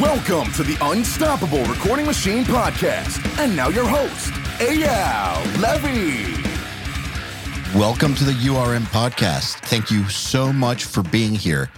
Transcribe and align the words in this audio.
Welcome 0.00 0.50
to 0.52 0.62
the 0.62 0.78
Unstoppable 0.80 1.62
Recording 1.64 2.06
Machine 2.06 2.44
Podcast. 2.44 3.20
And 3.38 3.54
now 3.54 3.68
your 3.68 3.86
host, 3.86 4.32
Eyal 4.58 5.60
Levy. 5.60 6.32
Welcome 7.78 8.14
to 8.14 8.24
the 8.24 8.32
URM 8.32 8.84
podcast. 8.84 9.56
Thank 9.66 9.90
you 9.90 10.08
so 10.08 10.50
much 10.50 10.84
for 10.84 11.02
being 11.02 11.34
here. 11.34 11.70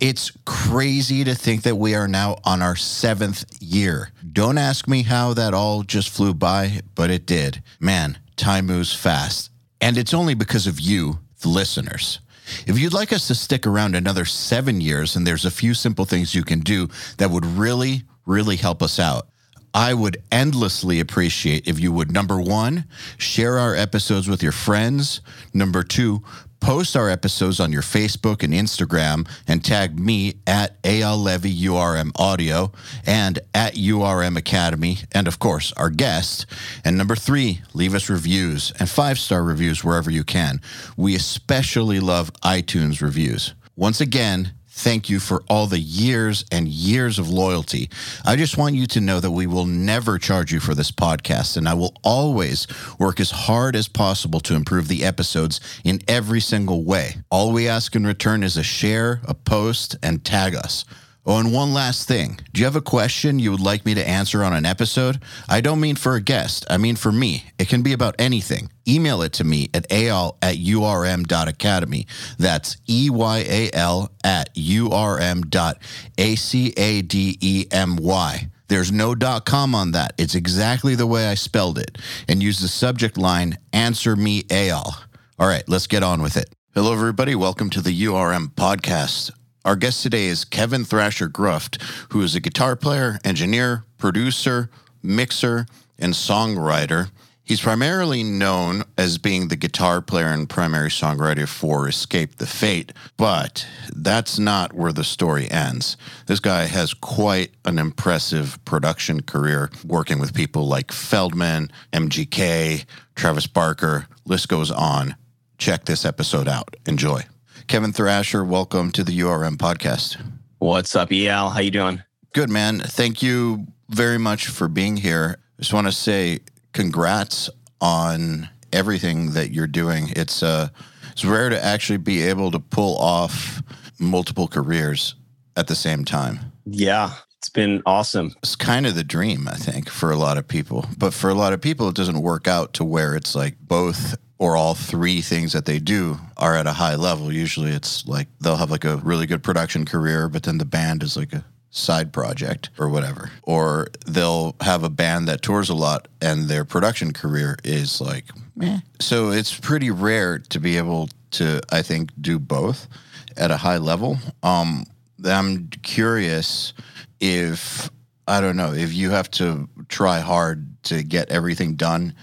It's 0.00 0.32
crazy 0.46 1.24
to 1.24 1.34
think 1.34 1.60
that 1.64 1.76
we 1.76 1.94
are 1.94 2.08
now 2.08 2.38
on 2.42 2.62
our 2.62 2.74
seventh 2.74 3.44
year. 3.60 4.12
Don't 4.32 4.56
ask 4.56 4.88
me 4.88 5.02
how 5.02 5.34
that 5.34 5.52
all 5.52 5.82
just 5.82 6.08
flew 6.08 6.32
by, 6.32 6.80
but 6.94 7.10
it 7.10 7.26
did. 7.26 7.62
Man, 7.78 8.18
time 8.36 8.64
moves 8.64 8.94
fast. 8.94 9.50
And 9.78 9.98
it's 9.98 10.14
only 10.14 10.32
because 10.32 10.66
of 10.66 10.80
you, 10.80 11.18
the 11.42 11.50
listeners. 11.50 12.20
If 12.66 12.78
you'd 12.78 12.92
like 12.92 13.12
us 13.12 13.26
to 13.28 13.34
stick 13.34 13.66
around 13.66 13.94
another 13.94 14.24
seven 14.24 14.80
years, 14.80 15.16
and 15.16 15.26
there's 15.26 15.44
a 15.44 15.50
few 15.50 15.74
simple 15.74 16.04
things 16.04 16.34
you 16.34 16.44
can 16.44 16.60
do 16.60 16.88
that 17.18 17.30
would 17.30 17.44
really, 17.44 18.02
really 18.26 18.56
help 18.56 18.82
us 18.82 18.98
out. 18.98 19.28
I 19.74 19.94
would 19.94 20.22
endlessly 20.32 20.98
appreciate 20.98 21.68
if 21.68 21.78
you 21.78 21.92
would 21.92 22.10
number 22.10 22.40
one, 22.40 22.86
share 23.18 23.58
our 23.58 23.74
episodes 23.74 24.28
with 24.28 24.42
your 24.42 24.52
friends. 24.52 25.20
Number 25.52 25.82
two, 25.82 26.22
post 26.60 26.96
our 26.96 27.08
episodes 27.08 27.60
on 27.60 27.72
your 27.72 27.82
Facebook 27.82 28.42
and 28.42 28.52
Instagram 28.52 29.28
and 29.46 29.64
tag 29.64 29.98
me 29.98 30.34
at 30.46 30.80
Eyal 30.82 31.22
Levy 31.22 31.54
URM 31.54 32.10
Audio 32.16 32.72
and 33.06 33.38
at 33.54 33.74
URM 33.74 34.36
Academy, 34.36 34.98
and 35.12 35.28
of 35.28 35.38
course, 35.38 35.72
our 35.72 35.90
guest. 35.90 36.46
And 36.84 36.98
number 36.98 37.16
three, 37.16 37.60
leave 37.74 37.94
us 37.94 38.10
reviews 38.10 38.72
and 38.78 38.88
five 38.88 39.18
star 39.18 39.42
reviews 39.42 39.84
wherever 39.84 40.10
you 40.10 40.24
can. 40.24 40.60
We 40.96 41.14
especially 41.14 42.00
love 42.00 42.32
iTunes 42.42 43.00
reviews. 43.00 43.54
Once 43.76 44.00
again, 44.00 44.52
Thank 44.78 45.10
you 45.10 45.18
for 45.18 45.42
all 45.48 45.66
the 45.66 45.80
years 45.80 46.44
and 46.52 46.68
years 46.68 47.18
of 47.18 47.28
loyalty. 47.28 47.90
I 48.24 48.36
just 48.36 48.56
want 48.56 48.76
you 48.76 48.86
to 48.86 49.00
know 49.00 49.18
that 49.18 49.32
we 49.32 49.48
will 49.48 49.66
never 49.66 50.18
charge 50.18 50.52
you 50.52 50.60
for 50.60 50.72
this 50.72 50.92
podcast, 50.92 51.56
and 51.56 51.68
I 51.68 51.74
will 51.74 51.96
always 52.04 52.68
work 52.96 53.18
as 53.18 53.32
hard 53.32 53.74
as 53.74 53.88
possible 53.88 54.38
to 54.38 54.54
improve 54.54 54.86
the 54.86 55.04
episodes 55.04 55.60
in 55.82 56.00
every 56.06 56.40
single 56.40 56.84
way. 56.84 57.16
All 57.28 57.50
we 57.50 57.66
ask 57.66 57.96
in 57.96 58.06
return 58.06 58.44
is 58.44 58.56
a 58.56 58.62
share, 58.62 59.20
a 59.24 59.34
post, 59.34 59.96
and 60.00 60.24
tag 60.24 60.54
us. 60.54 60.84
Oh, 61.30 61.36
and 61.36 61.52
one 61.52 61.74
last 61.74 62.08
thing. 62.08 62.40
Do 62.54 62.60
you 62.60 62.64
have 62.64 62.74
a 62.74 62.80
question 62.80 63.38
you 63.38 63.50
would 63.50 63.60
like 63.60 63.84
me 63.84 63.92
to 63.92 64.08
answer 64.08 64.42
on 64.42 64.54
an 64.54 64.64
episode? 64.64 65.22
I 65.46 65.60
don't 65.60 65.78
mean 65.78 65.96
for 65.96 66.14
a 66.14 66.22
guest, 66.22 66.64
I 66.70 66.78
mean 66.78 66.96
for 66.96 67.12
me. 67.12 67.44
It 67.58 67.68
can 67.68 67.82
be 67.82 67.92
about 67.92 68.14
anything. 68.18 68.70
Email 68.88 69.20
it 69.20 69.34
to 69.34 69.44
me 69.44 69.68
at 69.74 69.86
eyal 69.90 70.38
at 70.40 70.56
urm.academy. 70.56 72.06
That's 72.38 72.78
E 72.88 73.10
Y 73.10 73.44
A 73.46 73.70
L 73.74 74.10
at 74.24 74.54
urm 74.54 75.50
dot 75.50 75.82
A 76.16 76.34
C 76.34 76.72
A 76.78 77.02
D 77.02 77.36
E 77.42 77.66
M 77.70 77.96
Y. 77.96 78.48
There's 78.68 78.90
no 78.90 79.14
dot 79.14 79.44
com 79.44 79.74
on 79.74 79.92
that. 79.92 80.14
It's 80.16 80.34
exactly 80.34 80.94
the 80.94 81.06
way 81.06 81.28
I 81.28 81.34
spelled 81.34 81.76
it. 81.78 81.98
And 82.26 82.42
use 82.42 82.58
the 82.58 82.68
subject 82.68 83.18
line, 83.18 83.58
Answer 83.74 84.16
Me 84.16 84.44
Eyal. 84.44 84.94
All 85.38 85.46
right, 85.46 85.68
let's 85.68 85.88
get 85.88 86.02
on 86.02 86.22
with 86.22 86.38
it. 86.38 86.48
Hello, 86.72 86.90
everybody. 86.94 87.34
Welcome 87.34 87.68
to 87.70 87.82
the 87.82 88.04
URM 88.04 88.54
podcast. 88.54 89.30
Our 89.68 89.76
guest 89.76 90.02
today 90.02 90.28
is 90.28 90.46
Kevin 90.46 90.86
Thrasher 90.86 91.28
Gruft, 91.28 91.82
who 92.10 92.22
is 92.22 92.34
a 92.34 92.40
guitar 92.40 92.74
player, 92.74 93.18
engineer, 93.22 93.84
producer, 93.98 94.70
mixer, 95.02 95.66
and 95.98 96.14
songwriter. 96.14 97.10
He's 97.44 97.60
primarily 97.60 98.22
known 98.22 98.84
as 98.96 99.18
being 99.18 99.48
the 99.48 99.56
guitar 99.56 100.00
player 100.00 100.28
and 100.28 100.48
primary 100.48 100.88
songwriter 100.88 101.46
for 101.46 101.86
Escape 101.86 102.36
the 102.36 102.46
Fate, 102.46 102.94
but 103.18 103.66
that's 103.94 104.38
not 104.38 104.72
where 104.72 104.94
the 104.94 105.04
story 105.04 105.50
ends. 105.50 105.98
This 106.24 106.40
guy 106.40 106.64
has 106.64 106.94
quite 106.94 107.50
an 107.66 107.78
impressive 107.78 108.58
production 108.64 109.20
career 109.20 109.68
working 109.84 110.18
with 110.18 110.32
people 110.32 110.66
like 110.66 110.92
Feldmann, 110.92 111.70
MGK, 111.92 112.86
Travis 113.14 113.46
Barker, 113.46 114.06
list 114.24 114.48
goes 114.48 114.70
on. 114.70 115.14
Check 115.58 115.84
this 115.84 116.06
episode 116.06 116.48
out. 116.48 116.74
Enjoy. 116.86 117.22
Kevin 117.68 117.92
Thrasher, 117.92 118.46
welcome 118.46 118.90
to 118.92 119.04
the 119.04 119.18
URM 119.20 119.58
podcast. 119.58 120.16
What's 120.58 120.96
up, 120.96 121.10
Eyal? 121.10 121.52
How 121.52 121.60
you 121.60 121.70
doing? 121.70 122.02
Good, 122.32 122.48
man. 122.48 122.80
Thank 122.80 123.22
you 123.22 123.66
very 123.90 124.16
much 124.16 124.46
for 124.46 124.68
being 124.68 124.96
here. 124.96 125.36
Just 125.58 125.74
want 125.74 125.86
to 125.86 125.92
say 125.92 126.38
congrats 126.72 127.50
on 127.82 128.48
everything 128.72 129.32
that 129.32 129.50
you're 129.50 129.66
doing. 129.66 130.08
It's 130.16 130.42
uh, 130.42 130.70
it's 131.12 131.26
rare 131.26 131.50
to 131.50 131.62
actually 131.62 131.98
be 131.98 132.22
able 132.22 132.50
to 132.52 132.58
pull 132.58 132.96
off 132.96 133.62
multiple 134.00 134.48
careers 134.48 135.14
at 135.54 135.66
the 135.66 135.74
same 135.74 136.06
time. 136.06 136.52
Yeah, 136.64 137.10
it's 137.36 137.50
been 137.50 137.82
awesome. 137.84 138.34
It's 138.38 138.56
kind 138.56 138.86
of 138.86 138.94
the 138.94 139.04
dream, 139.04 139.46
I 139.46 139.56
think, 139.56 139.90
for 139.90 140.10
a 140.10 140.16
lot 140.16 140.38
of 140.38 140.48
people. 140.48 140.86
But 140.96 141.12
for 141.12 141.28
a 141.28 141.34
lot 141.34 141.52
of 141.52 141.60
people, 141.60 141.90
it 141.90 141.96
doesn't 141.96 142.22
work 142.22 142.48
out 142.48 142.72
to 142.74 142.84
where 142.84 143.14
it's 143.14 143.34
like 143.34 143.56
both 143.60 144.16
or 144.38 144.56
all 144.56 144.74
three 144.74 145.20
things 145.20 145.52
that 145.52 145.64
they 145.64 145.78
do 145.78 146.18
are 146.36 146.56
at 146.56 146.66
a 146.66 146.72
high 146.72 146.94
level. 146.94 147.32
Usually 147.32 147.72
it's 147.72 148.06
like 148.06 148.28
they'll 148.40 148.56
have 148.56 148.70
like 148.70 148.84
a 148.84 148.96
really 148.98 149.26
good 149.26 149.42
production 149.42 149.84
career, 149.84 150.28
but 150.28 150.44
then 150.44 150.58
the 150.58 150.64
band 150.64 151.02
is 151.02 151.16
like 151.16 151.32
a 151.32 151.44
side 151.70 152.12
project 152.12 152.70
or 152.78 152.88
whatever. 152.88 153.30
Or 153.42 153.88
they'll 154.06 154.54
have 154.60 154.84
a 154.84 154.88
band 154.88 155.28
that 155.28 155.42
tours 155.42 155.68
a 155.68 155.74
lot 155.74 156.08
and 156.20 156.48
their 156.48 156.64
production 156.64 157.12
career 157.12 157.58
is 157.64 158.00
like, 158.00 158.26
meh. 158.54 158.78
So 159.00 159.30
it's 159.30 159.58
pretty 159.58 159.90
rare 159.90 160.38
to 160.38 160.60
be 160.60 160.76
able 160.76 161.08
to, 161.32 161.60
I 161.70 161.82
think, 161.82 162.10
do 162.20 162.38
both 162.38 162.88
at 163.36 163.50
a 163.50 163.56
high 163.56 163.78
level. 163.78 164.18
Um, 164.42 164.84
I'm 165.24 165.68
curious 165.82 166.72
if, 167.20 167.90
I 168.28 168.40
don't 168.40 168.56
know, 168.56 168.72
if 168.72 168.94
you 168.94 169.10
have 169.10 169.30
to 169.32 169.68
try 169.88 170.20
hard 170.20 170.82
to 170.84 171.02
get 171.02 171.30
everything 171.30 171.74
done 171.74 172.14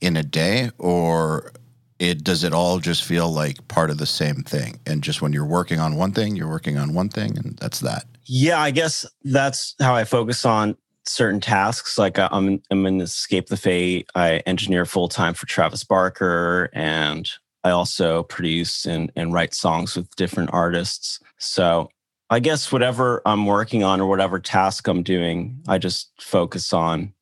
in 0.00 0.16
a 0.16 0.22
day 0.22 0.70
or 0.78 1.52
it 1.98 2.22
does 2.22 2.44
it 2.44 2.52
all 2.52 2.78
just 2.78 3.04
feel 3.04 3.30
like 3.32 3.66
part 3.68 3.90
of 3.90 3.98
the 3.98 4.06
same 4.06 4.42
thing? 4.42 4.78
And 4.86 5.02
just 5.02 5.22
when 5.22 5.32
you're 5.32 5.46
working 5.46 5.80
on 5.80 5.96
one 5.96 6.12
thing 6.12 6.36
you're 6.36 6.48
working 6.48 6.76
on 6.78 6.94
one 6.94 7.08
thing 7.08 7.36
and 7.38 7.56
that's 7.58 7.80
that. 7.80 8.04
Yeah 8.24 8.60
i 8.60 8.70
guess 8.70 9.06
that's 9.24 9.74
how 9.80 9.94
i 9.94 10.04
focus 10.04 10.44
on 10.44 10.76
certain 11.08 11.40
tasks. 11.40 11.98
Like 11.98 12.18
uh, 12.18 12.28
i'm, 12.32 12.60
I'm 12.70 12.84
in 12.86 13.00
escape 13.00 13.46
the 13.46 13.56
fate. 13.56 14.10
I 14.14 14.38
engineer 14.46 14.84
full-time 14.84 15.34
for 15.34 15.46
travis 15.46 15.84
barker 15.84 16.68
and 16.72 17.30
i 17.64 17.70
also 17.70 18.24
produce 18.24 18.84
and, 18.84 19.10
and 19.16 19.32
write 19.32 19.54
songs 19.54 19.96
with 19.96 20.14
different 20.16 20.50
artists. 20.52 21.20
So 21.38 21.90
i 22.30 22.40
guess 22.40 22.72
whatever 22.72 23.22
i'm 23.24 23.46
working 23.46 23.84
on 23.84 24.00
or 24.00 24.08
whatever 24.08 24.38
task 24.38 24.86
i'm 24.88 25.02
doing 25.02 25.60
i 25.68 25.78
just 25.78 26.10
focus 26.20 26.72
on 26.72 27.12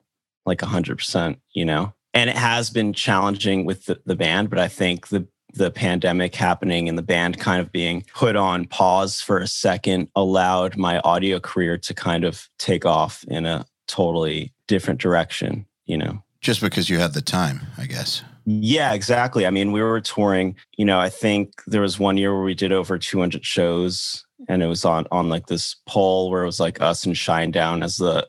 like 0.46 0.58
100% 0.58 1.36
you 1.52 1.64
know 1.64 1.93
and 2.14 2.30
it 2.30 2.36
has 2.36 2.70
been 2.70 2.92
challenging 2.92 3.64
with 3.64 3.86
the, 3.86 4.00
the 4.06 4.16
band 4.16 4.48
but 4.48 4.58
i 4.58 4.68
think 4.68 5.08
the 5.08 5.26
the 5.52 5.70
pandemic 5.70 6.34
happening 6.34 6.88
and 6.88 6.98
the 6.98 7.02
band 7.02 7.38
kind 7.38 7.60
of 7.60 7.70
being 7.70 8.04
put 8.14 8.34
on 8.34 8.66
pause 8.66 9.20
for 9.20 9.38
a 9.38 9.46
second 9.46 10.08
allowed 10.16 10.76
my 10.76 10.98
audio 11.00 11.38
career 11.38 11.78
to 11.78 11.94
kind 11.94 12.24
of 12.24 12.48
take 12.58 12.84
off 12.84 13.24
in 13.28 13.46
a 13.46 13.64
totally 13.86 14.52
different 14.66 15.00
direction 15.00 15.66
you 15.86 15.98
know? 15.98 16.22
Just 16.40 16.60
because 16.60 16.88
you 16.88 16.98
had 16.98 17.14
the 17.14 17.22
time 17.22 17.62
i 17.78 17.86
guess. 17.86 18.22
Yeah 18.46 18.92
exactly. 18.92 19.46
I 19.46 19.50
mean 19.50 19.72
we 19.72 19.82
were 19.82 20.00
touring 20.00 20.56
you 20.76 20.84
know 20.84 20.98
i 20.98 21.08
think 21.08 21.62
there 21.66 21.80
was 21.80 21.98
one 21.98 22.16
year 22.16 22.34
where 22.34 22.44
we 22.44 22.54
did 22.54 22.72
over 22.72 22.98
200 22.98 23.44
shows 23.44 24.26
and 24.48 24.62
it 24.62 24.66
was 24.66 24.84
on 24.84 25.06
on 25.10 25.28
like 25.28 25.46
this 25.46 25.76
poll 25.86 26.30
where 26.30 26.42
it 26.42 26.46
was 26.46 26.60
like 26.60 26.80
us 26.80 27.06
and 27.06 27.14
shinedown 27.14 27.82
as 27.82 27.96
the 27.96 28.28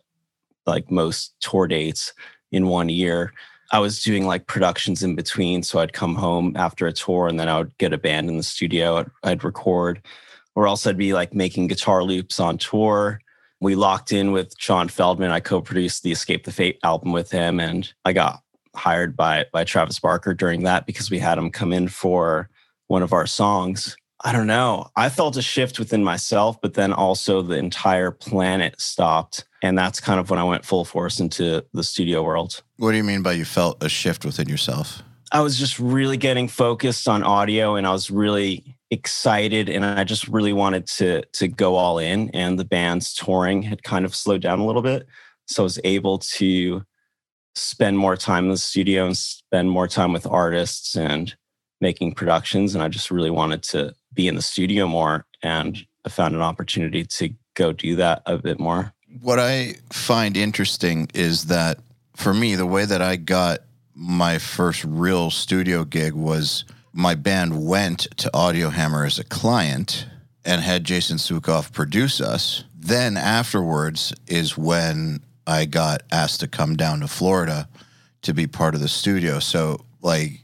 like 0.66 0.90
most 0.90 1.35
tour 1.41 1.68
dates 1.68 2.13
in 2.51 2.68
one 2.68 2.90
year 2.90 3.34
I 3.72 3.80
was 3.80 4.03
doing 4.03 4.26
like 4.26 4.48
productions 4.48 5.03
in 5.03 5.16
between. 5.16 5.64
So 5.64 5.80
I'd 5.80 5.94
come 5.94 6.16
home 6.16 6.53
after 6.56 6.88
a 6.88 6.94
tour 6.94 7.28
and 7.28 7.40
then 7.40 7.50
I 7.50 7.58
would 7.58 7.78
get 7.78 7.94
a 7.94 7.98
band 7.98 8.30
in 8.30 8.38
the 8.38 8.44
studio. 8.44 8.98
I'd, 8.98 9.12
I'd 9.24 9.44
record, 9.44 10.02
or 10.56 10.68
else 10.68 10.86
I'd 10.86 10.98
be 10.98 11.14
like 11.14 11.34
making 11.34 11.68
guitar 11.68 12.04
loops 12.04 12.40
on 12.40 12.58
tour. 12.58 13.20
We 13.59 13.75
locked 13.75 14.12
in 14.12 14.31
with 14.31 14.58
John 14.58 14.89
Feldmann. 14.89 15.31
I 15.31 15.39
co-produced 15.39 16.04
the 16.04 16.12
Escape 16.12 16.44
the 16.44 16.51
Fate 16.51 16.80
album 16.84 17.13
with 17.13 17.31
him, 17.31 17.60
and 17.60 17.92
I 18.04 18.13
got 18.13 18.42
hired 18.75 19.16
by 19.16 19.45
by 19.51 19.63
Travis 19.63 20.00
Barker 20.00 20.34
during 20.34 20.63
that 20.63 20.86
because 20.86 21.10
we 21.10 21.19
had 21.19 21.38
him 21.38 21.50
come 21.50 21.72
in 21.72 21.88
for 21.88 22.50
one 22.88 23.01
of 23.01 23.13
our 23.13 23.25
songs. 23.25 23.95
I 24.25 24.31
don't 24.31 24.48
know. 24.48 24.89
I 24.95 25.10
felt 25.10 25.38
a 25.38 25.42
shift 25.44 25.77
within 25.77 26.04
myself, 26.04 26.60
but 26.60 26.74
then 26.74 26.92
also 26.92 27.44
the 27.44 27.57
entire 27.57 28.10
planet 28.10 28.81
stopped. 28.81 29.45
And 29.62 29.77
that's 29.77 30.00
kind 30.00 30.19
of 30.19 30.31
when 30.31 30.39
I 30.39 30.44
went 30.44 30.66
full 30.66 30.83
force 30.83 31.19
into 31.19 31.63
the 31.74 31.83
studio 31.83 32.24
world. 32.24 32.63
What 32.77 32.89
do 32.89 32.98
you 32.98 33.04
mean 33.04 33.22
by 33.22 33.33
you 33.33 33.45
felt 33.45 33.83
a 33.83 33.88
shift 33.88 34.25
within 34.25 34.50
yourself? 34.50 35.04
I 35.31 35.42
was 35.42 35.60
just 35.60 35.77
really 35.77 36.18
getting 36.18 36.48
focused 36.48 37.07
on 37.07 37.22
audio 37.22 37.75
and 37.75 37.86
I 37.86 37.92
was 37.92 38.10
really 38.10 38.75
excited 38.89 39.69
and 39.69 39.86
I 39.86 40.04
just 40.04 40.27
really 40.27 40.54
wanted 40.54 40.88
to 40.88 41.24
to 41.33 41.48
go 41.48 41.75
all 41.75 42.00
in 42.00 42.30
and 42.31 42.57
the 42.57 42.66
band's 42.66 43.13
touring 43.13 43.62
had 43.62 43.83
kind 43.83 44.06
of 44.06 44.16
slowed 44.16 44.42
down 44.42 44.60
a 44.60 44.66
little 44.66 44.81
bit. 44.81 45.06
So 45.48 45.62
I 45.62 45.66
was 45.66 45.80
able 45.83 46.18
to 46.18 46.83
spend 47.54 48.00
more 48.00 48.18
time 48.18 48.45
in 48.45 48.51
the 48.51 48.57
studio 48.57 49.06
and 49.06 49.18
spend 49.18 49.69
more 49.69 49.88
time 49.88 50.13
with 50.13 50.25
artists 50.25 50.95
and 50.95 51.36
making 51.80 52.16
productions 52.16 52.74
and 52.74 52.83
I 52.83 52.88
just 52.88 53.12
really 53.12 53.31
wanted 53.31 53.62
to 53.63 53.94
be 54.15 54.27
in 54.27 54.35
the 54.35 54.41
studio 54.41 54.88
more 54.88 55.25
and 55.44 55.85
I 56.06 56.09
found 56.09 56.35
an 56.35 56.41
opportunity 56.41 57.03
to 57.03 57.29
go 57.56 57.73
do 57.73 57.95
that 57.97 58.21
a 58.25 58.38
bit 58.38 58.59
more. 58.59 58.94
What 59.21 59.39
I 59.39 59.75
find 59.91 60.38
interesting 60.38 61.09
is 61.13 61.45
that 61.45 61.79
for 62.15 62.33
me, 62.33 62.56
the 62.56 62.65
way 62.65 62.85
that 62.85 63.01
I 63.01 63.15
got 63.15 63.59
my 63.94 64.38
first 64.38 64.83
real 64.83 65.31
studio 65.31 65.83
gig 65.83 66.13
was 66.13 66.65
my 66.94 67.15
band 67.15 67.65
went 67.65 68.01
to 68.17 68.29
Audio 68.35 68.69
Hammer 68.69 69.06
as 69.06 69.19
a 69.19 69.23
client 69.23 70.07
and 70.44 70.62
had 70.62 70.83
Jason 70.83 71.17
Suecof 71.17 71.71
produce 71.71 72.21
us. 72.21 72.63
Then 72.77 73.17
afterwards 73.17 74.13
is 74.27 74.57
when 74.57 75.21
I 75.47 75.65
got 75.65 76.03
asked 76.12 76.41
to 76.41 76.47
come 76.47 76.75
down 76.75 77.00
to 77.00 77.07
Florida 77.07 77.67
to 78.21 78.33
be 78.33 78.47
part 78.47 78.75
of 78.75 78.81
the 78.81 78.88
studio. 78.88 79.39
So 79.39 79.85
like 80.01 80.41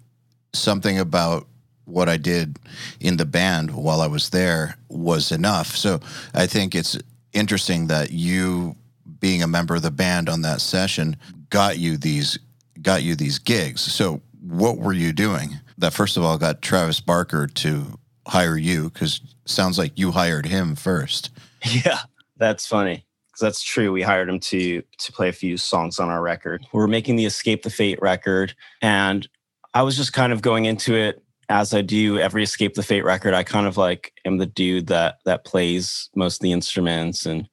something 0.54 1.00
about 1.00 1.48
what 1.92 2.10
I 2.10 2.18
did 2.18 2.58
in 3.00 3.18
the 3.18 3.26
band 3.26 3.72
while 3.76 4.02
I 4.02 4.08
was 4.08 4.30
there 4.30 4.78
was 4.90 5.32
enough. 5.32 5.76
So 5.76 6.00
I 6.34 6.48
think 6.48 6.76
it's 6.76 6.98
interesting 7.34 7.88
that 7.88 8.12
you 8.12 8.76
being 9.20 9.44
a 9.44 9.48
member 9.48 9.76
of 9.76 9.82
the 9.82 9.92
band 9.92 10.30
on 10.30 10.42
that 10.42 10.62
session 10.62 11.16
got 11.50 11.78
you 11.78 11.98
these 11.98 12.40
got 12.82 13.04
you 13.04 13.16
these 13.16 13.40
gigs. 13.40 13.82
So 13.82 14.22
what 14.42 14.78
were 14.78 14.94
you 14.94 15.14
doing? 15.14 15.60
That 15.78 15.94
first 15.94 16.18
of 16.18 16.24
all 16.24 16.38
got 16.38 16.62
Travis 16.62 17.00
Barker 17.00 17.48
to 17.48 18.00
hire 18.28 18.58
you 18.58 18.90
because 18.90 19.22
sounds 19.46 19.78
like 19.78 19.98
you 19.98 20.12
hired 20.12 20.46
him 20.46 20.76
first. 20.76 21.30
Yeah, 21.64 22.00
that's 22.38 22.66
funny 22.66 23.06
that's 23.42 23.62
true. 23.62 23.92
We 23.92 24.04
hired 24.04 24.30
him 24.30 24.40
to 24.40 24.82
to 24.82 25.12
play 25.12 25.28
a 25.28 25.34
few 25.34 25.58
songs 25.58 26.00
on 26.00 26.10
our 26.10 26.22
record. 26.22 26.66
We 26.72 26.80
were 26.80 26.88
making 26.88 27.18
the 27.18 27.26
Escape 27.26 27.64
the 27.64 27.70
Fate 27.70 28.00
record, 28.02 28.56
and 28.82 29.28
I 29.74 29.82
was 29.82 29.98
just 29.98 30.14
kind 30.14 30.32
of 30.32 30.42
going 30.42 30.66
into 30.66 30.96
it 30.96 31.22
as 31.52 31.74
I 31.74 31.82
do 31.82 32.18
every 32.18 32.44
Escape 32.44 32.74
the 32.74 32.84
Fate 32.84 33.04
record. 33.04 33.34
I 33.34 33.44
kind 33.44 33.68
of 33.68 33.78
like 33.78 34.14
am 34.26 34.38
the 34.38 34.46
dude 34.46 34.88
that 34.88 35.20
that 35.26 35.46
plays 35.46 36.10
most 36.16 36.38
of 36.38 36.44
the 36.44 36.54
instruments 36.54 37.26
and 37.26 37.48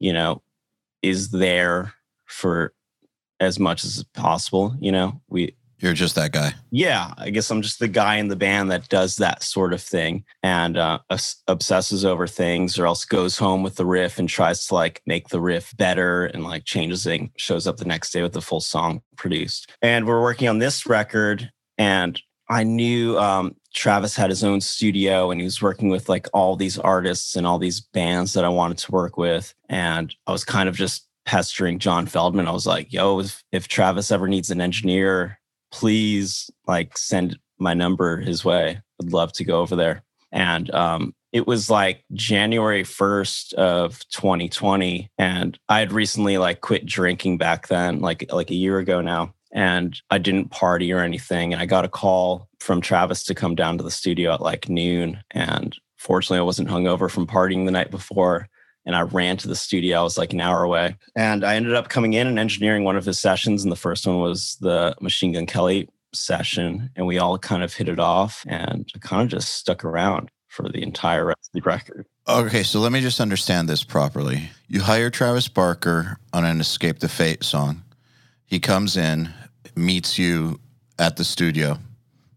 you 0.00 0.12
know 0.12 0.42
is 1.02 1.30
there 1.30 1.92
for 2.24 2.72
as 3.38 3.58
much 3.58 3.84
as 3.84 4.02
possible. 4.14 4.74
You 4.80 4.90
know, 4.90 5.20
we 5.28 5.54
You're 5.78 5.92
just 5.92 6.14
that 6.14 6.32
guy. 6.32 6.54
yeah, 6.70 7.12
I 7.18 7.28
guess 7.28 7.50
I'm 7.50 7.60
just 7.60 7.78
the 7.78 7.88
guy 7.88 8.16
in 8.16 8.28
the 8.28 8.36
band 8.36 8.70
that 8.70 8.88
does 8.88 9.16
that 9.16 9.42
sort 9.42 9.74
of 9.74 9.82
thing 9.82 10.24
and 10.42 10.78
uh, 10.78 11.00
obsesses 11.46 12.04
over 12.04 12.26
things, 12.26 12.78
or 12.78 12.86
else 12.86 13.04
goes 13.04 13.36
home 13.36 13.62
with 13.62 13.76
the 13.76 13.84
riff 13.84 14.18
and 14.18 14.28
tries 14.28 14.66
to 14.66 14.74
like 14.74 15.02
make 15.06 15.28
the 15.28 15.40
riff 15.40 15.76
better 15.76 16.24
and 16.24 16.42
like 16.44 16.64
changes 16.64 17.06
it. 17.06 17.20
Shows 17.36 17.66
up 17.66 17.76
the 17.76 17.84
next 17.84 18.12
day 18.12 18.22
with 18.22 18.32
the 18.32 18.40
full 18.40 18.62
song 18.62 19.02
produced. 19.16 19.70
And 19.82 20.06
we're 20.06 20.22
working 20.22 20.48
on 20.48 20.58
this 20.58 20.86
record, 20.86 21.52
and 21.76 22.18
I 22.48 22.62
knew 22.64 23.18
um, 23.18 23.56
Travis 23.74 24.16
had 24.16 24.30
his 24.30 24.44
own 24.44 24.60
studio, 24.60 25.30
and 25.30 25.40
he 25.40 25.44
was 25.44 25.60
working 25.60 25.88
with 25.88 26.08
like 26.08 26.28
all 26.32 26.56
these 26.56 26.78
artists 26.78 27.36
and 27.36 27.46
all 27.46 27.58
these 27.58 27.80
bands 27.80 28.34
that 28.34 28.44
I 28.44 28.48
wanted 28.48 28.78
to 28.78 28.92
work 28.92 29.16
with, 29.16 29.54
and 29.68 30.14
I 30.26 30.32
was 30.32 30.44
kind 30.44 30.68
of 30.68 30.76
just 30.76 31.06
pestering 31.24 31.78
John 31.80 32.06
Feldmann. 32.06 32.46
I 32.46 32.52
was 32.52 32.66
like, 32.66 32.92
"Yo, 32.92 33.20
if, 33.20 33.42
if 33.52 33.68
Travis 33.68 34.10
ever 34.10 34.28
needs 34.28 34.50
an 34.50 34.60
engineer." 34.60 35.38
please 35.72 36.50
like 36.66 36.96
send 36.96 37.38
my 37.58 37.74
number 37.74 38.18
his 38.18 38.44
way. 38.44 38.80
I'd 39.00 39.12
love 39.12 39.32
to 39.34 39.44
go 39.44 39.60
over 39.60 39.76
there. 39.76 40.02
And 40.32 40.70
um, 40.74 41.14
it 41.32 41.46
was 41.46 41.70
like 41.70 42.04
January 42.12 42.82
1st 42.82 43.54
of 43.54 44.00
2020. 44.10 45.10
And 45.18 45.58
I 45.68 45.78
had 45.78 45.92
recently 45.92 46.38
like 46.38 46.60
quit 46.60 46.86
drinking 46.86 47.38
back 47.38 47.68
then, 47.68 48.00
like 48.00 48.32
like 48.32 48.50
a 48.50 48.54
year 48.54 48.78
ago 48.78 49.00
now. 49.00 49.34
And 49.52 50.00
I 50.10 50.18
didn't 50.18 50.50
party 50.50 50.92
or 50.92 51.00
anything. 51.00 51.52
And 51.52 51.62
I 51.62 51.66
got 51.66 51.84
a 51.84 51.88
call 51.88 52.48
from 52.60 52.80
Travis 52.80 53.22
to 53.24 53.34
come 53.34 53.54
down 53.54 53.78
to 53.78 53.84
the 53.84 53.90
studio 53.90 54.34
at 54.34 54.40
like 54.40 54.68
noon. 54.68 55.22
And 55.30 55.76
fortunately, 55.96 56.38
I 56.38 56.42
wasn't 56.42 56.68
hungover 56.68 57.10
from 57.10 57.26
partying 57.26 57.64
the 57.64 57.70
night 57.70 57.90
before 57.90 58.48
and 58.86 58.94
I 58.94 59.02
ran 59.02 59.36
to 59.38 59.48
the 59.48 59.56
studio. 59.56 60.00
I 60.00 60.02
was 60.02 60.16
like 60.16 60.32
an 60.32 60.40
hour 60.40 60.62
away. 60.62 60.96
And 61.16 61.44
I 61.44 61.56
ended 61.56 61.74
up 61.74 61.88
coming 61.88 62.14
in 62.14 62.28
and 62.28 62.38
engineering 62.38 62.84
one 62.84 62.96
of 62.96 63.04
his 63.04 63.18
sessions. 63.18 63.64
And 63.64 63.72
the 63.72 63.76
first 63.76 64.06
one 64.06 64.20
was 64.20 64.56
the 64.60 64.94
Machine 65.00 65.32
Gun 65.32 65.46
Kelly 65.46 65.88
session. 66.14 66.88
And 66.94 67.06
we 67.06 67.18
all 67.18 67.36
kind 67.36 67.64
of 67.64 67.74
hit 67.74 67.88
it 67.88 67.98
off 67.98 68.44
and 68.48 68.90
kind 69.00 69.22
of 69.22 69.28
just 69.28 69.54
stuck 69.54 69.84
around 69.84 70.30
for 70.48 70.68
the 70.68 70.82
entire 70.82 71.26
rest 71.26 71.50
of 71.52 71.52
the 71.52 71.68
record. 71.68 72.06
Okay, 72.28 72.62
so 72.62 72.78
let 72.78 72.92
me 72.92 73.00
just 73.00 73.20
understand 73.20 73.68
this 73.68 73.84
properly. 73.84 74.50
You 74.68 74.80
hire 74.80 75.10
Travis 75.10 75.48
Barker 75.48 76.16
on 76.32 76.44
an 76.44 76.60
Escape 76.60 77.00
the 77.00 77.08
Fate 77.08 77.44
song. 77.44 77.82
He 78.46 78.60
comes 78.60 78.96
in, 78.96 79.28
meets 79.74 80.18
you 80.18 80.60
at 80.98 81.16
the 81.16 81.24
studio, 81.24 81.78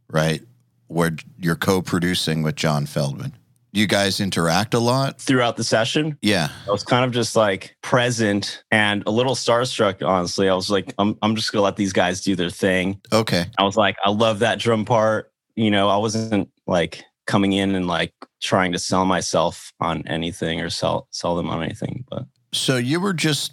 right? 0.09 0.41
Where 0.87 1.15
you're 1.39 1.55
co 1.55 1.81
producing 1.81 2.41
with 2.43 2.55
John 2.55 2.85
Feldmann. 2.85 3.33
Do 3.71 3.79
you 3.79 3.85
guys 3.87 4.19
interact 4.19 4.73
a 4.73 4.79
lot? 4.79 5.21
Throughout 5.21 5.55
the 5.55 5.63
session, 5.63 6.17
Yeah. 6.23 6.49
I 6.67 6.71
was 6.71 6.83
kind 6.83 7.05
of 7.05 7.11
just 7.11 7.35
like 7.35 7.75
present 7.83 8.63
and 8.71 9.03
a 9.05 9.11
little 9.11 9.35
starstruck, 9.35 10.03
honestly. 10.05 10.49
I 10.49 10.55
was 10.55 10.71
like, 10.71 10.91
I'm, 10.97 11.15
I'm 11.21 11.35
just 11.35 11.51
going 11.51 11.59
to 11.59 11.63
let 11.65 11.75
these 11.75 11.93
guys 11.93 12.21
do 12.21 12.35
their 12.35 12.49
thing. 12.49 12.99
Okay. 13.13 13.45
I 13.59 13.63
was 13.63 13.77
like, 13.77 13.95
I 14.03 14.09
love 14.09 14.39
that 14.39 14.57
drum 14.57 14.85
part. 14.85 15.31
You 15.55 15.69
know, 15.69 15.87
I 15.87 15.97
wasn't 15.97 16.49
like 16.65 17.03
coming 17.27 17.53
in 17.53 17.75
and 17.75 17.85
like 17.85 18.11
trying 18.41 18.71
to 18.71 18.79
sell 18.79 19.05
myself 19.05 19.71
on 19.79 20.01
anything 20.07 20.61
or 20.61 20.71
sell 20.71 21.07
sell 21.11 21.35
them 21.35 21.47
on 21.47 21.61
anything. 21.61 22.05
But 22.09 22.23
So 22.53 22.77
you 22.77 22.99
were 22.99 23.13
just 23.13 23.51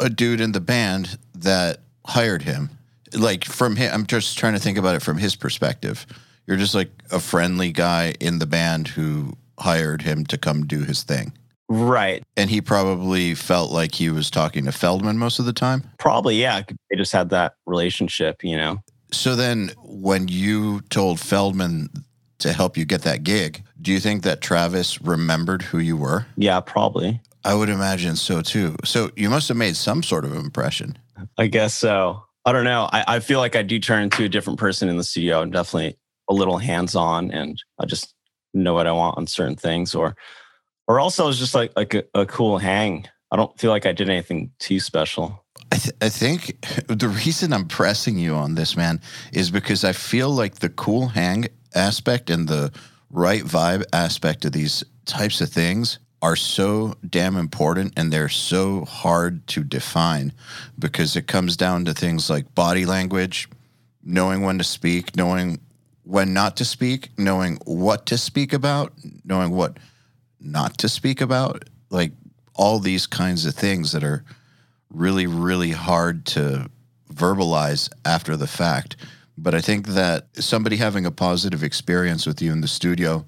a 0.00 0.08
dude 0.08 0.40
in 0.40 0.52
the 0.52 0.60
band 0.60 1.18
that 1.34 1.80
hired 2.08 2.42
him. 2.42 2.70
Like 3.14 3.44
from 3.44 3.76
him, 3.76 3.90
I'm 3.94 4.06
just 4.06 4.36
trying 4.38 4.54
to 4.54 4.58
think 4.58 4.78
about 4.78 4.94
it 4.96 5.02
from 5.02 5.18
his 5.18 5.36
perspective. 5.36 6.06
You're 6.46 6.56
just 6.56 6.74
like 6.74 6.90
a 7.10 7.20
friendly 7.20 7.72
guy 7.72 8.14
in 8.20 8.38
the 8.38 8.46
band 8.46 8.88
who 8.88 9.36
hired 9.58 10.02
him 10.02 10.24
to 10.26 10.38
come 10.38 10.66
do 10.66 10.82
his 10.82 11.02
thing. 11.02 11.32
right, 11.68 12.22
And 12.36 12.48
he 12.48 12.60
probably 12.60 13.34
felt 13.34 13.70
like 13.70 13.94
he 13.94 14.08
was 14.10 14.30
talking 14.30 14.64
to 14.64 14.70
Feldmann 14.70 15.16
most 15.16 15.38
of 15.38 15.44
the 15.46 15.52
time. 15.52 15.84
probably 15.98 16.36
yeah. 16.36 16.62
They 16.90 16.96
just 16.96 17.12
had 17.12 17.30
that 17.30 17.54
relationship, 17.66 18.42
you 18.42 18.56
know. 18.56 18.78
So 19.12 19.36
then 19.36 19.70
when 19.82 20.28
you 20.28 20.80
told 20.90 21.18
Feldmann 21.18 21.88
to 22.38 22.52
help 22.52 22.76
you 22.76 22.84
get 22.84 23.02
that 23.02 23.24
gig, 23.24 23.62
do 23.80 23.92
you 23.92 24.00
think 24.00 24.22
that 24.22 24.40
Travis 24.40 25.00
remembered 25.02 25.62
who 25.62 25.78
you 25.78 25.96
were? 25.96 26.26
Yeah, 26.36 26.60
probably. 26.60 27.20
I 27.44 27.54
would 27.54 27.68
imagine 27.68 28.16
so 28.16 28.42
too. 28.42 28.76
So 28.84 29.10
you 29.16 29.30
must 29.30 29.48
have 29.48 29.56
made 29.56 29.76
some 29.76 30.02
sort 30.02 30.24
of 30.24 30.34
impression. 30.34 30.98
I 31.36 31.46
guess 31.46 31.74
so. 31.74 32.24
I 32.44 32.52
don't 32.52 32.64
know. 32.64 32.88
I, 32.92 33.16
I 33.16 33.20
feel 33.20 33.40
like 33.40 33.56
I 33.56 33.62
do 33.62 33.78
turn 33.78 34.04
into 34.04 34.24
a 34.24 34.28
different 34.28 34.58
person 34.58 34.88
in 34.88 34.96
the 34.96 35.04
studio. 35.04 35.42
I'm 35.42 35.50
definitely 35.50 35.98
a 36.28 36.34
little 36.34 36.58
hands 36.58 36.94
on, 36.94 37.30
and 37.30 37.62
I 37.78 37.86
just 37.86 38.14
know 38.54 38.74
what 38.74 38.86
I 38.86 38.92
want 38.92 39.18
on 39.18 39.26
certain 39.26 39.56
things. 39.56 39.94
Or, 39.94 40.16
or 40.86 41.00
also, 41.00 41.28
it's 41.28 41.38
just 41.38 41.54
like 41.54 41.72
like 41.76 41.94
a, 41.94 42.04
a 42.14 42.26
cool 42.26 42.58
hang. 42.58 43.06
I 43.30 43.36
don't 43.36 43.58
feel 43.58 43.70
like 43.70 43.84
I 43.84 43.92
did 43.92 44.08
anything 44.08 44.50
too 44.58 44.80
special. 44.80 45.44
I, 45.70 45.76
th- 45.76 45.94
I 46.00 46.08
think 46.08 46.66
the 46.88 47.08
reason 47.08 47.52
I'm 47.52 47.66
pressing 47.66 48.18
you 48.18 48.34
on 48.34 48.54
this, 48.54 48.76
man, 48.76 49.00
is 49.32 49.50
because 49.50 49.84
I 49.84 49.92
feel 49.92 50.30
like 50.30 50.56
the 50.56 50.70
cool 50.70 51.08
hang 51.08 51.48
aspect 51.74 52.30
and 52.30 52.48
the 52.48 52.72
right 53.10 53.42
vibe 53.42 53.84
aspect 53.92 54.44
of 54.44 54.52
these 54.52 54.84
types 55.04 55.40
of 55.40 55.50
things 55.50 55.98
are 56.20 56.36
so 56.36 56.94
damn 57.08 57.36
important 57.36 57.92
and 57.96 58.12
they're 58.12 58.28
so 58.28 58.84
hard 58.84 59.46
to 59.46 59.62
define 59.62 60.32
because 60.78 61.14
it 61.14 61.26
comes 61.26 61.56
down 61.56 61.84
to 61.84 61.94
things 61.94 62.28
like 62.28 62.54
body 62.54 62.84
language, 62.84 63.48
knowing 64.04 64.42
when 64.42 64.58
to 64.58 64.64
speak, 64.64 65.14
knowing 65.14 65.60
when 66.02 66.32
not 66.32 66.56
to 66.56 66.64
speak, 66.64 67.10
knowing 67.18 67.58
what 67.64 68.06
to 68.06 68.18
speak 68.18 68.52
about, 68.52 68.92
knowing 69.24 69.50
what 69.50 69.76
not 70.40 70.76
to 70.78 70.88
speak 70.88 71.20
about, 71.20 71.64
like 71.90 72.12
all 72.54 72.80
these 72.80 73.06
kinds 73.06 73.46
of 73.46 73.54
things 73.54 73.92
that 73.92 74.02
are 74.02 74.24
really, 74.92 75.26
really 75.26 75.70
hard 75.70 76.26
to 76.26 76.68
verbalize 77.12 77.90
after 78.04 78.36
the 78.36 78.46
fact. 78.46 78.96
But 79.36 79.54
I 79.54 79.60
think 79.60 79.88
that 79.88 80.26
somebody 80.34 80.76
having 80.76 81.06
a 81.06 81.12
positive 81.12 81.62
experience 81.62 82.26
with 82.26 82.42
you 82.42 82.50
in 82.50 82.60
the 82.60 82.68
studio, 82.68 83.24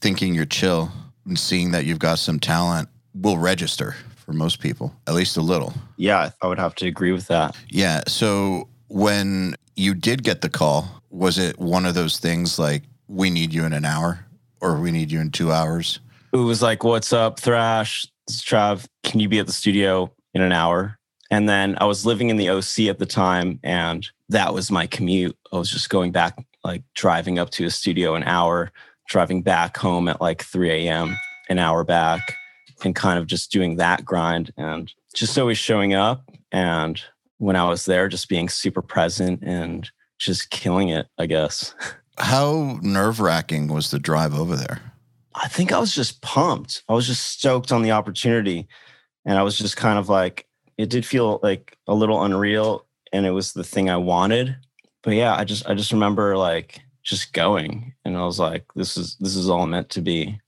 thinking 0.00 0.34
you're 0.34 0.44
chill 0.44 0.90
and 1.26 1.38
seeing 1.38 1.72
that 1.72 1.84
you've 1.84 1.98
got 1.98 2.18
some 2.18 2.38
talent 2.38 2.88
will 3.14 3.38
register 3.38 3.96
for 4.16 4.32
most 4.32 4.60
people, 4.60 4.94
at 5.06 5.14
least 5.14 5.36
a 5.36 5.42
little. 5.42 5.72
Yeah, 5.96 6.30
I 6.42 6.46
would 6.46 6.58
have 6.58 6.74
to 6.76 6.86
agree 6.86 7.12
with 7.12 7.28
that. 7.28 7.56
Yeah. 7.68 8.02
So 8.06 8.68
when 8.88 9.54
you 9.76 9.94
did 9.94 10.22
get 10.22 10.40
the 10.40 10.48
call, 10.48 11.02
was 11.10 11.38
it 11.38 11.58
one 11.58 11.86
of 11.86 11.94
those 11.94 12.18
things 12.18 12.58
like, 12.58 12.82
we 13.08 13.30
need 13.30 13.52
you 13.54 13.64
in 13.64 13.72
an 13.72 13.84
hour 13.84 14.26
or 14.60 14.80
we 14.80 14.90
need 14.90 15.12
you 15.12 15.20
in 15.20 15.30
two 15.30 15.52
hours? 15.52 16.00
It 16.32 16.38
was 16.38 16.60
like, 16.60 16.82
"What's 16.82 17.12
up, 17.12 17.38
Thrash? 17.38 18.06
Trav. 18.30 18.86
Can 19.04 19.20
you 19.20 19.28
be 19.28 19.38
at 19.38 19.46
the 19.46 19.52
studio 19.52 20.12
in 20.34 20.42
an 20.42 20.52
hour?" 20.52 20.98
And 21.30 21.48
then 21.48 21.76
I 21.80 21.84
was 21.86 22.04
living 22.04 22.30
in 22.30 22.36
the 22.36 22.50
OC 22.50 22.88
at 22.88 22.98
the 22.98 23.06
time, 23.06 23.60
and 23.62 24.06
that 24.28 24.52
was 24.52 24.70
my 24.70 24.86
commute. 24.86 25.36
I 25.52 25.56
was 25.56 25.70
just 25.70 25.88
going 25.88 26.12
back, 26.12 26.36
like 26.64 26.82
driving 26.94 27.38
up 27.38 27.50
to 27.50 27.64
a 27.64 27.70
studio 27.70 28.14
an 28.14 28.24
hour, 28.24 28.72
driving 29.08 29.42
back 29.42 29.76
home 29.76 30.08
at 30.08 30.20
like 30.20 30.42
3 30.42 30.70
a.m., 30.70 31.16
an 31.48 31.58
hour 31.58 31.84
back, 31.84 32.36
and 32.84 32.94
kind 32.94 33.18
of 33.18 33.26
just 33.26 33.50
doing 33.50 33.76
that 33.76 34.04
grind 34.04 34.52
and 34.56 34.92
just 35.14 35.38
always 35.38 35.58
showing 35.58 35.94
up. 35.94 36.30
And 36.52 37.00
when 37.38 37.56
I 37.56 37.68
was 37.68 37.84
there, 37.84 38.08
just 38.08 38.28
being 38.28 38.48
super 38.48 38.82
present 38.82 39.42
and 39.42 39.90
just 40.18 40.50
killing 40.50 40.88
it, 40.88 41.06
I 41.18 41.26
guess. 41.26 41.74
How 42.18 42.78
nerve 42.82 43.20
wracking 43.20 43.68
was 43.68 43.90
the 43.90 43.98
drive 43.98 44.34
over 44.34 44.56
there? 44.56 44.80
I 45.34 45.48
think 45.48 45.70
I 45.70 45.78
was 45.78 45.94
just 45.94 46.22
pumped. 46.22 46.82
I 46.88 46.94
was 46.94 47.06
just 47.06 47.24
stoked 47.24 47.72
on 47.72 47.82
the 47.82 47.92
opportunity. 47.92 48.66
And 49.26 49.36
I 49.36 49.42
was 49.42 49.58
just 49.58 49.76
kind 49.76 49.98
of 49.98 50.08
like, 50.08 50.46
it 50.78 50.88
did 50.88 51.04
feel 51.04 51.40
like 51.42 51.76
a 51.86 51.94
little 51.94 52.22
unreal 52.22 52.86
and 53.12 53.26
it 53.26 53.32
was 53.32 53.52
the 53.52 53.64
thing 53.64 53.90
I 53.90 53.96
wanted. 53.96 54.56
But 55.02 55.14
yeah, 55.14 55.34
I 55.34 55.44
just 55.44 55.68
I 55.68 55.74
just 55.74 55.92
remember 55.92 56.36
like 56.36 56.80
just 57.06 57.32
going 57.32 57.94
and 58.04 58.16
I 58.16 58.24
was 58.24 58.38
like, 58.38 58.64
this 58.74 58.96
is 58.96 59.16
this 59.20 59.36
is 59.36 59.48
all 59.48 59.66
meant 59.66 59.90
to 59.90 60.02
be. 60.02 60.40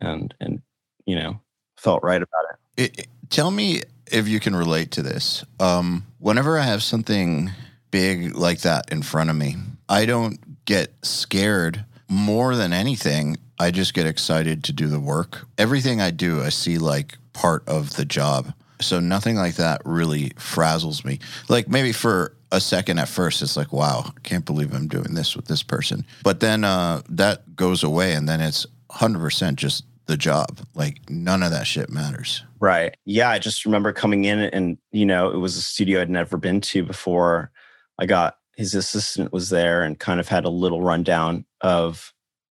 And 0.00 0.34
and 0.40 0.62
you 1.06 1.14
know, 1.14 1.40
felt 1.76 2.02
right 2.02 2.22
about 2.22 2.44
it. 2.76 2.98
it, 2.98 3.06
tell 3.28 3.50
me 3.50 3.82
if 4.10 4.26
you 4.26 4.40
can 4.40 4.56
relate 4.56 4.90
to 4.92 5.02
this. 5.02 5.44
Um, 5.60 6.06
whenever 6.18 6.58
I 6.58 6.62
have 6.62 6.82
something 6.82 7.50
big 7.90 8.34
like 8.34 8.60
that 8.62 8.90
in 8.90 9.02
front 9.02 9.30
of 9.30 9.36
me, 9.36 9.56
I 9.88 10.06
don't 10.06 10.64
get 10.64 10.92
scared 11.02 11.84
more 12.08 12.56
than 12.56 12.72
anything. 12.72 13.36
I 13.58 13.70
just 13.70 13.92
get 13.94 14.06
excited 14.06 14.64
to 14.64 14.72
do 14.72 14.88
the 14.88 15.00
work. 15.00 15.46
Everything 15.58 16.00
I 16.00 16.10
do, 16.10 16.42
I 16.42 16.48
see 16.48 16.78
like 16.78 17.18
part 17.34 17.62
of 17.68 17.96
the 17.96 18.04
job. 18.06 18.54
So 18.80 19.00
nothing 19.00 19.36
like 19.36 19.56
that 19.56 19.82
really 19.84 20.30
frazzles 20.30 21.04
me. 21.04 21.20
Like 21.48 21.68
maybe 21.68 21.92
for 21.92 22.34
a 22.54 22.60
second 22.60 22.98
at 22.98 23.08
first, 23.08 23.42
it's 23.42 23.56
like, 23.56 23.72
wow, 23.72 24.04
I 24.06 24.20
can't 24.22 24.44
believe 24.44 24.72
I'm 24.72 24.88
doing 24.88 25.14
this 25.14 25.36
with 25.36 25.46
this 25.46 25.62
person. 25.62 26.04
But 26.22 26.40
then 26.40 26.64
uh, 26.64 27.02
that 27.08 27.56
goes 27.56 27.82
away, 27.82 28.14
and 28.14 28.28
then 28.28 28.40
it's 28.40 28.66
100% 28.90 29.56
just 29.56 29.84
the 30.06 30.16
job. 30.16 30.60
Like 30.74 30.98
none 31.08 31.42
of 31.42 31.50
that 31.50 31.66
shit 31.66 31.90
matters. 31.90 32.42
Right. 32.60 32.96
Yeah. 33.04 33.30
I 33.30 33.38
just 33.38 33.64
remember 33.64 33.92
coming 33.92 34.24
in 34.24 34.38
and, 34.38 34.78
you 34.92 35.06
know, 35.06 35.30
it 35.30 35.38
was 35.38 35.56
a 35.56 35.62
studio 35.62 36.00
I'd 36.00 36.10
never 36.10 36.36
been 36.36 36.60
to 36.60 36.84
before. 36.84 37.50
I 37.98 38.06
got 38.06 38.36
his 38.56 38.74
assistant 38.74 39.32
was 39.32 39.50
there 39.50 39.82
and 39.82 39.98
kind 39.98 40.20
of 40.20 40.28
had 40.28 40.44
a 40.44 40.50
little 40.50 40.82
rundown 40.82 41.44
of 41.60 42.12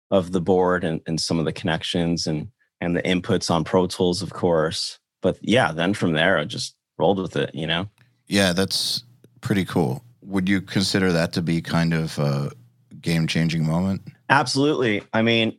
of 0.10 0.32
the 0.32 0.42
board 0.42 0.84
and, 0.84 1.01
and 1.06 1.20
some 1.20 1.39
of 1.39 1.46
the 1.46 1.54
connections 1.54 2.27
and 2.27 2.50
and 2.80 2.96
the 2.96 3.01
inputs 3.01 3.50
on 3.50 3.63
Pro 3.63 3.88
Tools, 3.88 4.22
of 4.22 4.34
course. 4.34 5.00
But 5.22 5.38
yeah, 5.42 5.72
then 5.72 5.94
from 5.94 6.13
there 6.13 6.38
I 6.38 6.46
just 6.46 6.75
rolled 6.98 7.20
with 7.20 7.36
it, 7.36 7.54
you 7.54 7.66
know? 7.66 7.89
Yeah, 8.27 8.54
that's 8.54 9.04
pretty 9.48 9.63
cool. 9.63 10.04
Would 10.24 10.50
you 10.50 10.60
consider 10.60 11.13
that 11.13 11.32
to 11.32 11.42
be 11.42 11.62
kind 11.62 11.94
of 11.94 12.20
a 12.20 12.51
game 13.00 13.27
changing 13.27 13.66
moment? 13.66 14.01
Absolutely. 14.30 15.04
I 15.13 15.22
mean, 15.22 15.58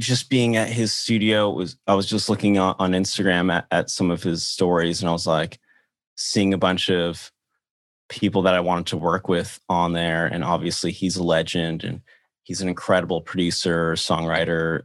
just 0.00 0.30
being 0.30 0.56
at 0.56 0.68
his 0.68 0.90
studio 0.90 1.50
was 1.50 1.76
I 1.86 1.92
was 1.92 2.06
just 2.06 2.30
looking 2.30 2.56
on, 2.56 2.74
on 2.78 2.92
Instagram 2.92 3.52
at, 3.52 3.66
at 3.70 3.90
some 3.90 4.10
of 4.10 4.22
his 4.22 4.42
stories 4.42 5.02
and 5.02 5.10
I 5.10 5.12
was 5.12 5.26
like 5.26 5.58
seeing 6.14 6.54
a 6.54 6.58
bunch 6.58 6.88
of 6.88 7.30
people 8.08 8.40
that 8.40 8.54
I 8.54 8.60
wanted 8.60 8.86
to 8.86 8.96
work 8.96 9.28
with 9.28 9.60
on 9.68 9.92
there. 9.92 10.24
And 10.24 10.42
obviously 10.42 10.90
he's 10.90 11.16
a 11.16 11.22
legend 11.22 11.84
and 11.84 12.00
he's 12.42 12.62
an 12.62 12.70
incredible 12.70 13.20
producer, 13.20 13.92
songwriter, 13.96 14.84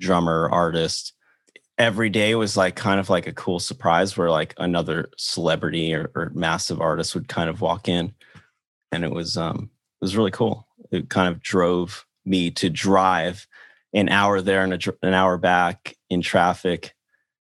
drummer, 0.00 0.48
artist. 0.50 1.12
Every 1.80 2.10
day 2.10 2.34
was 2.34 2.58
like 2.58 2.76
kind 2.76 3.00
of 3.00 3.08
like 3.08 3.26
a 3.26 3.32
cool 3.32 3.58
surprise 3.58 4.14
where 4.14 4.30
like 4.30 4.54
another 4.58 5.08
celebrity 5.16 5.94
or, 5.94 6.10
or 6.14 6.30
massive 6.34 6.78
artist 6.80 7.14
would 7.14 7.26
kind 7.26 7.48
of 7.48 7.62
walk 7.62 7.88
in. 7.88 8.12
And 8.92 9.02
it 9.02 9.10
was 9.10 9.38
um 9.38 9.70
it 10.00 10.04
was 10.04 10.14
really 10.14 10.30
cool. 10.30 10.68
It 10.90 11.08
kind 11.08 11.28
of 11.28 11.40
drove 11.40 12.04
me 12.26 12.50
to 12.50 12.68
drive 12.68 13.46
an 13.94 14.10
hour 14.10 14.42
there 14.42 14.62
and 14.62 14.74
a, 14.74 14.94
an 15.02 15.14
hour 15.14 15.38
back 15.38 15.96
in 16.10 16.20
traffic. 16.20 16.94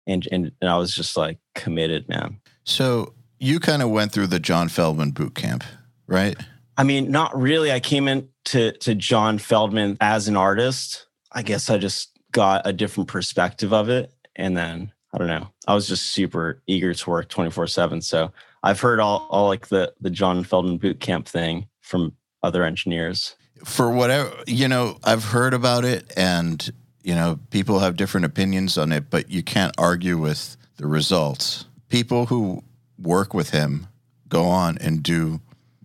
And, 0.05 0.27
and, 0.31 0.51
and 0.61 0.69
I 0.69 0.77
was 0.77 0.95
just 0.95 1.17
like 1.17 1.39
committed, 1.55 2.07
man. 2.07 2.39
So 2.63 3.13
you 3.39 3.59
kind 3.59 3.81
of 3.81 3.89
went 3.89 4.11
through 4.11 4.27
the 4.27 4.39
John 4.39 4.69
Feldmann 4.69 5.13
boot 5.13 5.35
camp, 5.35 5.63
right? 6.07 6.37
I 6.77 6.83
mean, 6.83 7.11
not 7.11 7.35
really. 7.35 7.71
I 7.71 7.79
came 7.79 8.07
in 8.07 8.29
to 8.45 8.71
to 8.73 8.95
John 8.95 9.37
Feldmann 9.37 9.97
as 9.99 10.27
an 10.27 10.37
artist. 10.37 11.07
I 11.31 11.41
guess 11.41 11.69
I 11.69 11.77
just 11.77 12.17
got 12.31 12.61
a 12.65 12.73
different 12.73 13.09
perspective 13.09 13.73
of 13.73 13.89
it. 13.89 14.13
And 14.39 14.57
then 14.57 14.91
I 15.13 15.17
don't 15.17 15.27
know. 15.27 15.49
I 15.67 15.75
was 15.75 15.87
just 15.87 16.07
super 16.07 16.61
eager 16.67 16.93
to 16.93 17.09
work 17.09 17.29
24-7. 17.29 18.03
So 18.03 18.31
I've 18.63 18.79
heard 18.79 18.99
all, 18.99 19.27
all 19.29 19.47
like 19.47 19.67
the 19.67 19.93
the 20.01 20.09
John 20.09 20.43
Feldmann 20.43 20.79
boot 20.79 20.99
camp 20.99 21.27
thing 21.27 21.67
from 21.81 22.13
other 22.43 22.63
engineers 22.63 23.35
for 23.63 23.91
whatever 23.91 24.31
you 24.47 24.67
know 24.67 24.97
i've 25.03 25.23
heard 25.25 25.53
about 25.53 25.83
it 25.83 26.11
and 26.15 26.71
you 27.03 27.13
know 27.13 27.39
people 27.49 27.79
have 27.79 27.95
different 27.95 28.25
opinions 28.25 28.77
on 28.77 28.91
it 28.91 29.09
but 29.09 29.29
you 29.29 29.43
can't 29.43 29.73
argue 29.77 30.17
with 30.17 30.55
the 30.77 30.87
results 30.87 31.65
people 31.89 32.27
who 32.27 32.63
work 32.97 33.33
with 33.33 33.49
him 33.49 33.87
go 34.27 34.45
on 34.45 34.77
and 34.79 35.03
do 35.03 35.39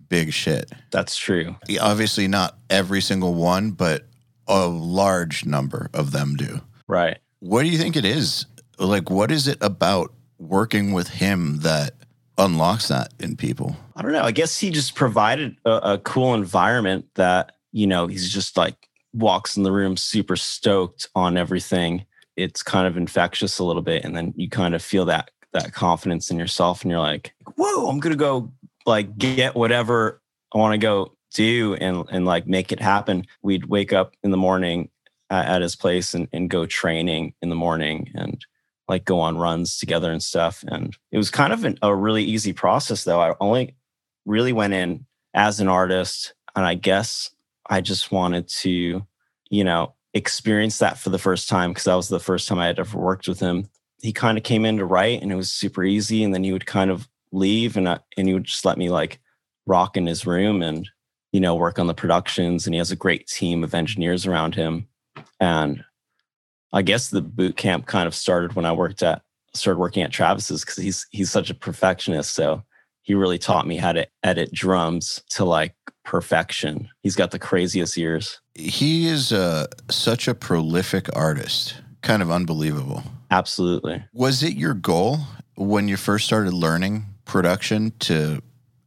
big 0.07 0.31
shit 0.31 0.71
that's 0.91 1.17
true 1.17 1.55
obviously 1.81 2.27
not 2.27 2.57
every 2.69 3.01
single 3.01 3.33
one 3.33 3.71
but 3.71 4.05
a 4.47 4.67
large 4.67 5.45
number 5.45 5.89
of 5.93 6.11
them 6.11 6.35
do 6.35 6.61
right 6.87 7.17
what 7.45 7.63
do 7.63 7.69
you 7.69 7.77
think 7.77 7.95
it 7.95 8.05
is 8.05 8.45
like 8.79 9.09
what 9.09 9.31
is 9.31 9.47
it 9.47 9.57
about 9.61 10.13
working 10.37 10.91
with 10.91 11.07
him 11.07 11.59
that 11.59 11.93
unlocks 12.37 12.89
that 12.89 13.13
in 13.19 13.35
people 13.35 13.75
i 13.95 14.01
don't 14.01 14.11
know 14.11 14.21
i 14.21 14.31
guess 14.31 14.59
he 14.59 14.69
just 14.69 14.95
provided 14.95 15.55
a, 15.65 15.93
a 15.93 15.97
cool 15.99 16.33
environment 16.33 17.05
that 17.15 17.55
you 17.75 17.85
know, 17.85 18.07
he's 18.07 18.31
just 18.31 18.55
like 18.55 18.87
walks 19.13 19.57
in 19.57 19.63
the 19.63 19.71
room 19.71 19.97
super 19.97 20.37
stoked 20.37 21.09
on 21.13 21.35
everything. 21.35 22.05
It's 22.37 22.63
kind 22.63 22.87
of 22.87 22.95
infectious 22.95 23.59
a 23.59 23.65
little 23.65 23.81
bit. 23.81 24.05
And 24.05 24.15
then 24.15 24.33
you 24.37 24.49
kind 24.49 24.73
of 24.73 24.81
feel 24.81 25.03
that 25.05 25.29
that 25.51 25.73
confidence 25.73 26.31
in 26.31 26.39
yourself 26.39 26.83
and 26.83 26.91
you're 26.91 27.01
like, 27.01 27.33
whoa, 27.57 27.89
I'm 27.89 27.99
gonna 27.99 28.15
go 28.15 28.53
like 28.85 29.17
get 29.17 29.55
whatever 29.55 30.21
I 30.53 30.57
want 30.57 30.71
to 30.71 30.77
go 30.77 31.17
do 31.33 31.75
and 31.75 32.05
and 32.09 32.25
like 32.25 32.47
make 32.47 32.71
it 32.71 32.79
happen. 32.79 33.25
We'd 33.41 33.65
wake 33.65 33.91
up 33.91 34.15
in 34.23 34.31
the 34.31 34.37
morning 34.37 34.89
at, 35.29 35.45
at 35.47 35.61
his 35.61 35.75
place 35.75 36.13
and, 36.13 36.27
and 36.31 36.49
go 36.49 36.65
training 36.65 37.33
in 37.41 37.49
the 37.49 37.55
morning 37.55 38.11
and 38.15 38.43
like 38.87 39.05
go 39.05 39.19
on 39.19 39.37
runs 39.37 39.77
together 39.77 40.11
and 40.11 40.21
stuff. 40.21 40.63
And 40.67 40.95
it 41.11 41.17
was 41.17 41.31
kind 41.31 41.53
of 41.53 41.63
an, 41.63 41.77
a 41.81 41.95
really 41.95 42.23
easy 42.23 42.53
process 42.53 43.03
though. 43.03 43.21
I 43.21 43.33
only 43.39 43.75
really 44.25 44.53
went 44.53 44.73
in 44.73 45.05
as 45.33 45.59
an 45.59 45.67
artist 45.67 46.33
and 46.55 46.65
I 46.65 46.75
guess 46.75 47.31
I 47.67 47.81
just 47.81 48.11
wanted 48.11 48.47
to, 48.47 49.05
you 49.49 49.63
know, 49.63 49.93
experience 50.13 50.77
that 50.79 50.97
for 50.97 51.09
the 51.09 51.19
first 51.19 51.49
time 51.49 51.71
because 51.71 51.83
that 51.85 51.95
was 51.95 52.07
the 52.07 52.19
first 52.19 52.47
time 52.47 52.59
I 52.59 52.67
had 52.67 52.79
ever 52.79 52.97
worked 52.97 53.27
with 53.27 53.39
him. 53.39 53.69
He 54.01 54.13
kind 54.13 54.37
of 54.37 54.43
came 54.43 54.65
in 54.65 54.77
to 54.77 54.85
write 54.85 55.21
and 55.21 55.31
it 55.31 55.35
was 55.35 55.51
super 55.51 55.83
easy. 55.83 56.23
And 56.23 56.33
then 56.33 56.43
he 56.43 56.53
would 56.53 56.65
kind 56.65 56.91
of 56.91 57.07
leave 57.31 57.75
and, 57.75 57.89
I, 57.89 57.99
and 58.17 58.27
he 58.27 58.33
would 58.33 58.45
just 58.45 58.65
let 58.65 58.77
me 58.77 58.89
like 58.89 59.19
rock 59.65 59.97
in 59.97 60.05
his 60.05 60.25
room 60.25 60.61
and, 60.61 60.87
you 61.31 61.39
know, 61.39 61.55
work 61.55 61.79
on 61.79 61.87
the 61.87 61.93
productions. 61.93 62.65
And 62.65 62.73
he 62.73 62.77
has 62.77 62.91
a 62.91 62.95
great 62.95 63.27
team 63.27 63.63
of 63.63 63.73
engineers 63.73 64.25
around 64.25 64.55
him. 64.55 64.87
And 65.39 65.83
I 66.73 66.81
guess 66.81 67.09
the 67.09 67.21
boot 67.21 67.57
camp 67.57 67.85
kind 67.85 68.07
of 68.07 68.15
started 68.15 68.53
when 68.53 68.65
I 68.65 68.71
worked 68.71 69.03
at, 69.03 69.21
started 69.53 69.79
working 69.79 70.03
at 70.03 70.11
Travis's 70.11 70.61
because 70.61 70.77
he's, 70.77 71.07
he's 71.11 71.31
such 71.31 71.49
a 71.49 71.55
perfectionist. 71.55 72.33
So 72.33 72.63
he 73.03 73.13
really 73.13 73.37
taught 73.37 73.67
me 73.67 73.77
how 73.77 73.93
to 73.93 74.07
edit 74.23 74.51
drums 74.51 75.23
to 75.29 75.45
like 75.45 75.75
perfection. 76.03 76.89
He's 77.01 77.15
got 77.15 77.31
the 77.31 77.39
craziest 77.39 77.97
ears. 77.97 78.41
He 78.55 79.07
is 79.07 79.31
uh, 79.31 79.67
such 79.89 80.27
a 80.27 80.33
prolific 80.33 81.07
artist, 81.15 81.75
kind 82.01 82.21
of 82.21 82.31
unbelievable. 82.31 83.03
Absolutely. 83.31 84.03
Was 84.13 84.43
it 84.43 84.55
your 84.55 84.73
goal 84.73 85.19
when 85.55 85.87
you 85.87 85.97
first 85.97 86.25
started 86.25 86.53
learning 86.53 87.05
production 87.25 87.91
to 87.99 88.41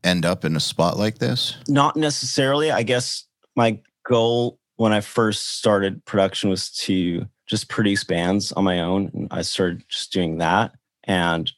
end 0.05 0.25
up 0.25 0.45
in 0.45 0.57
a 0.57 0.61
spot 0.61 0.97
like 0.97 1.19
this? 1.19 1.57
Not 1.69 1.97
necessarily. 1.97 2.71
I 2.71 2.83
guess 2.83 3.25
my 3.57 3.81
goal 4.07 4.58
when 4.79 4.93
I 4.93 5.01
first 5.01 5.59
started 5.59 6.05
production 6.05 6.51
was 6.51 6.71
to 6.71 7.27
just 7.47 7.69
produce 7.69 8.05
bands 8.05 8.53
on 8.53 8.63
my 8.63 8.81
own. 8.81 9.11
And 9.13 9.29
I 9.33 9.43
started 9.43 9.83
just 9.89 10.13
doing 10.13 10.39
that. 10.39 10.73
And 11.03 11.51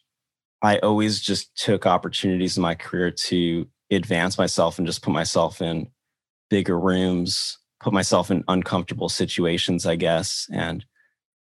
I 0.62 0.78
always 0.78 1.20
just 1.20 1.54
took 1.54 1.84
opportunities 1.84 2.56
in 2.56 2.62
my 2.62 2.74
career 2.74 3.10
to 3.10 3.68
advance 3.90 4.38
myself 4.38 4.78
and 4.78 4.86
just 4.86 5.02
put 5.02 5.12
myself 5.12 5.60
in 5.60 5.88
bigger 6.48 6.80
rooms, 6.80 7.58
put 7.80 7.92
myself 7.92 8.30
in 8.30 8.42
uncomfortable 8.48 9.10
situations, 9.10 9.84
I 9.84 9.96
guess, 9.96 10.48
and 10.52 10.84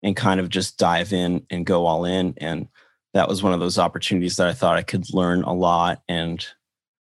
and 0.04 0.18
kind 0.18 0.42
of 0.42 0.50
just 0.50 0.78
dive 0.78 1.14
in 1.14 1.46
and 1.50 1.66
go 1.66 1.86
all 1.86 2.04
in. 2.04 2.34
And 2.38 2.68
that 3.14 3.30
was 3.30 3.42
one 3.42 3.54
of 3.54 3.62
those 3.62 3.80
opportunities 3.80 4.36
that 4.36 4.48
I 4.48 4.54
thought 4.54 4.78
I 4.78 4.84
could 4.84 5.14
learn 5.14 5.44
a 5.44 5.54
lot 5.54 6.02
and, 6.10 6.46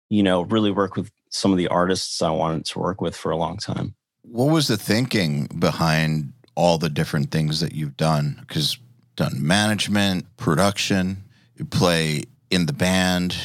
you 0.08 0.22
know, 0.22 0.42
really 0.42 0.70
work 0.70 0.96
with 0.96 1.10
some 1.30 1.50
of 1.50 1.58
the 1.58 1.68
artists 1.68 2.22
I 2.22 2.30
wanted 2.30 2.64
to 2.66 2.78
work 2.78 3.00
with 3.00 3.16
for 3.16 3.30
a 3.30 3.36
long 3.36 3.56
time. 3.56 3.94
What 4.32 4.50
was 4.50 4.66
the 4.66 4.78
thinking 4.78 5.44
behind 5.58 6.32
all 6.54 6.78
the 6.78 6.88
different 6.88 7.30
things 7.30 7.60
that 7.60 7.74
you've 7.74 7.98
done? 7.98 8.38
Because 8.40 8.78
done 9.14 9.46
management, 9.46 10.38
production, 10.38 11.24
you 11.54 11.66
play 11.66 12.22
in 12.50 12.64
the 12.64 12.72
band, 12.72 13.36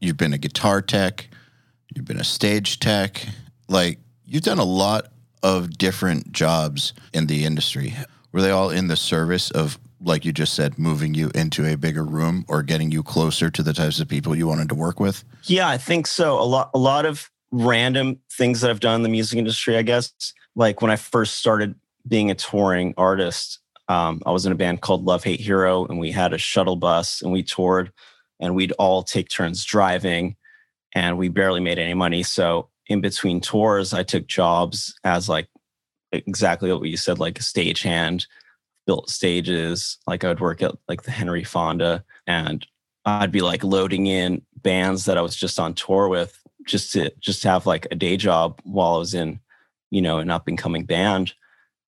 you've 0.00 0.16
been 0.16 0.32
a 0.32 0.38
guitar 0.38 0.80
tech, 0.80 1.28
you've 1.94 2.06
been 2.06 2.18
a 2.18 2.24
stage 2.24 2.80
tech. 2.80 3.22
Like 3.68 3.98
you've 4.24 4.42
done 4.42 4.58
a 4.58 4.64
lot 4.64 5.08
of 5.42 5.76
different 5.76 6.32
jobs 6.32 6.94
in 7.12 7.26
the 7.26 7.44
industry. 7.44 7.94
Were 8.32 8.40
they 8.40 8.50
all 8.50 8.70
in 8.70 8.88
the 8.88 8.96
service 8.96 9.50
of, 9.50 9.78
like 10.00 10.24
you 10.24 10.32
just 10.32 10.54
said, 10.54 10.78
moving 10.78 11.12
you 11.12 11.30
into 11.34 11.70
a 11.70 11.76
bigger 11.76 12.02
room 12.02 12.46
or 12.48 12.62
getting 12.62 12.90
you 12.90 13.02
closer 13.02 13.50
to 13.50 13.62
the 13.62 13.74
types 13.74 14.00
of 14.00 14.08
people 14.08 14.34
you 14.34 14.46
wanted 14.46 14.70
to 14.70 14.74
work 14.74 15.00
with? 15.00 15.22
Yeah, 15.44 15.68
I 15.68 15.76
think 15.76 16.06
so. 16.06 16.40
A 16.40 16.48
lot, 16.48 16.70
a 16.72 16.78
lot 16.78 17.04
of 17.04 17.30
random 17.50 18.18
things 18.32 18.60
that 18.60 18.70
I've 18.70 18.80
done 18.80 18.96
in 18.96 19.02
the 19.02 19.08
music 19.08 19.38
industry. 19.38 19.76
I 19.76 19.82
guess, 19.82 20.12
like 20.54 20.82
when 20.82 20.90
I 20.90 20.96
first 20.96 21.36
started 21.36 21.74
being 22.06 22.30
a 22.30 22.34
touring 22.34 22.94
artist, 22.96 23.58
Um, 23.88 24.22
I 24.24 24.30
was 24.30 24.46
in 24.46 24.52
a 24.52 24.54
band 24.54 24.82
called 24.82 25.04
Love 25.04 25.24
Hate 25.24 25.40
Hero, 25.40 25.84
and 25.86 25.98
we 25.98 26.12
had 26.12 26.32
a 26.32 26.38
shuttle 26.38 26.76
bus, 26.76 27.22
and 27.22 27.32
we 27.32 27.42
toured, 27.42 27.90
and 28.38 28.54
we'd 28.54 28.72
all 28.78 29.02
take 29.02 29.28
turns 29.28 29.64
driving, 29.64 30.36
and 30.94 31.18
we 31.18 31.28
barely 31.28 31.60
made 31.60 31.80
any 31.80 31.94
money. 31.94 32.22
So 32.22 32.68
in 32.86 33.00
between 33.00 33.40
tours, 33.40 33.92
I 33.92 34.04
took 34.04 34.28
jobs 34.28 34.94
as 35.02 35.28
like 35.28 35.48
exactly 36.12 36.72
what 36.72 36.88
you 36.88 36.96
said, 36.96 37.18
like 37.18 37.40
a 37.40 37.42
stagehand, 37.42 38.26
built 38.86 39.10
stages. 39.10 39.98
Like 40.06 40.22
I 40.22 40.28
would 40.28 40.40
work 40.40 40.62
at 40.62 40.76
like 40.88 41.02
the 41.02 41.10
Henry 41.10 41.42
Fonda, 41.42 42.04
and 42.28 42.64
I'd 43.04 43.32
be 43.32 43.42
like 43.42 43.64
loading 43.64 44.06
in 44.06 44.42
bands 44.62 45.04
that 45.06 45.18
I 45.18 45.22
was 45.22 45.34
just 45.34 45.58
on 45.58 45.74
tour 45.74 46.08
with, 46.08 46.39
just 46.70 46.92
to 46.92 47.12
just 47.20 47.42
to 47.42 47.48
have 47.48 47.66
like 47.66 47.86
a 47.90 47.94
day 47.94 48.16
job 48.16 48.60
while 48.64 48.94
I 48.94 48.98
was 48.98 49.14
in, 49.14 49.40
you 49.90 50.00
know, 50.00 50.18
an 50.18 50.30
up 50.30 50.46
and 50.46 50.56
coming 50.56 50.84
band. 50.84 51.34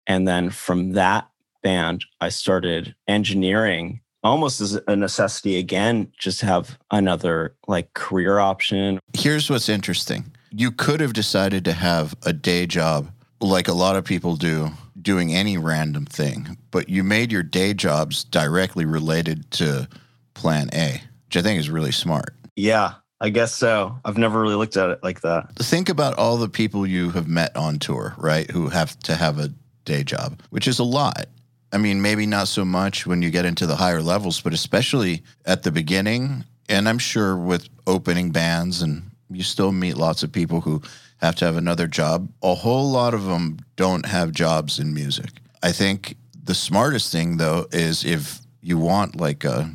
And 0.07 0.27
then 0.27 0.49
from 0.49 0.93
that 0.93 1.29
band, 1.61 2.05
I 2.21 2.29
started 2.29 2.95
engineering 3.07 4.01
almost 4.23 4.61
as 4.61 4.79
a 4.87 4.95
necessity 4.95 5.57
again, 5.57 6.11
just 6.17 6.39
to 6.39 6.45
have 6.45 6.77
another 6.91 7.55
like 7.67 7.93
career 7.93 8.39
option. 8.39 8.99
Here's 9.13 9.49
what's 9.49 9.69
interesting 9.69 10.31
you 10.51 10.71
could 10.71 10.99
have 10.99 11.13
decided 11.13 11.65
to 11.65 11.73
have 11.73 12.15
a 12.25 12.33
day 12.33 12.65
job 12.65 13.11
like 13.39 13.67
a 13.67 13.73
lot 13.73 13.95
of 13.95 14.05
people 14.05 14.35
do, 14.35 14.69
doing 15.01 15.33
any 15.33 15.57
random 15.57 16.05
thing, 16.05 16.57
but 16.69 16.89
you 16.89 17.03
made 17.03 17.31
your 17.31 17.43
day 17.43 17.73
jobs 17.73 18.23
directly 18.23 18.85
related 18.85 19.49
to 19.51 19.87
plan 20.33 20.69
A, 20.73 21.01
which 21.25 21.37
I 21.37 21.41
think 21.41 21.59
is 21.59 21.69
really 21.69 21.91
smart. 21.91 22.35
Yeah, 22.55 22.95
I 23.21 23.29
guess 23.29 23.53
so. 23.53 23.99
I've 24.03 24.17
never 24.17 24.41
really 24.41 24.55
looked 24.55 24.77
at 24.77 24.89
it 24.89 25.03
like 25.03 25.21
that. 25.21 25.55
Think 25.57 25.89
about 25.89 26.17
all 26.17 26.37
the 26.37 26.49
people 26.49 26.87
you 26.87 27.11
have 27.11 27.27
met 27.27 27.55
on 27.55 27.77
tour, 27.77 28.15
right? 28.17 28.49
Who 28.49 28.67
have 28.69 28.97
to 29.01 29.15
have 29.15 29.37
a 29.37 29.53
day 29.85 30.03
job, 30.03 30.41
which 30.49 30.67
is 30.67 30.79
a 30.79 30.83
lot. 30.83 31.27
I 31.71 31.77
mean, 31.77 32.01
maybe 32.01 32.25
not 32.25 32.47
so 32.47 32.65
much 32.65 33.05
when 33.05 33.21
you 33.21 33.29
get 33.29 33.45
into 33.45 33.67
the 33.67 33.75
higher 33.75 34.01
levels, 34.01 34.41
but 34.41 34.53
especially 34.53 35.21
at 35.45 35.61
the 35.61 35.71
beginning. 35.71 36.45
And 36.67 36.89
I'm 36.89 36.97
sure 36.97 37.37
with 37.37 37.69
opening 37.85 38.31
bands, 38.31 38.81
and 38.81 39.11
you 39.29 39.43
still 39.43 39.71
meet 39.71 39.97
lots 39.97 40.23
of 40.23 40.31
people 40.31 40.61
who 40.61 40.81
have 41.17 41.35
to 41.35 41.45
have 41.45 41.57
another 41.57 41.85
job. 41.85 42.27
A 42.41 42.55
whole 42.55 42.89
lot 42.89 43.13
of 43.13 43.25
them 43.25 43.59
don't 43.75 44.07
have 44.07 44.31
jobs 44.31 44.79
in 44.79 44.95
music. 44.95 45.29
I 45.61 45.71
think 45.71 46.17
the 46.43 46.55
smartest 46.55 47.11
thing, 47.11 47.37
though, 47.37 47.67
is 47.71 48.03
if 48.03 48.39
you 48.61 48.79
want 48.79 49.15
like 49.15 49.43
a 49.43 49.69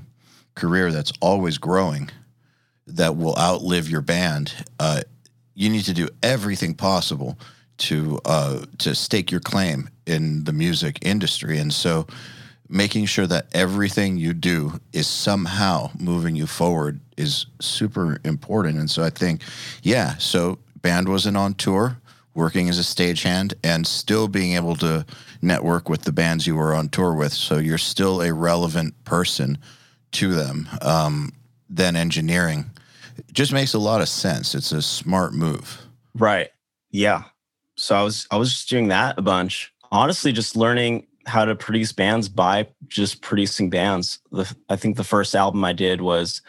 career 0.57 0.91
that's 0.91 1.13
always 1.21 1.59
growing, 1.59 2.11
that 2.87 3.17
will 3.17 3.37
outlive 3.37 3.89
your 3.89 4.01
band, 4.01 4.53
uh, 4.79 5.03
you 5.55 5.71
need 5.71 5.85
to 5.85 5.95
do 5.95 6.09
everything 6.23 6.75
possible 6.75 7.39
to 7.79 8.21
uh, 8.25 8.65
to 8.79 8.95
stake 8.95 9.31
your 9.31 9.41
claim 9.41 9.89
in 10.07 10.45
the 10.45 10.53
music 10.53 10.99
industry, 11.03 11.59
and 11.59 11.73
so 11.73 12.07
making 12.69 13.07
sure 13.07 13.27
that 13.27 13.47
everything 13.53 14.17
you 14.17 14.33
do 14.33 14.81
is 14.93 15.07
somehow 15.07 15.91
moving 15.99 16.35
you 16.35 16.47
forward 16.47 17.01
is 17.17 17.47
super 17.61 18.19
important. 18.25 18.79
And 18.79 18.91
so 18.91 19.03
I 19.03 19.11
think, 19.11 19.43
yeah, 19.83 20.17
so 20.19 20.59
band 20.83 21.09
wasn't 21.09 21.37
on 21.37 21.55
tour, 21.55 21.99
working 22.35 22.69
as 22.69 22.79
a 22.79 22.83
stagehand, 22.83 23.55
and 23.63 23.87
still 23.87 24.29
being 24.29 24.55
able 24.55 24.77
to 24.77 25.07
network 25.43 25.89
with 25.89 26.03
the 26.03 26.13
bands 26.13 26.47
you 26.47 26.57
were 26.57 26.75
on 26.75 26.89
tour 26.89 27.15
with. 27.15 27.33
So 27.33 27.59
you're 27.59 27.79
still 27.79 28.23
a 28.23 28.33
relevant 28.33 29.05
person 29.05 29.59
to 30.13 30.35
them. 30.35 30.69
Um, 30.83 31.33
then 31.69 31.97
engineering 31.97 32.71
it 33.19 33.33
just 33.33 33.53
makes 33.53 33.75
a 33.75 33.79
lot 33.79 34.01
of 34.01 34.09
sense. 34.09 34.55
It's 34.55 34.73
a 34.73 34.83
smart 34.83 35.33
move. 35.33 35.87
Right. 36.15 36.51
Yeah. 36.91 37.25
So 37.77 37.97
I 37.97 38.03
was 38.03 38.27
I 38.31 38.37
was 38.37 38.53
just 38.53 38.69
doing 38.69 38.89
that 38.89 39.19
a 39.19 39.23
bunch. 39.23 39.73
Honestly, 39.91 40.33
just 40.33 40.57
learning 40.57 41.07
how 41.27 41.45
to 41.45 41.55
produce 41.55 41.93
bands 41.93 42.29
by 42.29 42.69
just 42.87 43.21
producing 43.21 43.69
bands. 43.71 44.21
The, 44.31 44.55
I 44.69 44.77
think 44.77 44.97
the 44.97 45.05
first 45.05 45.35
album 45.35 45.65
I 45.65 45.73
did 45.73 46.01
was 46.01 46.41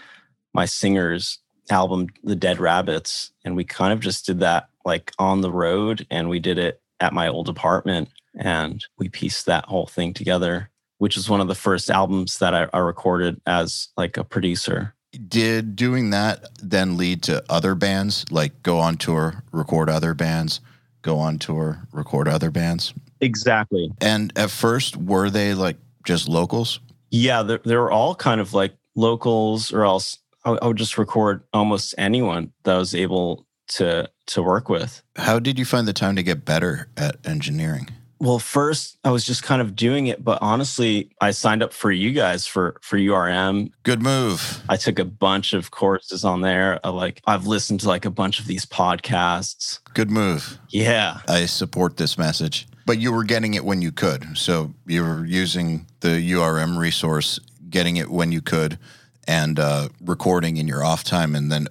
my 0.53 0.65
singer's 0.65 1.39
album, 1.69 2.07
The 2.24 2.36
Dead 2.36 2.59
Rabbits. 2.59 3.31
And 3.43 3.55
we 3.55 3.63
kind 3.63 3.92
of 3.92 4.00
just 4.00 4.25
did 4.25 4.39
that 4.39 4.70
like 4.85 5.11
on 5.20 5.42
the 5.42 5.51
road 5.51 6.05
and 6.09 6.29
we 6.29 6.39
did 6.39 6.57
it 6.57 6.81
at 7.00 7.13
my 7.13 7.27
old 7.27 7.50
apartment 7.50 8.09
and 8.39 8.83
we 8.98 9.09
pieced 9.09 9.48
that 9.48 9.65
whole 9.65 9.87
thing 9.87 10.13
together, 10.13 10.70
which 11.00 11.18
is 11.18 11.29
one 11.29 11.42
of 11.42 11.48
the 11.48 11.55
first 11.55 11.89
albums 11.89 12.37
that 12.37 12.53
I, 12.53 12.68
I 12.72 12.79
recorded 12.79 13.42
as 13.46 13.89
like 13.98 14.18
a 14.18 14.24
producer. 14.24 14.94
Did 15.18 15.75
doing 15.75 16.10
that 16.12 16.50
then 16.62 16.98
lead 16.98 17.24
to 17.24 17.44
other 17.50 17.75
bands, 17.75 18.25
like 18.32 18.62
go 18.64 18.80
on 18.80 18.98
tour, 18.98 19.44
record 19.51 19.90
other 19.90 20.14
bands, 20.14 20.62
go 21.01 21.20
on 21.20 21.40
tour, 21.40 21.88
record 21.92 22.27
other 22.27 22.51
bands? 22.51 22.94
Exactly. 23.22 23.92
And 24.00 24.32
at 24.38 24.51
first, 24.51 24.96
were 24.96 25.30
they 25.30 25.53
like 25.53 25.77
just 26.06 26.27
locals? 26.27 26.80
Yeah, 27.10 27.44
they, 27.44 27.58
they 27.66 27.75
were 27.75 27.92
all 27.92 28.16
kind 28.16 28.42
of 28.42 28.53
like 28.53 28.75
locals, 28.96 29.72
or 29.72 29.84
else 29.86 30.20
I, 30.46 30.51
I 30.62 30.68
would 30.68 30.77
just 30.77 30.98
record 30.98 31.44
almost 31.53 31.96
anyone 31.98 32.53
that 32.64 32.75
I 32.75 32.77
was 32.77 32.94
able 32.94 33.46
to 33.70 34.10
to 34.27 34.44
work 34.44 34.70
with. 34.70 35.01
How 35.16 35.40
did 35.40 35.58
you 35.58 35.66
find 35.66 35.88
the 35.88 35.94
time 35.94 36.16
to 36.16 36.24
get 36.24 36.46
better 36.46 36.90
at 36.98 37.25
engineering? 37.25 37.90
Well, 38.20 38.40
first 38.40 38.98
I 39.03 39.12
was 39.12 39.24
just 39.24 39.44
kind 39.44 39.62
of 39.62 39.75
doing 39.75 40.08
it, 40.08 40.24
but 40.24 40.40
honestly, 40.42 41.12
I 41.22 41.32
signed 41.32 41.62
up 41.62 41.74
for 41.74 41.92
you 41.92 42.12
guys 42.12 42.48
for 42.48 42.77
for 42.82 42.98
URM. 42.98 43.72
Good 43.84 44.01
move. 44.01 44.64
I 44.70 44.77
took 44.77 45.00
a 45.00 45.06
bunch 45.06 45.53
of 45.53 45.72
courses 45.72 46.25
on 46.25 46.42
there. 46.42 46.80
I 46.84 46.90
like 46.90 47.22
I've 47.27 47.48
listened 47.48 47.82
to 47.82 47.88
like 47.88 48.06
a 48.06 48.12
bunch 48.12 48.40
of 48.40 48.48
these 48.48 48.66
podcasts. 48.66 49.80
Good 49.94 50.10
move. 50.10 50.60
Yeah. 50.70 51.20
I 51.27 51.46
support 51.46 51.98
this 51.98 52.18
message. 52.18 52.68
But 52.86 53.00
you 53.00 53.12
were 53.12 53.25
getting 53.25 53.53
it 53.53 53.66
when 53.66 53.82
you 53.82 53.92
could. 53.92 54.38
So 54.38 54.74
you 54.86 55.03
were 55.03 55.25
using 55.25 55.88
the 56.00 56.32
URM 56.32 56.77
resource, 56.77 57.38
getting 57.70 57.98
it 57.98 58.10
when 58.10 58.32
you 58.32 58.42
could, 58.42 58.80
and 59.27 59.60
uh, 59.60 59.90
recording 60.01 60.56
in 60.56 60.68
your 60.68 60.86
off 60.86 61.03
time. 61.03 61.36
And 61.36 61.51
then 61.51 61.68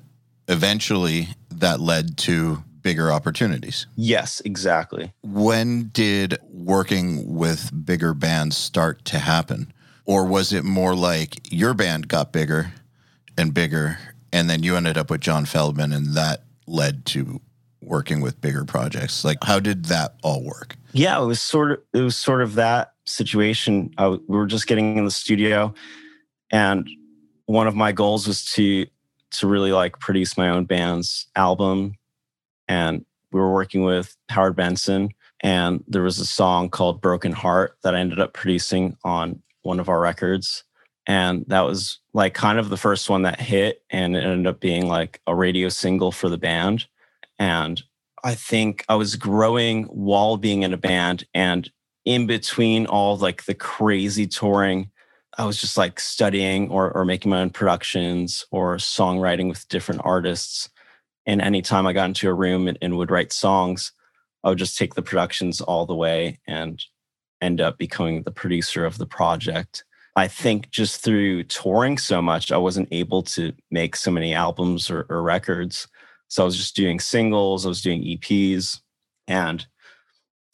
eventually 0.47 1.29
that 1.51 1.81
led 1.81 2.19
to 2.19 2.63
bigger 2.87 3.11
opportunities. 3.11 3.89
Yes, 3.97 4.41
exactly. 4.45 5.13
When 5.25 5.89
did 5.89 6.39
working 6.53 7.35
with 7.35 7.73
bigger 7.85 8.15
bands 8.15 8.57
start 8.57 9.05
to 9.07 9.19
happen? 9.19 9.73
Or 10.05 10.25
was 10.25 10.53
it 10.53 10.65
more 10.65 10.95
like 10.95 11.53
your 11.53 11.75
band 11.75 12.07
got 12.07 12.33
bigger 12.33 12.73
and 13.37 13.53
bigger, 13.53 13.99
and 14.33 14.49
then 14.49 14.63
you 14.63 14.77
ended 14.77 14.97
up 14.97 15.11
with 15.11 15.21
John 15.21 15.47
Feldmann, 15.47 15.93
and 15.93 16.15
that 16.15 16.45
led 16.69 17.05
to 17.07 17.41
working 17.83 18.21
with 18.21 18.41
bigger 18.41 18.65
projects? 18.65 19.25
Like, 19.25 19.39
how 19.43 19.59
did 19.59 19.87
that 19.87 20.15
all 20.23 20.45
work? 20.45 20.77
Yeah, 20.93 21.21
it 21.21 21.27
was 21.27 21.43
sort 21.43 21.73
of 21.73 21.79
it 21.93 22.03
was 22.03 22.17
sort 22.17 22.41
of 22.41 22.55
that 22.55 22.93
situation. 23.05 23.93
We 23.99 24.21
were 24.29 24.47
just 24.47 24.69
getting 24.69 24.97
in 24.97 25.05
the 25.05 25.11
studio, 25.11 25.75
and 26.53 26.89
one 27.47 27.67
of 27.67 27.75
my 27.75 27.91
goals 27.91 28.29
was 28.29 28.45
to 28.53 28.87
to 29.33 29.49
really 29.49 29.73
like 29.73 29.99
produce 29.99 30.39
my 30.39 30.51
own 30.51 30.67
band's 30.67 31.27
album 31.35 31.97
and 32.69 33.05
we 33.33 33.41
were 33.41 33.53
working 33.53 33.83
with 33.83 34.17
Howard 34.29 34.57
Benson 34.57 35.11
and 35.41 35.85
there 35.87 36.03
was 36.03 36.19
a 36.19 36.27
song 36.27 36.71
called 36.71 37.01
Broken 37.01 37.33
Heart 37.33 37.77
that 37.83 37.95
I 37.95 38.01
ended 38.01 38.21
up 38.21 38.33
producing 38.33 38.97
on 39.05 39.43
one 39.63 39.81
of 39.81 39.89
our 39.89 40.01
records 40.01 40.65
and 41.07 41.45
that 41.49 41.61
was 41.61 41.99
like 42.13 42.35
kind 42.35 42.59
of 42.59 42.69
the 42.69 42.77
first 42.77 43.11
one 43.11 43.23
that 43.23 43.41
hit 43.41 43.83
and 43.91 44.17
it 44.17 44.25
ended 44.25 44.47
up 44.47 44.61
being 44.61 44.87
like 44.87 45.21
a 45.27 45.35
radio 45.35 45.69
single 45.69 46.13
for 46.13 46.29
the 46.29 46.39
band 46.39 46.87
and 47.39 47.83
I 48.25 48.35
think 48.35 48.85
I 48.89 48.95
was 48.97 49.17
growing 49.17 49.85
while 49.85 50.37
being 50.37 50.63
in 50.63 50.73
a 50.73 50.79
band 50.79 51.25
and 51.35 51.71
in 52.05 52.27
between 52.27 52.87
all 52.87 53.17
like 53.17 53.45
the 53.45 53.55
crazy 53.55 54.27
touring 54.27 54.91
I 55.39 55.45
was 55.45 55.61
just 55.61 55.77
like 55.77 56.01
studying 56.01 56.71
or, 56.71 56.91
or 56.93 57.05
making 57.05 57.31
my 57.31 57.43
own 57.43 57.51
productions 57.51 58.47
or 58.51 58.77
songwriting 58.77 59.49
with 59.49 59.69
different 59.69 60.01
artists. 60.05 60.71
And 61.27 61.43
anytime 61.43 61.87
I 61.87 61.93
got 61.93 62.07
into 62.07 62.29
a 62.29 62.35
room 62.35 62.69
and, 62.69 62.79
and 62.81 62.97
would 62.97 63.11
write 63.11 63.33
songs, 63.33 63.93
I 64.45 64.49
would 64.49 64.59
just 64.59 64.79
take 64.79 64.95
the 64.95 65.03
productions 65.03 65.61
all 65.61 65.87
the 65.87 65.95
way 65.95 66.39
and 66.47 66.83
end 67.41 67.61
up 67.61 67.79
becoming 67.79 68.23
the 68.23 68.31
producer 68.31 68.85
of 68.85 68.99
the 68.99 69.07
project. 69.07 69.85
I 70.15 70.29
think 70.29 70.71
just 70.71 71.03
through 71.03 71.45
touring 71.45 71.99
so 71.99 72.23
much, 72.23 72.51
I 72.51 72.57
wasn't 72.57 72.89
able 72.91 73.23
to 73.25 73.53
make 73.71 73.97
so 73.97 74.11
many 74.11 74.33
albums 74.33 74.91
or, 74.91 75.05
or 75.11 75.23
records. 75.23 75.89
So 76.29 76.43
I 76.43 76.47
was 76.47 76.57
just 76.57 76.77
doing 76.77 77.01
singles, 77.01 77.67
I 77.67 77.69
was 77.69 77.83
doing 77.83 78.03
EPs. 78.03 78.81
And 79.29 79.67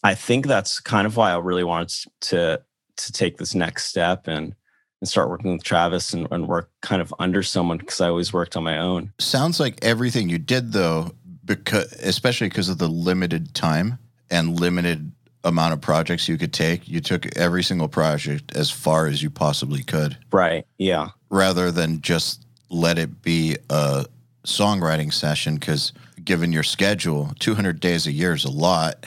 I 0.03 0.15
think 0.15 0.47
that's 0.47 0.81
kind 0.81 1.07
of 1.07 1.17
why 1.17 1.33
I 1.33 1.39
really 1.39 1.65
wanted 1.65 2.11
to 2.23 2.63
to 2.95 3.13
take 3.13 3.39
this 3.39 3.55
next 3.55 3.87
step 3.87 4.29
and 4.29 4.55
and 5.03 5.09
start 5.09 5.29
working 5.29 5.53
with 5.53 5.65
Travis 5.65 6.12
and, 6.12 6.29
and 6.31 6.47
work 6.47 6.71
kind 6.81 7.03
of 7.03 7.12
under 7.19 7.43
someone 7.43 7.77
because 7.77 8.01
I 8.01 8.07
always 8.07 8.33
worked 8.33 8.57
on 8.57 8.62
my 8.62 8.79
own. 8.79 9.12
Sounds 9.19 9.59
like 9.59 9.83
everything 9.83 10.29
you 10.29 10.38
did 10.38 10.73
though, 10.73 11.11
because 11.45 11.93
especially 11.95 12.49
because 12.49 12.69
of 12.69 12.79
the 12.79 12.87
limited 12.87 13.53
time 13.53 13.99
and 14.31 14.61
limited 14.61 15.11
amount 15.43 15.73
of 15.73 15.81
projects 15.81 16.29
you 16.29 16.38
could 16.38 16.53
take, 16.53 16.88
you 16.88 17.01
took 17.01 17.37
every 17.37 17.65
single 17.65 17.88
project 17.88 18.55
as 18.55 18.71
far 18.71 19.09
as 19.09 19.25
you 19.25 19.29
possibly 19.29 19.83
could. 19.83 20.17
Right. 20.31 20.65
Yeah. 20.79 21.09
Rather 21.31 21.73
than 21.73 22.01
just 22.01 22.47
let 22.71 22.97
it 22.97 23.23
be 23.23 23.57
a 23.71 24.07
songwriting 24.47 25.12
session, 25.12 25.57
because 25.57 25.93
given 26.23 26.53
your 26.53 26.62
schedule, 26.62 27.33
200 27.41 27.81
days 27.81 28.07
a 28.07 28.12
year 28.12 28.35
is 28.35 28.45
a 28.45 28.53
lot. 28.53 29.05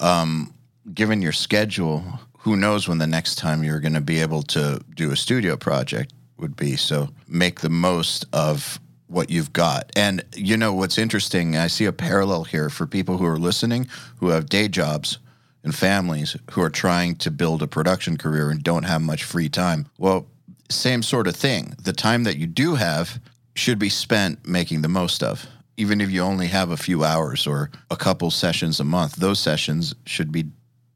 Um, 0.00 0.52
given 0.92 1.22
your 1.22 1.30
schedule, 1.30 2.02
who 2.48 2.56
knows 2.56 2.88
when 2.88 2.96
the 2.96 3.06
next 3.06 3.34
time 3.34 3.62
you're 3.62 3.78
going 3.78 3.92
to 3.92 4.00
be 4.00 4.22
able 4.22 4.42
to 4.42 4.80
do 4.94 5.10
a 5.10 5.16
studio 5.16 5.54
project 5.54 6.14
would 6.38 6.56
be. 6.56 6.76
So 6.76 7.10
make 7.26 7.60
the 7.60 7.68
most 7.68 8.24
of 8.32 8.80
what 9.06 9.28
you've 9.28 9.52
got. 9.52 9.92
And 9.94 10.24
you 10.34 10.56
know 10.56 10.72
what's 10.72 10.96
interesting, 10.96 11.58
I 11.58 11.66
see 11.66 11.84
a 11.84 11.92
parallel 11.92 12.44
here 12.44 12.70
for 12.70 12.86
people 12.86 13.18
who 13.18 13.26
are 13.26 13.38
listening 13.38 13.86
who 14.16 14.28
have 14.28 14.48
day 14.48 14.66
jobs 14.66 15.18
and 15.62 15.74
families 15.74 16.38
who 16.52 16.62
are 16.62 16.70
trying 16.70 17.16
to 17.16 17.30
build 17.30 17.62
a 17.62 17.66
production 17.66 18.16
career 18.16 18.48
and 18.48 18.62
don't 18.62 18.84
have 18.84 19.02
much 19.02 19.24
free 19.24 19.50
time. 19.50 19.86
Well, 19.98 20.26
same 20.70 21.02
sort 21.02 21.26
of 21.26 21.36
thing. 21.36 21.74
The 21.82 21.92
time 21.92 22.24
that 22.24 22.38
you 22.38 22.46
do 22.46 22.76
have 22.76 23.20
should 23.56 23.78
be 23.78 23.90
spent 23.90 24.48
making 24.48 24.80
the 24.80 24.88
most 24.88 25.22
of. 25.22 25.46
Even 25.76 26.00
if 26.00 26.10
you 26.10 26.22
only 26.22 26.46
have 26.46 26.70
a 26.70 26.78
few 26.78 27.04
hours 27.04 27.46
or 27.46 27.70
a 27.90 27.96
couple 27.96 28.30
sessions 28.30 28.80
a 28.80 28.84
month, 28.84 29.16
those 29.16 29.38
sessions 29.38 29.94
should 30.06 30.32
be 30.32 30.46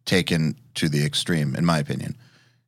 taken 0.05 0.57
to 0.75 0.89
the 0.89 1.05
extreme, 1.05 1.55
in 1.55 1.65
my 1.65 1.79
opinion, 1.79 2.17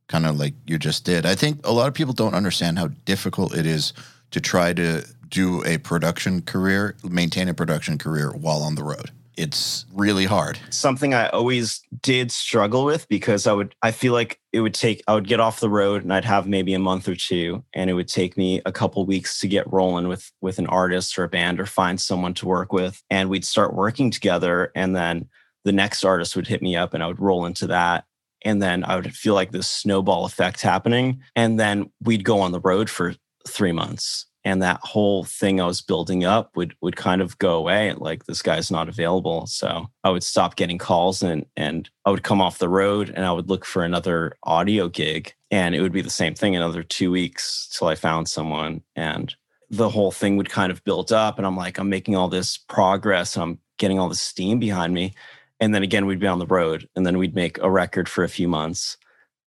kind 0.09 0.27
of 0.27 0.39
like 0.39 0.55
you 0.67 0.79
just 0.79 1.05
did. 1.05 1.27
I 1.27 1.35
think 1.35 1.67
a 1.67 1.73
lot 1.73 1.89
of 1.89 1.95
people 1.95 2.15
don't 2.15 2.35
understand 2.35 2.79
how 2.79 2.89
difficult 3.05 3.57
it 3.57 3.67
is 3.67 3.93
to 4.31 4.41
try 4.41 4.73
to 4.73 5.05
do 5.29 5.65
a 5.65 5.79
production 5.79 6.43
career, 6.43 6.97
maintain 7.03 7.49
a 7.49 7.55
production 7.55 7.99
career 7.99 8.31
while 8.33 8.63
on 8.63 8.75
the 8.75 8.85
road. 8.85 9.11
It's 9.37 9.85
really 9.93 10.27
hard. 10.27 10.61
Something 10.71 11.13
I 11.13 11.29
always 11.31 11.83
did 12.03 12.31
struggle 12.31 12.85
with 12.85 13.09
because 13.09 13.49
I 13.49 13.53
would, 13.53 13.75
I 13.83 13.91
feel 13.91 14.13
like 14.13 14.39
it 14.53 14.61
would 14.61 14.75
take, 14.75 15.03
I 15.09 15.15
would 15.15 15.27
get 15.27 15.41
off 15.41 15.59
the 15.59 15.69
road 15.69 16.05
and 16.05 16.13
I'd 16.13 16.25
have 16.25 16.47
maybe 16.47 16.73
a 16.73 16.79
month 16.79 17.09
or 17.09 17.17
two, 17.17 17.65
and 17.73 17.91
it 17.91 17.95
would 17.95 18.07
take 18.07 18.37
me 18.37 18.63
a 18.65 18.71
couple 18.71 19.05
weeks 19.07 19.41
to 19.41 19.49
get 19.49 19.73
rolling 19.73 20.07
with 20.07 20.31
with 20.41 20.61
an 20.61 20.69
artist 20.69 21.19
or 21.19 21.25
a 21.25 21.29
band 21.29 21.59
or 21.59 21.67
find 21.67 22.01
someone 22.01 22.35
to 22.35 22.47
work 22.47 22.73
with, 22.73 23.03
and 23.11 23.29
we'd 23.29 23.45
start 23.45 23.75
working 23.75 24.13
together, 24.13 24.71
and 24.77 24.95
then 24.95 25.29
the 25.65 25.73
next 25.73 26.05
artist 26.05 26.37
would 26.37 26.47
hit 26.47 26.63
me 26.63 26.77
up, 26.77 26.95
and 26.95 27.03
I 27.03 27.07
would 27.07 27.21
roll 27.21 27.47
into 27.47 27.67
that, 27.69 28.05
and 28.45 28.63
then 28.63 28.85
I 28.85 28.97
would 28.97 29.15
feel 29.15 29.35
like 29.35 29.51
this 29.51 29.69
snowball 29.69 30.25
effect 30.25 30.61
happening, 30.61 31.23
and 31.35 31.59
then 31.59 31.91
we'd 32.03 32.25
go 32.25 32.41
on 32.41 32.53
the 32.53 32.61
road 32.61 32.89
for 32.91 33.15
three 33.49 33.73
months. 33.73 34.27
And 34.47 34.63
that 34.63 34.81
whole 34.83 35.25
thing 35.25 35.59
I 35.59 35.67
was 35.67 35.81
building 35.81 36.25
up 36.25 36.55
would 36.55 36.75
would 36.83 36.97
kind 36.97 37.23
of 37.23 37.39
go 37.39 37.57
away. 37.57 37.95
Like 37.95 38.27
this 38.27 38.43
guy's 38.43 38.71
not 38.71 38.91
available, 38.91 39.47
so 39.47 39.87
I 40.05 40.11
would 40.11 40.23
stop 40.23 40.57
getting 40.57 40.77
calls 40.77 41.23
and 41.23 41.47
and 41.57 41.89
I 42.05 42.11
would 42.11 42.25
come 42.25 42.43
off 42.43 42.59
the 42.59 42.69
road 42.69 43.11
and 43.17 43.25
I 43.25 43.33
would 43.33 43.49
look 43.49 43.65
for 43.65 43.83
another 43.85 44.37
audio 44.43 44.89
gig, 44.89 45.33
and 45.51 45.75
it 45.75 45.81
would 45.81 45.93
be 45.93 46.03
the 46.03 46.11
same 46.11 46.35
thing 46.35 46.55
another 46.55 46.83
two 46.83 47.11
weeks 47.11 47.71
till 47.73 47.89
I 47.89 47.95
found 47.95 48.29
someone, 48.29 48.83
and 48.95 49.35
the 49.71 49.89
whole 49.89 50.13
thing 50.13 50.37
would 50.37 50.51
kind 50.51 50.71
of 50.71 50.85
build 50.85 51.11
up, 51.11 51.39
and 51.39 51.47
I'm 51.47 51.57
like 51.57 51.79
I'm 51.79 51.89
making 51.89 52.15
all 52.15 52.29
this 52.29 52.59
progress, 52.59 53.39
I'm 53.39 53.59
getting 53.79 53.99
all 53.99 54.11
the 54.11 54.15
steam 54.15 54.59
behind 54.59 54.93
me, 54.93 55.15
and 55.61 55.75
then 55.75 55.83
again 55.83 56.07
we'd 56.07 56.21
be 56.21 56.27
on 56.27 56.39
the 56.39 56.47
road, 56.47 56.89
and 56.97 57.07
then 57.07 57.19
we'd 57.19 57.35
make 57.35 57.59
a 57.59 57.71
record 57.71 58.09
for 58.09 58.25
a 58.25 58.29
few 58.29 58.49
months. 58.49 58.97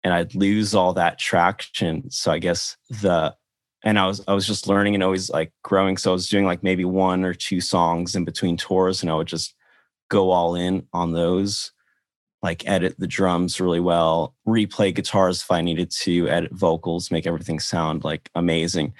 And 0.04 0.14
I'd 0.14 0.34
lose 0.34 0.74
all 0.74 0.94
that 0.94 1.20
traction. 1.20 2.10
So 2.10 2.32
I 2.32 2.40
guess 2.40 2.78
the 2.90 3.36
and 3.84 4.00
I 4.00 4.08
was 4.08 4.22
I 4.28 4.34
was 4.34 4.48
just 4.48 4.68
learning 4.68 4.94
and 4.94 5.04
always 5.04 5.30
like 5.30 5.52
growing. 5.64 5.98
So 5.98 6.12
I 6.12 6.14
was 6.14 6.30
doing 6.30 6.46
like 6.46 6.64
maybe 6.64 6.86
one 6.86 7.24
or 7.24 7.34
two 7.34 7.62
songs 7.62 8.16
in 8.16 8.26
between 8.26 8.58
tours, 8.58 9.02
and 9.02 9.12
I 9.12 9.16
would 9.16 9.28
just 9.28 9.56
go 10.10 10.32
all 10.32 10.56
in 10.56 10.86
on 10.94 11.14
those, 11.14 11.72
like 12.42 12.68
edit 12.68 12.96
the 12.98 13.08
drums 13.08 13.62
really 13.62 13.80
well, 13.80 14.36
replay 14.48 14.94
guitars 14.94 15.42
if 15.42 15.52
I 15.52 15.62
needed 15.62 15.92
to, 16.02 16.28
edit 16.30 16.52
vocals, 16.54 17.12
make 17.12 17.28
everything 17.28 17.60
sound 17.60 18.04
like 18.04 18.30
amazing. 18.36 18.94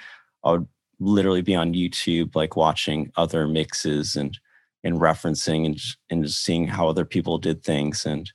I 0.44 0.52
would 0.52 0.68
literally 0.98 1.42
be 1.42 1.54
on 1.54 1.74
YouTube, 1.74 2.34
like 2.34 2.56
watching 2.56 3.10
other 3.16 3.46
mixes 3.46 4.16
and 4.16 4.38
and 4.84 4.96
referencing 4.96 5.66
and 5.66 5.80
and 6.08 6.24
just 6.24 6.44
seeing 6.44 6.66
how 6.66 6.88
other 6.88 7.04
people 7.04 7.38
did 7.38 7.62
things 7.62 8.06
and 8.06 8.30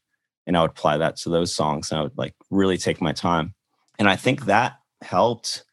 and 0.48 0.56
I 0.56 0.62
would 0.62 0.72
apply 0.72 0.98
that 0.98 1.18
to 1.18 1.30
those 1.30 1.54
songs 1.54 1.92
and 1.92 2.00
I 2.00 2.04
would 2.04 2.18
like 2.18 2.36
really 2.52 2.78
take 2.78 3.02
my 3.02 3.14
time. 3.14 3.54
And 3.98 4.08
I 4.08 4.16
think 4.16 4.46
that 4.46 4.78
helped 5.02 5.64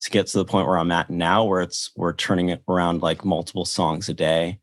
to 0.00 0.10
get 0.10 0.26
to 0.28 0.38
the 0.38 0.44
point 0.44 0.66
where 0.66 0.78
I'm 0.78 0.92
at 0.92 1.10
now, 1.10 1.44
where 1.44 1.62
it's 1.62 1.90
we're 1.96 2.12
turning 2.12 2.48
it 2.48 2.62
around 2.68 3.02
like 3.02 3.24
multiple 3.24 3.64
songs 3.64 4.08
a 4.08 4.14
day, 4.14 4.60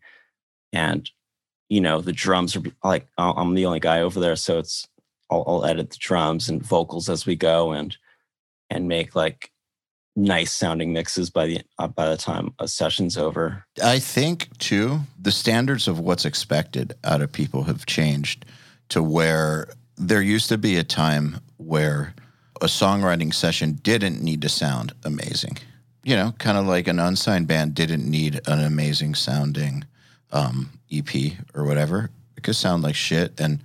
and 0.71 1.09
you 1.69 1.81
know 1.81 2.01
the 2.01 2.13
drums 2.13 2.55
are 2.55 2.63
like 2.83 3.07
I'm 3.17 3.53
the 3.53 3.65
only 3.65 3.79
guy 3.79 4.01
over 4.01 4.19
there, 4.19 4.35
so 4.35 4.59
it's 4.59 4.87
I'll, 5.29 5.43
I'll 5.47 5.65
edit 5.65 5.89
the 5.89 5.97
drums 5.99 6.49
and 6.49 6.63
vocals 6.63 7.09
as 7.09 7.25
we 7.25 7.35
go, 7.35 7.71
and 7.71 7.95
and 8.69 8.87
make 8.87 9.15
like 9.15 9.51
nice 10.15 10.51
sounding 10.51 10.93
mixes 10.93 11.29
by 11.29 11.47
the 11.47 11.61
uh, 11.79 11.87
by 11.87 12.09
the 12.09 12.17
time 12.17 12.53
a 12.59 12.67
session's 12.67 13.17
over. 13.17 13.65
I 13.83 13.99
think 13.99 14.55
too 14.59 15.01
the 15.19 15.31
standards 15.31 15.87
of 15.87 15.99
what's 15.99 16.25
expected 16.25 16.93
out 17.03 17.21
of 17.21 17.31
people 17.31 17.63
have 17.63 17.85
changed 17.85 18.45
to 18.89 19.01
where 19.01 19.67
there 19.97 20.21
used 20.21 20.49
to 20.49 20.57
be 20.57 20.77
a 20.77 20.83
time 20.83 21.39
where 21.57 22.13
a 22.61 22.65
songwriting 22.65 23.33
session 23.33 23.73
didn't 23.83 24.21
need 24.21 24.41
to 24.41 24.49
sound 24.49 24.93
amazing. 25.03 25.57
You 26.03 26.15
know, 26.15 26.33
kind 26.37 26.57
of 26.57 26.65
like 26.65 26.87
an 26.87 26.99
unsigned 26.99 27.47
band 27.47 27.75
didn't 27.75 28.09
need 28.09 28.41
an 28.47 28.59
amazing 28.59 29.15
sounding 29.15 29.85
um, 30.31 30.69
EP 30.91 31.09
or 31.53 31.63
whatever. 31.63 32.09
It 32.35 32.43
could 32.43 32.55
sound 32.55 32.83
like 32.83 32.95
shit, 32.95 33.39
and 33.39 33.63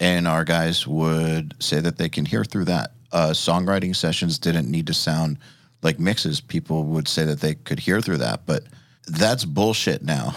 and 0.00 0.26
our 0.26 0.44
guys 0.44 0.86
would 0.86 1.54
say 1.62 1.80
that 1.80 1.98
they 1.98 2.08
can 2.08 2.24
hear 2.24 2.44
through 2.44 2.64
that. 2.66 2.92
Uh, 3.12 3.30
songwriting 3.30 3.94
sessions 3.94 4.38
didn't 4.38 4.70
need 4.70 4.86
to 4.88 4.94
sound 4.94 5.38
like 5.84 6.00
mixes. 6.00 6.40
People 6.40 6.84
would 6.84 7.06
say 7.06 7.24
that 7.24 7.40
they 7.40 7.54
could 7.54 7.78
hear 7.78 8.00
through 8.00 8.18
that, 8.18 8.46
but 8.46 8.64
that's 9.06 9.44
bullshit 9.44 10.02
now. 10.02 10.34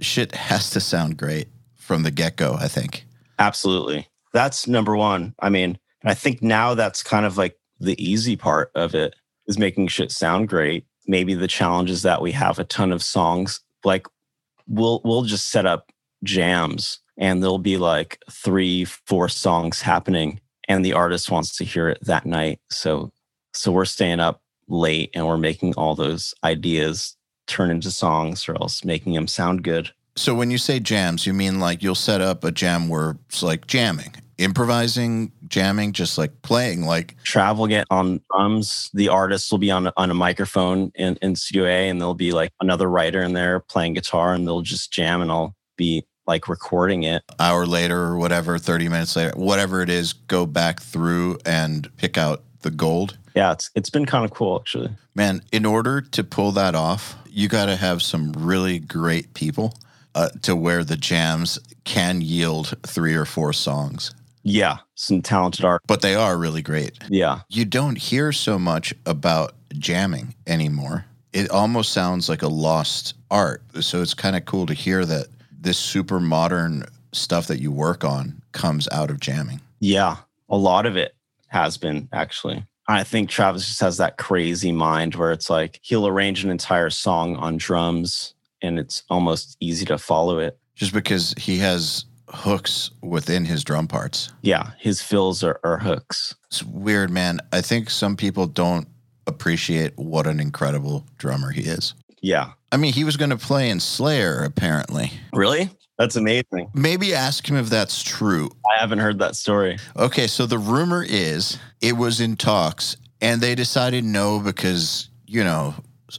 Shit 0.00 0.34
has 0.34 0.70
to 0.70 0.80
sound 0.80 1.16
great 1.16 1.48
from 1.76 2.02
the 2.02 2.10
get 2.10 2.36
go. 2.36 2.56
I 2.58 2.66
think. 2.66 3.04
Absolutely, 3.38 4.08
that's 4.32 4.66
number 4.66 4.96
one. 4.96 5.34
I 5.38 5.50
mean 5.50 5.78
I 6.04 6.14
think 6.14 6.42
now 6.42 6.74
that's 6.74 7.02
kind 7.02 7.26
of 7.26 7.36
like 7.36 7.58
the 7.78 8.02
easy 8.02 8.36
part 8.36 8.70
of 8.74 8.94
it 8.94 9.14
is 9.46 9.58
making 9.58 9.88
shit 9.88 10.10
sound 10.10 10.48
great. 10.48 10.86
Maybe 11.06 11.34
the 11.34 11.48
challenge 11.48 11.90
is 11.90 12.02
that 12.02 12.22
we 12.22 12.32
have 12.32 12.58
a 12.58 12.64
ton 12.64 12.92
of 12.92 13.02
songs. 13.02 13.60
Like 13.84 14.06
we'll 14.66 15.00
we'll 15.04 15.22
just 15.22 15.48
set 15.48 15.66
up 15.66 15.90
jams 16.24 17.00
and 17.18 17.42
there'll 17.42 17.58
be 17.58 17.76
like 17.76 18.18
three, 18.30 18.84
four 18.84 19.28
songs 19.28 19.82
happening 19.82 20.40
and 20.68 20.84
the 20.84 20.92
artist 20.92 21.30
wants 21.30 21.56
to 21.56 21.64
hear 21.64 21.88
it 21.88 21.98
that 22.02 22.26
night. 22.26 22.60
So 22.70 23.12
so 23.52 23.72
we're 23.72 23.84
staying 23.84 24.20
up 24.20 24.40
late 24.70 25.10
and 25.14 25.26
we're 25.26 25.36
making 25.36 25.74
all 25.74 25.94
those 25.94 26.34
ideas 26.44 27.16
turn 27.46 27.70
into 27.70 27.90
songs 27.90 28.48
or 28.48 28.54
else 28.54 28.84
making 28.84 29.12
them 29.12 29.26
sound 29.26 29.62
good. 29.62 29.90
So 30.16 30.34
when 30.34 30.50
you 30.50 30.58
say 30.58 30.80
jams, 30.80 31.26
you 31.26 31.32
mean 31.32 31.60
like 31.60 31.82
you'll 31.82 31.94
set 31.94 32.20
up 32.20 32.44
a 32.44 32.50
jam 32.50 32.88
where 32.88 33.16
it's 33.28 33.42
like 33.42 33.66
jamming 33.66 34.14
improvising, 34.40 35.30
jamming, 35.48 35.92
just 35.92 36.16
like 36.16 36.42
playing, 36.42 36.86
like 36.86 37.14
Trav'll 37.24 37.68
get 37.68 37.86
on 37.90 38.20
drums. 38.30 38.90
The 38.94 39.08
artist 39.08 39.52
will 39.52 39.58
be 39.58 39.70
on 39.70 39.90
on 39.96 40.10
a 40.10 40.14
microphone 40.14 40.90
in, 40.94 41.16
in 41.22 41.36
Studio 41.36 41.66
A, 41.66 41.88
and 41.88 42.00
there'll 42.00 42.14
be 42.14 42.32
like 42.32 42.50
another 42.60 42.88
writer 42.88 43.22
in 43.22 43.34
there 43.34 43.60
playing 43.60 43.94
guitar, 43.94 44.34
and 44.34 44.46
they'll 44.46 44.62
just 44.62 44.92
jam, 44.92 45.20
and 45.20 45.30
I'll 45.30 45.54
be 45.76 46.06
like 46.26 46.48
recording 46.48 47.02
it. 47.02 47.22
Hour 47.38 47.66
later 47.66 47.98
or 47.98 48.16
whatever, 48.16 48.58
thirty 48.58 48.88
minutes 48.88 49.14
later, 49.14 49.32
whatever 49.36 49.82
it 49.82 49.90
is, 49.90 50.14
go 50.14 50.46
back 50.46 50.80
through 50.80 51.38
and 51.44 51.94
pick 51.98 52.16
out 52.16 52.42
the 52.62 52.70
gold. 52.70 53.18
Yeah, 53.34 53.52
it's 53.52 53.70
it's 53.74 53.90
been 53.90 54.06
kind 54.06 54.24
of 54.24 54.32
cool 54.32 54.58
actually. 54.58 54.90
Man, 55.14 55.42
in 55.52 55.64
order 55.64 56.00
to 56.00 56.24
pull 56.24 56.52
that 56.52 56.74
off, 56.74 57.16
you 57.28 57.48
got 57.48 57.66
to 57.66 57.76
have 57.76 58.02
some 58.02 58.32
really 58.32 58.78
great 58.78 59.34
people. 59.34 59.74
Uh, 60.16 60.28
to 60.42 60.56
where 60.56 60.82
the 60.82 60.96
jams 60.96 61.56
can 61.84 62.20
yield 62.20 62.74
three 62.84 63.14
or 63.14 63.24
four 63.24 63.52
songs. 63.52 64.12
Yeah, 64.42 64.78
some 64.96 65.22
talented 65.22 65.64
art. 65.64 65.82
But 65.86 66.02
they 66.02 66.16
are 66.16 66.36
really 66.36 66.62
great. 66.62 66.98
Yeah. 67.08 67.42
You 67.48 67.64
don't 67.64 67.96
hear 67.96 68.32
so 68.32 68.58
much 68.58 68.92
about 69.06 69.54
jamming 69.78 70.34
anymore. 70.48 71.04
It 71.32 71.48
almost 71.50 71.92
sounds 71.92 72.28
like 72.28 72.42
a 72.42 72.48
lost 72.48 73.14
art. 73.30 73.62
So 73.80 74.02
it's 74.02 74.14
kind 74.14 74.34
of 74.34 74.46
cool 74.46 74.66
to 74.66 74.74
hear 74.74 75.04
that 75.04 75.28
this 75.60 75.78
super 75.78 76.18
modern 76.18 76.86
stuff 77.12 77.46
that 77.46 77.60
you 77.60 77.70
work 77.70 78.02
on 78.02 78.42
comes 78.50 78.88
out 78.90 79.10
of 79.10 79.20
jamming. 79.20 79.60
Yeah, 79.78 80.16
a 80.48 80.56
lot 80.56 80.86
of 80.86 80.96
it 80.96 81.14
has 81.48 81.76
been 81.76 82.08
actually. 82.12 82.64
I 82.90 83.04
think 83.04 83.30
Travis 83.30 83.66
just 83.66 83.80
has 83.80 83.98
that 83.98 84.16
crazy 84.16 84.72
mind 84.72 85.14
where 85.14 85.32
it's 85.32 85.48
like 85.48 85.78
he'll 85.82 86.06
arrange 86.06 86.44
an 86.44 86.50
entire 86.50 86.90
song 86.90 87.36
on 87.36 87.56
drums 87.56 88.34
and 88.62 88.78
it's 88.78 89.04
almost 89.08 89.56
easy 89.60 89.84
to 89.86 89.98
follow 89.98 90.38
it. 90.38 90.58
Just 90.74 90.92
because 90.92 91.34
he 91.36 91.58
has 91.58 92.04
hooks 92.28 92.90
within 93.02 93.44
his 93.44 93.64
drum 93.64 93.86
parts. 93.86 94.32
Yeah, 94.42 94.70
his 94.78 95.02
fills 95.02 95.44
are, 95.44 95.60
are 95.64 95.78
hooks. 95.78 96.34
It's 96.46 96.62
weird, 96.62 97.10
man. 97.10 97.40
I 97.52 97.60
think 97.60 97.90
some 97.90 98.16
people 98.16 98.46
don't 98.46 98.88
appreciate 99.26 99.92
what 99.96 100.26
an 100.26 100.40
incredible 100.40 101.06
drummer 101.18 101.50
he 101.50 101.62
is. 101.62 101.94
Yeah. 102.22 102.52
I 102.72 102.76
mean, 102.76 102.92
he 102.92 103.04
was 103.04 103.16
going 103.16 103.30
to 103.30 103.36
play 103.36 103.70
in 103.70 103.80
Slayer, 103.80 104.42
apparently. 104.42 105.12
Really? 105.32 105.70
That's 105.98 106.16
amazing. 106.16 106.70
Maybe 106.72 107.14
ask 107.14 107.48
him 107.48 107.56
if 107.56 107.68
that's 107.68 108.02
true. 108.02 108.50
I 108.74 108.80
haven't 108.80 109.00
heard 109.00 109.18
that 109.18 109.36
story. 109.36 109.78
Okay, 109.96 110.26
so 110.26 110.46
the 110.46 110.58
rumor 110.58 111.04
is 111.06 111.58
it 111.80 111.96
was 111.96 112.20
in 112.20 112.36
talks 112.36 112.96
and 113.20 113.40
they 113.40 113.54
decided 113.54 114.04
no 114.04 114.38
because, 114.40 115.08
you 115.26 115.44
know, 115.44 115.74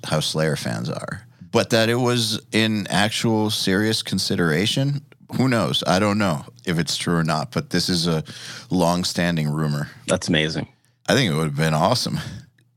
how 0.06 0.20
Slayer 0.20 0.56
fans 0.56 0.90
are, 0.90 1.24
but 1.52 1.70
that 1.72 1.90
it 1.90 1.96
was 1.96 2.40
in 2.52 2.88
actual 2.88 3.50
serious 3.50 4.02
consideration 4.02 5.02
Who 5.38 5.48
knows? 5.48 5.84
I 5.88 6.00
don't 6.00 6.18
know 6.18 6.46
if 6.66 6.78
it's 6.78 6.98
true 6.98 7.16
or 7.16 7.24
not, 7.24 7.52
but 7.52 7.70
this 7.70 7.88
is 7.90 8.08
a 8.08 8.24
long-standing 8.70 9.50
rumor. 9.50 9.90
That's 10.08 10.28
amazing. 10.28 10.68
I 11.08 11.16
think 11.16 11.32
it 11.32 11.36
would 11.36 11.46
have 11.46 11.56
been 11.56 11.74
awesome. 11.74 12.20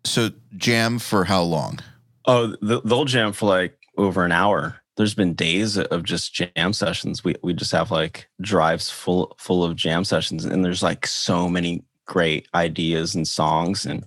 So 0.05 0.31
jam 0.57 0.99
for 0.99 1.25
how 1.25 1.43
long? 1.43 1.81
Oh, 2.27 2.55
they'll 2.63 3.05
jam 3.05 3.33
for 3.33 3.47
like 3.47 3.77
over 3.97 4.25
an 4.25 4.33
hour. 4.33 4.77
There's 4.97 5.15
been 5.15 5.35
days 5.35 5.77
of 5.77 6.05
just 6.05 6.33
jam 6.33 6.73
sessions. 6.73 7.25
We 7.25 7.35
we 7.43 7.53
just 7.53 7.73
have 7.73 7.91
like 7.91 8.29
drives 8.41 8.89
full 8.89 9.35
full 9.39 9.65
of 9.65 9.75
jam 9.75 10.05
sessions, 10.05 10.45
and 10.45 10.65
there's 10.65 10.83
like 10.83 11.07
so 11.07 11.49
many 11.49 11.83
great 12.07 12.49
ideas 12.55 13.15
and 13.15 13.27
songs. 13.27 13.87
And 13.87 14.05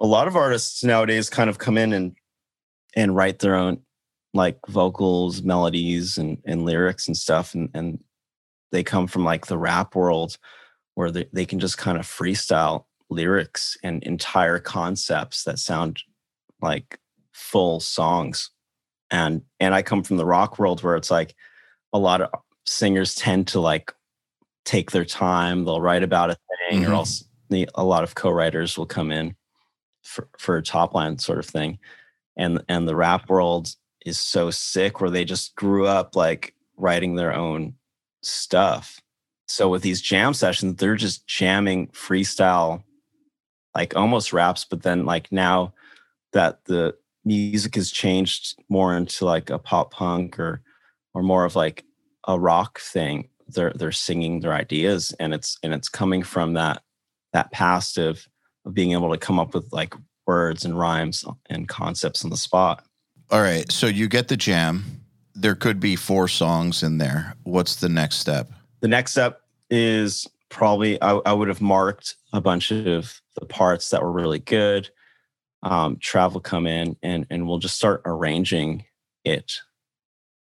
a 0.00 0.06
lot 0.06 0.28
of 0.28 0.36
artists 0.36 0.84
nowadays 0.84 1.30
kind 1.30 1.50
of 1.50 1.58
come 1.58 1.78
in 1.78 1.92
and 1.92 2.16
and 2.94 3.14
write 3.14 3.40
their 3.40 3.54
own 3.54 3.80
like 4.34 4.58
vocals, 4.68 5.42
melodies, 5.42 6.18
and 6.18 6.38
and 6.44 6.64
lyrics 6.64 7.06
and 7.06 7.16
stuff. 7.16 7.54
And 7.54 7.70
and 7.74 7.98
they 8.72 8.82
come 8.82 9.06
from 9.06 9.24
like 9.24 9.46
the 9.46 9.58
rap 9.58 9.94
world 9.94 10.36
where 10.94 11.10
they, 11.10 11.26
they 11.32 11.46
can 11.46 11.60
just 11.60 11.78
kind 11.78 11.98
of 11.98 12.06
freestyle 12.06 12.84
lyrics 13.08 13.76
and 13.82 14.02
entire 14.02 14.58
concepts 14.58 15.44
that 15.44 15.58
sound 15.58 16.02
like 16.60 16.98
full 17.32 17.78
songs 17.78 18.50
and 19.10 19.42
and 19.60 19.74
i 19.74 19.82
come 19.82 20.02
from 20.02 20.16
the 20.16 20.26
rock 20.26 20.58
world 20.58 20.82
where 20.82 20.96
it's 20.96 21.10
like 21.10 21.34
a 21.92 21.98
lot 21.98 22.20
of 22.20 22.30
singers 22.64 23.14
tend 23.14 23.46
to 23.46 23.60
like 23.60 23.92
take 24.66 24.90
their 24.90 25.04
time 25.04 25.64
they'll 25.64 25.80
write 25.80 26.02
about 26.02 26.30
a 26.30 26.36
thing 26.68 26.82
mm-hmm. 26.82 26.92
or 26.92 26.94
else 26.94 27.24
a 27.50 27.84
lot 27.84 28.04
of 28.04 28.14
co-writers 28.14 28.76
will 28.76 28.86
come 28.86 29.10
in 29.10 29.34
for, 30.02 30.28
for 30.36 30.58
a 30.58 30.62
top 30.62 30.94
line 30.94 31.18
sort 31.18 31.38
of 31.38 31.46
thing 31.46 31.78
and 32.36 32.62
and 32.68 32.86
the 32.86 32.96
rap 32.96 33.30
world 33.30 33.74
is 34.04 34.18
so 34.18 34.50
sick 34.50 35.00
where 35.00 35.10
they 35.10 35.24
just 35.24 35.54
grew 35.54 35.86
up 35.86 36.14
like 36.14 36.54
writing 36.76 37.14
their 37.14 37.32
own 37.32 37.72
stuff 38.22 39.00
so 39.46 39.68
with 39.68 39.82
these 39.82 40.02
jam 40.02 40.34
sessions 40.34 40.76
they're 40.76 40.96
just 40.96 41.26
jamming 41.26 41.86
freestyle 41.88 42.82
like 43.76 43.94
almost 43.94 44.32
raps, 44.32 44.64
but 44.64 44.82
then 44.82 45.04
like 45.04 45.30
now 45.30 45.74
that 46.32 46.64
the 46.64 46.96
music 47.26 47.74
has 47.74 47.90
changed 47.90 48.58
more 48.70 48.96
into 48.96 49.26
like 49.26 49.50
a 49.50 49.58
pop 49.58 49.92
punk 49.92 50.40
or 50.40 50.62
or 51.12 51.22
more 51.22 51.44
of 51.44 51.54
like 51.54 51.84
a 52.26 52.38
rock 52.40 52.80
thing, 52.80 53.28
they're 53.48 53.72
they're 53.74 53.92
singing 53.92 54.40
their 54.40 54.52
ideas 54.52 55.14
and 55.20 55.32
it's 55.32 55.58
and 55.62 55.72
it's 55.72 55.88
coming 55.88 56.22
from 56.22 56.54
that 56.54 56.82
that 57.32 57.52
past 57.52 57.98
of 57.98 58.26
of 58.64 58.74
being 58.74 58.92
able 58.92 59.10
to 59.10 59.18
come 59.18 59.38
up 59.38 59.54
with 59.54 59.72
like 59.72 59.94
words 60.26 60.64
and 60.64 60.78
rhymes 60.78 61.24
and 61.48 61.68
concepts 61.68 62.24
on 62.24 62.30
the 62.30 62.36
spot. 62.36 62.84
All 63.30 63.40
right. 63.40 63.70
So 63.70 63.86
you 63.86 64.08
get 64.08 64.28
the 64.28 64.36
jam. 64.36 65.02
There 65.34 65.54
could 65.54 65.80
be 65.80 65.96
four 65.96 66.28
songs 66.28 66.82
in 66.82 66.98
there. 66.98 67.34
What's 67.44 67.76
the 67.76 67.88
next 67.88 68.16
step? 68.16 68.50
The 68.80 68.88
next 68.88 69.12
step 69.12 69.42
is 69.70 70.26
probably 70.48 71.00
I, 71.02 71.14
I 71.14 71.32
would 71.32 71.48
have 71.48 71.60
marked 71.60 72.16
a 72.32 72.40
bunch 72.40 72.70
of 72.70 73.20
the 73.38 73.46
parts 73.46 73.90
that 73.90 74.02
were 74.02 74.12
really 74.12 74.38
good. 74.38 74.90
Um, 75.62 75.96
Trav'll 75.96 76.42
come 76.42 76.66
in 76.66 76.96
and 77.02 77.26
and 77.30 77.46
we'll 77.46 77.58
just 77.58 77.76
start 77.76 78.02
arranging 78.04 78.84
it. 79.24 79.60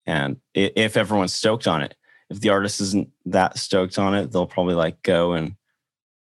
And 0.06 0.38
if 0.54 0.98
everyone's 0.98 1.34
stoked 1.34 1.68
on 1.68 1.82
it, 1.82 1.96
if 2.30 2.40
the 2.40 2.50
artist 2.50 2.82
isn't 2.82 3.10
that 3.26 3.58
stoked 3.58 4.00
on 4.00 4.16
it, 4.16 4.32
they'll 4.32 4.48
probably 4.48 4.76
like 4.76 5.02
go 5.04 5.34
and 5.34 5.56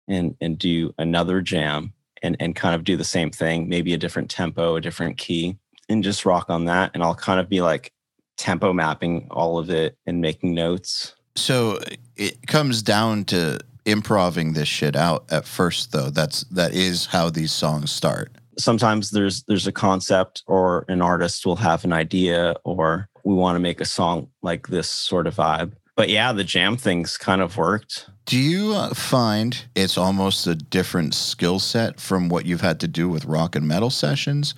and 0.08 0.36
and 0.40 0.58
do 0.58 0.94
another 0.98 1.40
jam 1.40 1.92
and 2.22 2.36
and 2.40 2.56
kind 2.56 2.74
of 2.74 2.84
do 2.84 2.96
the 2.96 3.04
same 3.04 3.30
thing, 3.30 3.68
maybe 3.68 3.94
a 3.94 3.98
different 3.98 4.30
tempo, 4.30 4.76
a 4.76 4.80
different 4.80 5.18
key, 5.18 5.56
and 5.88 6.04
just 6.04 6.26
rock 6.26 6.50
on 6.50 6.66
that. 6.66 6.90
And 6.94 7.02
I'll 7.02 7.14
kind 7.14 7.40
of 7.40 7.48
be 7.48 7.60
like 7.60 7.92
tempo 8.36 8.72
mapping 8.72 9.28
all 9.30 9.58
of 9.58 9.70
it 9.70 9.96
and 10.06 10.20
making 10.20 10.54
notes. 10.54 11.14
So 11.36 11.80
it 12.16 12.46
comes 12.46 12.82
down 12.82 13.24
to 13.26 13.58
improving 13.84 14.54
this 14.54 14.68
shit 14.68 14.96
out 14.96 15.30
at 15.30 15.44
first 15.44 15.92
though 15.92 16.08
that's 16.08 16.44
that 16.44 16.72
is 16.72 17.04
how 17.04 17.28
these 17.28 17.52
songs 17.52 17.90
start 17.92 18.32
sometimes 18.58 19.10
there's 19.10 19.42
there's 19.42 19.66
a 19.66 19.72
concept 19.72 20.42
or 20.46 20.86
an 20.88 21.02
artist 21.02 21.44
will 21.44 21.56
have 21.56 21.84
an 21.84 21.92
idea 21.92 22.54
or 22.64 23.08
we 23.24 23.34
want 23.34 23.56
to 23.56 23.60
make 23.60 23.82
a 23.82 23.84
song 23.84 24.26
like 24.42 24.68
this 24.68 24.88
sort 24.88 25.26
of 25.26 25.34
vibe 25.36 25.72
but 25.96 26.08
yeah 26.08 26.32
the 26.32 26.44
jam 26.44 26.76
things 26.76 27.16
kind 27.16 27.40
of 27.40 27.56
worked 27.56 28.08
do 28.26 28.38
you 28.38 28.72
uh, 28.72 28.94
find 28.94 29.66
it's 29.74 29.98
almost 29.98 30.46
a 30.46 30.54
different 30.54 31.14
skill 31.14 31.58
set 31.58 32.00
from 32.00 32.28
what 32.28 32.46
you've 32.46 32.62
had 32.62 32.80
to 32.80 32.88
do 32.88 33.08
with 33.08 33.24
rock 33.26 33.54
and 33.54 33.68
metal 33.68 33.90
sessions 33.90 34.54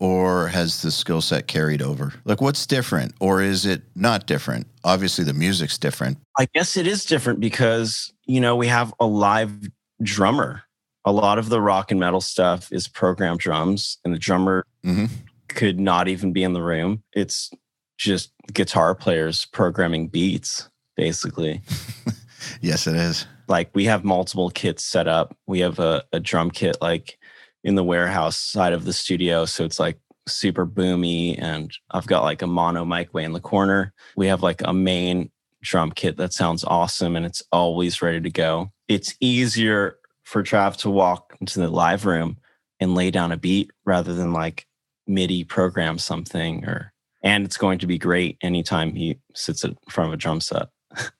or 0.00 0.48
has 0.48 0.82
the 0.82 0.90
skill 0.90 1.20
set 1.20 1.46
carried 1.46 1.82
over? 1.82 2.12
Like, 2.24 2.40
what's 2.40 2.66
different, 2.66 3.14
or 3.20 3.42
is 3.42 3.66
it 3.66 3.82
not 3.94 4.26
different? 4.26 4.66
Obviously, 4.84 5.24
the 5.24 5.32
music's 5.32 5.78
different. 5.78 6.18
I 6.38 6.46
guess 6.54 6.76
it 6.76 6.86
is 6.86 7.04
different 7.04 7.40
because, 7.40 8.12
you 8.26 8.40
know, 8.40 8.56
we 8.56 8.68
have 8.68 8.94
a 9.00 9.06
live 9.06 9.52
drummer. 10.02 10.62
A 11.04 11.12
lot 11.12 11.38
of 11.38 11.48
the 11.48 11.60
rock 11.60 11.90
and 11.90 11.98
metal 11.98 12.20
stuff 12.20 12.72
is 12.72 12.86
programmed 12.86 13.40
drums, 13.40 13.98
and 14.04 14.14
the 14.14 14.18
drummer 14.18 14.64
mm-hmm. 14.84 15.06
could 15.48 15.80
not 15.80 16.06
even 16.06 16.32
be 16.32 16.42
in 16.42 16.52
the 16.52 16.62
room. 16.62 17.02
It's 17.12 17.50
just 17.96 18.32
guitar 18.52 18.94
players 18.94 19.46
programming 19.46 20.08
beats, 20.08 20.68
basically. 20.98 21.62
yes, 22.60 22.86
it 22.86 22.96
is. 22.96 23.26
Like, 23.46 23.70
we 23.72 23.86
have 23.86 24.04
multiple 24.04 24.50
kits 24.50 24.84
set 24.84 25.08
up. 25.08 25.34
We 25.46 25.60
have 25.60 25.78
a, 25.78 26.04
a 26.12 26.20
drum 26.20 26.50
kit, 26.50 26.76
like, 26.82 27.18
in 27.64 27.76
the 27.76 27.84
warehouse 27.84 28.36
side 28.36 28.72
of 28.72 28.84
the 28.84 28.92
studio. 28.92 29.44
So 29.44 29.64
it's 29.64 29.80
like 29.80 29.98
super 30.26 30.66
boomy. 30.66 31.40
And 31.40 31.72
I've 31.90 32.06
got 32.06 32.22
like 32.22 32.42
a 32.42 32.46
mono 32.46 32.84
mic 32.84 33.12
way 33.14 33.24
in 33.24 33.32
the 33.32 33.40
corner. 33.40 33.92
We 34.16 34.26
have 34.26 34.42
like 34.42 34.62
a 34.64 34.72
main 34.72 35.30
drum 35.62 35.90
kit 35.90 36.16
that 36.18 36.32
sounds 36.32 36.64
awesome 36.64 37.16
and 37.16 37.26
it's 37.26 37.42
always 37.50 38.00
ready 38.00 38.20
to 38.20 38.30
go. 38.30 38.70
It's 38.86 39.14
easier 39.20 39.98
for 40.24 40.42
Trav 40.42 40.76
to 40.78 40.90
walk 40.90 41.36
into 41.40 41.58
the 41.58 41.68
live 41.68 42.06
room 42.06 42.36
and 42.80 42.94
lay 42.94 43.10
down 43.10 43.32
a 43.32 43.36
beat 43.36 43.70
rather 43.84 44.14
than 44.14 44.32
like 44.32 44.66
MIDI 45.06 45.44
program 45.44 45.98
something 45.98 46.64
or 46.64 46.92
and 47.22 47.44
it's 47.44 47.56
going 47.56 47.80
to 47.80 47.86
be 47.86 47.98
great 47.98 48.38
anytime 48.42 48.94
he 48.94 49.18
sits 49.34 49.64
in 49.64 49.76
front 49.90 50.08
of 50.08 50.14
a 50.14 50.16
drum 50.16 50.40
set. 50.40 50.68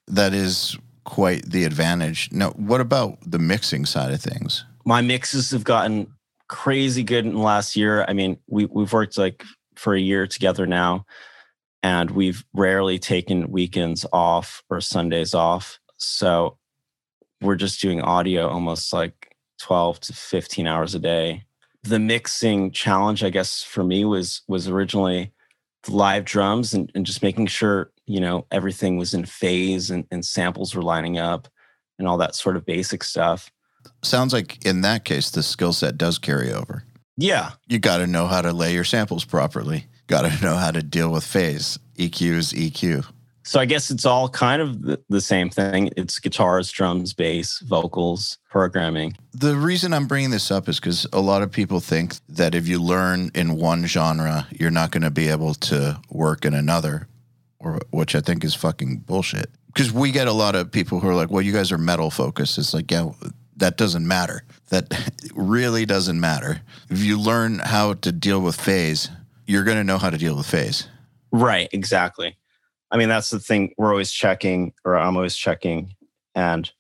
That 0.07 0.35
is 0.35 0.77
quite 1.05 1.51
the 1.51 1.65
advantage. 1.65 2.29
Now, 2.33 2.51
what 2.51 2.81
about 2.81 3.19
the 3.25 3.39
mixing 3.39 3.87
side 3.87 4.13
of 4.13 4.21
things? 4.21 4.65
My 4.85 5.01
mixes 5.01 5.51
have 5.51 5.65
gotten 5.65 6.13
crazy 6.49 7.03
good 7.03 7.25
in 7.25 7.35
the 7.35 7.41
last 7.41 7.77
year. 7.77 8.05
I 8.09 8.13
mean, 8.13 8.39
we 8.47 8.67
we've 8.67 8.93
worked 8.93 9.19
like 9.19 9.45
for 9.77 9.95
a 9.95 10.01
year 10.01 10.27
together 10.27 10.67
now, 10.67 11.07
and 11.83 12.11
we've 12.11 12.45
rarely 12.53 12.99
taken 12.99 13.51
weekends 13.51 14.05
off 14.13 14.63
or 14.69 14.81
Sundays 14.81 15.35
off. 15.35 15.79
So 15.97 16.59
we're 17.41 17.57
just 17.57 17.81
doing 17.81 18.01
audio 18.01 18.49
almost 18.49 18.93
like 18.93 19.37
12 19.61 20.01
to 20.01 20.13
15 20.13 20.67
hours 20.67 20.95
a 20.95 20.99
day. 20.99 21.45
The 21.85 21.99
mixing 21.99 22.73
challenge, 22.73 23.23
I 23.23 23.31
guess, 23.31 23.63
for 23.63 23.85
me 23.85 24.05
was 24.05 24.43
was 24.49 24.69
originally 24.69 25.33
the 25.85 25.95
live 25.95 26.25
drums 26.25 26.75
and, 26.75 26.91
and 26.95 27.07
just 27.07 27.23
making 27.23 27.47
sure, 27.47 27.91
you 28.09 28.21
know, 28.21 28.47
everything 28.51 28.97
was 28.97 29.15
in 29.15 29.25
phase 29.25 29.91
and, 29.91 30.07
and 30.11 30.25
samples 30.25 30.75
were 30.75 30.83
lining 30.83 31.19
up 31.19 31.49
and 31.99 32.09
all 32.09 32.19
that 32.19 32.35
sort 32.35 32.57
of 32.57 32.65
basic 32.65 33.05
stuff 33.05 33.51
sounds 34.03 34.33
like 34.33 34.65
in 34.65 34.83
that 34.83 35.05
case, 35.05 35.31
the 35.31 35.43
skill 35.43 35.73
set 35.73 35.99
does 35.99 36.19
carry 36.19 36.53
over. 36.53 36.85
Yeah. 37.17 37.53
You 37.69 37.79
got 37.79 37.99
to 37.99 38.07
know 38.07 38.27
how 38.27 38.43
to 38.43 38.53
lay 38.53 38.73
your 38.73 38.85
samples 38.85 39.25
properly. 39.25 39.87
Got 40.07 40.23
to 40.23 40.45
know 40.45 40.57
how 40.57 40.71
to 40.71 40.83
deal 40.83 41.11
with 41.11 41.25
phase. 41.25 41.79
EQ 41.97 42.31
is 42.33 42.53
EQ. 42.53 43.07
So 43.43 43.59
I 43.59 43.65
guess 43.65 43.91
it's 43.91 44.05
all 44.05 44.29
kind 44.29 44.61
of 44.61 44.83
the, 44.83 45.01
the, 45.09 45.23
same 45.23 45.49
thing. 45.49 45.91
It's 45.97 46.19
guitars, 46.19 46.71
drums, 46.71 47.15
bass, 47.15 47.61
vocals, 47.61 48.37
programming. 48.51 49.17
The 49.33 49.57
reason 49.57 49.95
I'm 49.95 50.07
bringing 50.07 50.31
this 50.31 50.51
up 50.51 50.69
is 50.69 50.79
because 50.79 51.07
a 51.15 51.21
lot 51.21 51.41
of 51.41 51.51
people 51.51 51.81
think 51.81 52.17
that 52.29 52.55
if 52.55 52.69
you 52.69 52.81
learn 52.81 53.31
in 53.35 53.57
one 53.57 53.87
genre, 53.87 54.47
you're 54.51 54.71
not 54.71 54.91
going 54.91 55.03
to 55.03 55.11
be 55.11 55.29
able 55.29 55.55
to 55.55 55.99
work 56.11 56.45
in 56.45 56.53
another, 56.53 57.09
or 57.61 57.81
which 57.91 58.15
I 58.15 58.21
think 58.21 58.45
is 58.45 58.55
fucking 58.55 58.99
bullshit. 58.99 59.51
Because 59.67 59.93
we 59.93 60.11
get 60.11 60.29
a 60.29 60.33
lot 60.33 60.55
of 60.55 60.71
people 60.71 61.01
who 61.01 61.09
are 61.09 61.15
like, 61.15 61.31
"Well, 61.31 61.43
you 61.43 61.53
guys 61.53 61.71
are 61.73 61.79
metal 61.79 62.11
focused." 62.11 62.59
It's 62.59 62.75
like, 62.75 62.91
yeah, 62.91 63.11
that 63.57 63.77
doesn't 63.77 64.07
matter. 64.07 64.43
That 64.71 64.93
really 65.35 65.85
doesn't 65.85 66.19
matter. 66.19 66.63
If 66.91 67.01
you 67.01 67.21
learn 67.21 67.59
how 67.59 67.95
to 67.95 68.13
deal 68.13 68.41
with 68.41 68.61
phase, 68.61 69.11
you're 69.47 69.65
going 69.65 69.77
to 69.77 69.85
know 69.85 69.99
how 69.99 70.11
to 70.11 70.19
deal 70.19 70.37
with 70.37 70.47
phase. 70.47 70.89
Right, 71.31 71.69
exactly. 71.73 72.37
I 72.91 72.97
mean, 72.97 73.09
that's 73.09 73.31
the 73.31 73.41
thing. 73.41 73.75
We're 73.77 73.91
always 73.91 74.13
checking, 74.13 74.73
or 74.85 74.97
I'm 74.97 75.17
always 75.17 75.37
checking. 75.37 75.95
And 76.35 76.71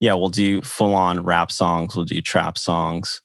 yeah, 0.00 0.14
we'll 0.14 0.28
do 0.28 0.62
full 0.62 0.94
on 0.94 1.24
rap 1.24 1.50
songs, 1.50 1.96
we'll 1.96 2.04
do 2.04 2.20
trap 2.20 2.58
songs. 2.58 3.22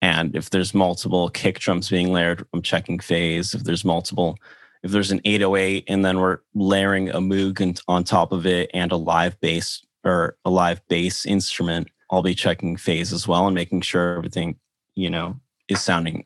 And 0.00 0.36
if 0.36 0.50
there's 0.50 0.74
multiple 0.74 1.28
kick 1.28 1.58
drums 1.58 1.90
being 1.90 2.12
layered, 2.12 2.46
I'm 2.52 2.62
checking 2.62 3.00
phase. 3.00 3.54
If 3.54 3.64
there's 3.64 3.84
multiple, 3.84 4.36
if 4.82 4.90
there's 4.90 5.10
an 5.10 5.20
808 5.24 5.84
and 5.88 6.04
then 6.04 6.18
we're 6.18 6.38
layering 6.54 7.10
a 7.10 7.18
Moog 7.18 7.80
on 7.88 8.04
top 8.04 8.32
of 8.32 8.46
it 8.46 8.70
and 8.72 8.92
a 8.92 8.96
live 8.96 9.38
bass 9.40 9.84
or 10.04 10.36
a 10.44 10.50
live 10.50 10.80
bass 10.88 11.26
instrument, 11.26 11.88
I'll 12.10 12.22
be 12.22 12.34
checking 12.34 12.76
phase 12.76 13.12
as 13.12 13.28
well 13.28 13.46
and 13.46 13.54
making 13.54 13.82
sure 13.82 14.16
everything, 14.16 14.56
you 14.94 15.10
know, 15.10 15.40
is 15.68 15.82
sounding 15.82 16.24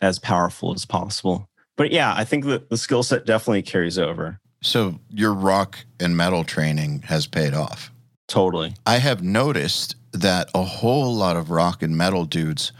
as 0.00 0.18
powerful 0.18 0.74
as 0.74 0.84
possible. 0.84 1.48
But 1.76 1.90
yeah, 1.90 2.14
I 2.14 2.24
think 2.24 2.44
that 2.46 2.68
the 2.68 2.76
skill 2.76 3.02
set 3.02 3.24
definitely 3.24 3.62
carries 3.62 3.98
over. 3.98 4.38
So 4.62 5.00
your 5.08 5.32
rock 5.32 5.78
and 5.98 6.16
metal 6.16 6.44
training 6.44 7.02
has 7.02 7.26
paid 7.26 7.54
off. 7.54 7.90
Totally. 8.28 8.74
I 8.86 8.98
have 8.98 9.22
noticed 9.22 9.96
that 10.12 10.50
a 10.54 10.62
whole 10.62 11.14
lot 11.14 11.36
of 11.36 11.50
rock 11.50 11.82
and 11.82 11.96
metal 11.96 12.24
dudes 12.24 12.72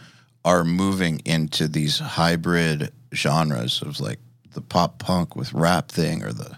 are 0.45 0.65
moving 0.65 1.21
into 1.25 1.69
these 1.69 1.99
hybrid 1.99 2.93
genres 3.15 3.83
of 3.83 4.01
like 4.01 4.19
the 4.55 4.61
pop 4.61 4.99
punk 4.99 5.37
with 5.37 5.53
rap 5.53 5.91
thing 5.91 6.23
or 6.23 6.33
the 6.33 6.57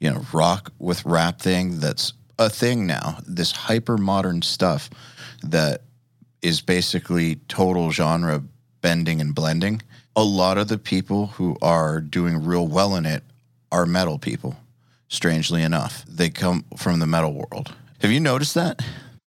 you 0.00 0.10
know 0.10 0.24
rock 0.32 0.72
with 0.78 1.04
rap 1.04 1.40
thing 1.40 1.80
that's 1.80 2.12
a 2.38 2.50
thing 2.50 2.86
now. 2.86 3.18
This 3.26 3.52
hyper 3.52 3.96
modern 3.96 4.42
stuff 4.42 4.90
that 5.42 5.82
is 6.42 6.60
basically 6.60 7.36
total 7.48 7.90
genre 7.90 8.42
bending 8.80 9.20
and 9.20 9.34
blending. 9.34 9.82
A 10.16 10.24
lot 10.24 10.58
of 10.58 10.68
the 10.68 10.78
people 10.78 11.28
who 11.28 11.56
are 11.62 12.00
doing 12.00 12.44
real 12.44 12.66
well 12.66 12.96
in 12.96 13.06
it 13.06 13.22
are 13.72 13.86
metal 13.86 14.18
people 14.18 14.56
strangely 15.08 15.62
enough. 15.62 16.04
They 16.06 16.30
come 16.30 16.64
from 16.76 16.98
the 16.98 17.06
metal 17.06 17.32
world. 17.32 17.74
Have 18.00 18.10
you 18.10 18.20
noticed 18.20 18.54
that? 18.54 18.82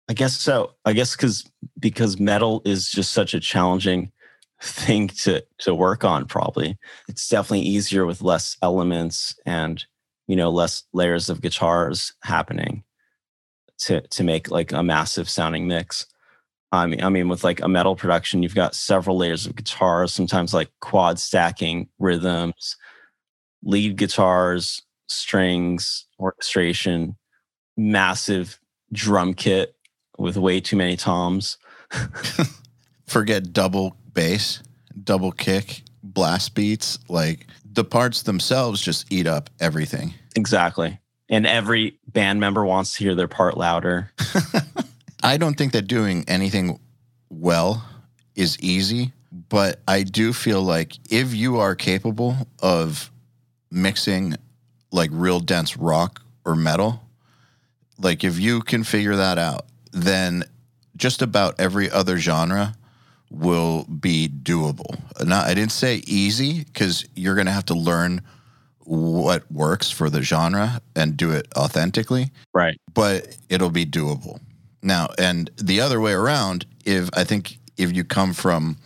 I 0.09 0.13
guess 0.13 0.37
so. 0.37 0.73
I 0.83 0.93
guess 0.93 1.15
because 1.15 1.49
because 1.79 2.19
metal 2.19 2.61
is 2.65 2.89
just 2.89 3.11
such 3.11 3.33
a 3.33 3.39
challenging 3.39 4.11
thing 4.61 5.07
to 5.09 5.43
to 5.59 5.75
work 5.75 6.03
on. 6.03 6.25
Probably 6.25 6.77
it's 7.07 7.27
definitely 7.27 7.61
easier 7.61 8.05
with 8.05 8.21
less 8.21 8.57
elements 8.61 9.35
and 9.45 9.83
you 10.27 10.35
know 10.35 10.49
less 10.49 10.83
layers 10.93 11.29
of 11.29 11.41
guitars 11.41 12.13
happening 12.23 12.83
to 13.79 14.01
to 14.01 14.23
make 14.23 14.49
like 14.49 14.71
a 14.71 14.83
massive 14.83 15.29
sounding 15.29 15.67
mix. 15.67 16.05
I 16.71 16.87
mean, 16.87 17.03
I 17.03 17.09
mean, 17.09 17.29
with 17.29 17.43
like 17.43 17.61
a 17.61 17.69
metal 17.69 17.95
production, 17.95 18.43
you've 18.43 18.55
got 18.55 18.75
several 18.75 19.17
layers 19.17 19.45
of 19.45 19.55
guitars, 19.55 20.13
sometimes 20.13 20.53
like 20.53 20.69
quad 20.81 21.19
stacking 21.19 21.87
rhythms, 21.99 22.75
lead 23.63 23.95
guitars, 23.95 24.81
strings, 25.07 26.05
orchestration, 26.19 27.15
massive 27.77 28.59
drum 28.91 29.33
kit 29.33 29.75
with 30.17 30.37
way 30.37 30.59
too 30.59 30.75
many 30.75 30.97
toms. 30.97 31.57
Forget 33.07 33.53
double 33.53 33.95
bass, 34.15 34.63
double 35.03 35.31
kick, 35.31 35.83
blast 36.01 36.55
beats. 36.55 36.97
Like 37.07 37.45
the 37.71 37.83
parts 37.83 38.23
themselves 38.23 38.81
just 38.81 39.11
eat 39.11 39.27
up 39.27 39.51
everything. 39.59 40.15
Exactly. 40.35 40.99
And 41.29 41.45
every 41.45 41.99
band 42.07 42.39
member 42.39 42.65
wants 42.65 42.95
to 42.95 43.03
hear 43.03 43.13
their 43.13 43.27
part 43.27 43.57
louder. 43.57 44.11
I 45.23 45.37
don't 45.37 45.55
think 45.55 45.73
that 45.73 45.83
doing 45.83 46.25
anything 46.27 46.79
well 47.29 47.85
is 48.35 48.59
easy, 48.59 49.11
but 49.49 49.79
I 49.87 50.03
do 50.03 50.33
feel 50.33 50.61
like 50.61 50.93
if 51.11 51.33
you 51.33 51.57
are 51.57 51.75
capable 51.75 52.35
of 52.59 53.11
mixing 53.71 54.35
like 54.91 55.09
real 55.11 55.39
dense 55.39 55.77
rock 55.77 56.21
or 56.45 56.55
metal, 56.55 57.01
like 57.97 58.23
if 58.23 58.39
you 58.39 58.61
can 58.61 58.83
figure 58.83 59.15
that 59.15 59.37
out, 59.37 59.65
then 59.91 60.43
just 60.95 61.21
about 61.21 61.59
every 61.59 61.89
other 61.89 62.17
genre 62.17 62.75
will 63.31 63.83
be 63.85 64.29
doable. 64.29 64.97
Now, 65.25 65.41
I 65.41 65.53
didn't 65.53 65.71
say 65.71 66.03
easy 66.07 66.63
because 66.63 67.05
you're 67.15 67.35
going 67.35 67.47
to 67.47 67.51
have 67.51 67.65
to 67.65 67.73
learn 67.73 68.21
what 68.79 69.51
works 69.51 69.89
for 69.89 70.09
the 70.09 70.21
genre 70.21 70.79
and 70.95 71.17
do 71.17 71.31
it 71.31 71.47
authentically, 71.57 72.31
Right. 72.53 72.79
but 72.93 73.35
it'll 73.49 73.71
be 73.71 73.85
doable. 73.85 74.39
Now, 74.83 75.09
and 75.17 75.49
the 75.57 75.81
other 75.81 75.99
way 75.99 76.13
around, 76.13 76.65
if 76.85 77.09
I 77.13 77.23
think 77.23 77.57
if 77.77 77.91
you 77.95 78.03
come 78.03 78.33
from 78.33 78.77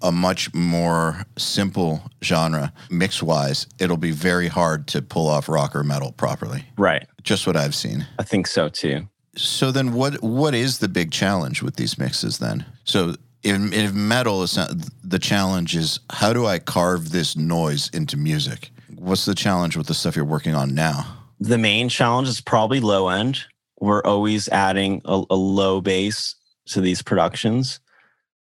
a 0.00 0.12
much 0.12 0.54
more 0.54 1.24
simple 1.36 2.00
genre 2.22 2.72
mix 2.88 3.20
wise, 3.20 3.66
it'll 3.80 3.96
be 3.96 4.12
very 4.12 4.46
hard 4.46 4.86
to 4.88 5.02
pull 5.02 5.26
off 5.28 5.48
rock 5.48 5.74
or 5.74 5.82
metal 5.82 6.12
properly. 6.12 6.64
Right. 6.76 7.04
Just 7.24 7.44
what 7.48 7.56
I've 7.56 7.74
seen. 7.74 8.06
I 8.20 8.22
think 8.22 8.46
so 8.46 8.68
too. 8.68 9.08
So 9.36 9.72
then, 9.72 9.92
what 9.92 10.22
what 10.22 10.54
is 10.54 10.78
the 10.78 10.88
big 10.88 11.10
challenge 11.10 11.62
with 11.62 11.74
these 11.76 11.98
mixes 11.98 12.38
then? 12.38 12.64
So 12.84 13.16
if, 13.42 13.72
if 13.72 13.92
metal 13.92 14.42
is 14.42 14.56
not, 14.56 14.70
the 15.02 15.18
challenge 15.18 15.76
is 15.76 16.00
how 16.10 16.32
do 16.32 16.46
I 16.46 16.58
carve 16.58 17.10
this 17.10 17.36
noise 17.36 17.90
into 17.92 18.16
music? 18.16 18.70
What's 18.96 19.24
the 19.24 19.34
challenge 19.34 19.76
with 19.76 19.86
the 19.86 19.94
stuff 19.94 20.16
you're 20.16 20.24
working 20.24 20.54
on 20.54 20.74
now? 20.74 21.18
The 21.40 21.58
main 21.58 21.88
challenge 21.88 22.28
is 22.28 22.40
probably 22.40 22.80
low 22.80 23.08
end. 23.08 23.44
We're 23.80 24.02
always 24.02 24.48
adding 24.48 25.02
a, 25.04 25.22
a 25.30 25.36
low 25.36 25.80
bass 25.80 26.34
to 26.66 26.80
these 26.80 27.02
productions. 27.02 27.80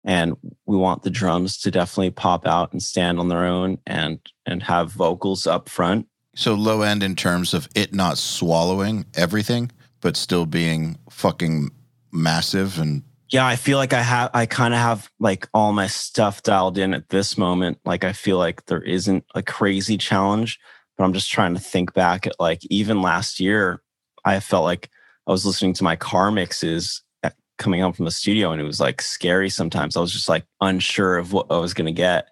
And 0.06 0.38
we 0.66 0.78
want 0.78 1.04
the 1.04 1.10
drums 1.10 1.58
to 1.60 1.72
definitely 1.72 2.12
pop 2.12 2.48
out 2.48 2.72
and 2.72 2.82
stand 2.82 3.20
on 3.20 3.28
their 3.28 3.44
own 3.44 3.78
and 3.86 4.20
and 4.46 4.64
have 4.64 4.92
vocals 4.92 5.46
up 5.46 5.68
front. 5.68 6.08
So 6.34 6.54
low 6.54 6.82
end 6.82 7.04
in 7.04 7.16
terms 7.16 7.54
of 7.54 7.68
it 7.76 7.94
not 7.94 8.18
swallowing 8.18 9.06
everything, 9.16 9.70
but 10.00 10.16
still 10.16 10.46
being 10.46 10.98
fucking 11.10 11.72
massive 12.14 12.80
and 12.80 13.04
yeah 13.30 13.46
i 13.46 13.56
feel 13.56 13.78
like 13.78 13.94
i 13.94 14.02
have 14.02 14.30
i 14.34 14.46
kind 14.46 14.74
of 14.74 14.80
have 14.80 15.10
like 15.20 15.48
all 15.54 15.74
my 15.74 15.88
stuff 15.88 16.44
dialed 16.44 16.78
in 16.78 16.94
at 16.94 17.10
this 17.10 17.38
moment. 17.38 17.80
Like 17.86 18.04
i 18.04 18.14
feel 18.14 18.38
like 18.38 18.66
there 18.66 18.82
isn't 18.82 19.26
a 19.36 19.44
crazy 19.44 19.98
challenge 19.98 20.60
but 20.98 21.04
i'm 21.04 21.14
just 21.14 21.32
trying 21.32 21.54
to 21.54 21.60
think 21.60 21.94
back 21.94 22.28
at 22.28 22.40
like 22.40 22.66
even 22.66 23.02
last 23.02 23.40
year 23.40 23.82
i 24.26 24.40
felt 24.40 24.64
like 24.64 24.90
i 25.28 25.32
was 25.32 25.46
listening 25.46 25.74
to 25.74 25.84
my 25.84 25.96
car 25.96 26.32
mixes 26.32 27.02
at, 27.24 27.36
coming 27.58 27.82
home 27.82 27.94
from 27.94 28.06
the 28.06 28.12
studio 28.12 28.52
and 28.52 28.62
it 28.62 28.66
was 28.66 28.80
like 28.80 29.02
scary 29.02 29.50
sometimes. 29.50 29.98
I 29.98 30.02
was 30.02 30.14
just 30.14 30.30
like 30.30 30.46
unsure 30.62 31.18
of 31.18 31.34
what 31.34 31.48
i 31.50 31.58
was 31.58 31.74
going 31.74 31.88
to 31.88 31.92
get 31.92 32.30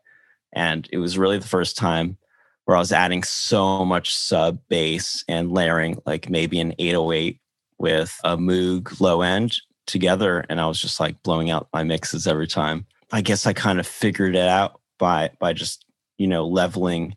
and 0.54 0.88
it 0.92 0.98
was 0.98 1.18
really 1.18 1.38
the 1.38 1.48
first 1.48 1.78
time 1.78 2.18
where 2.66 2.78
i 2.78 2.80
was 2.80 2.92
adding 2.92 3.24
so 3.24 3.86
much 3.86 4.16
sub 4.16 4.60
bass 4.70 5.24
and 5.28 5.52
layering 5.52 6.02
like 6.06 6.30
maybe 6.30 6.60
an 6.60 6.74
808 6.80 7.40
with 7.78 8.18
a 8.24 8.38
moog 8.38 9.00
low 9.02 9.22
end 9.22 9.58
together 9.86 10.46
and 10.50 10.60
I 10.60 10.68
was 10.68 10.80
just 10.80 11.00
like 11.00 11.22
blowing 11.24 11.52
out 11.52 11.68
my 11.74 11.84
mixes 11.84 12.28
every 12.28 12.48
time. 12.48 12.86
I 13.12 13.22
guess 13.22 13.46
I 13.46 13.54
kind 13.54 13.80
of 13.80 13.88
figured 13.88 14.36
it 14.36 14.48
out 14.48 14.80
by 14.98 15.32
by 15.40 15.54
just, 15.54 15.86
you 16.18 16.28
know, 16.28 16.48
leveling 16.48 17.16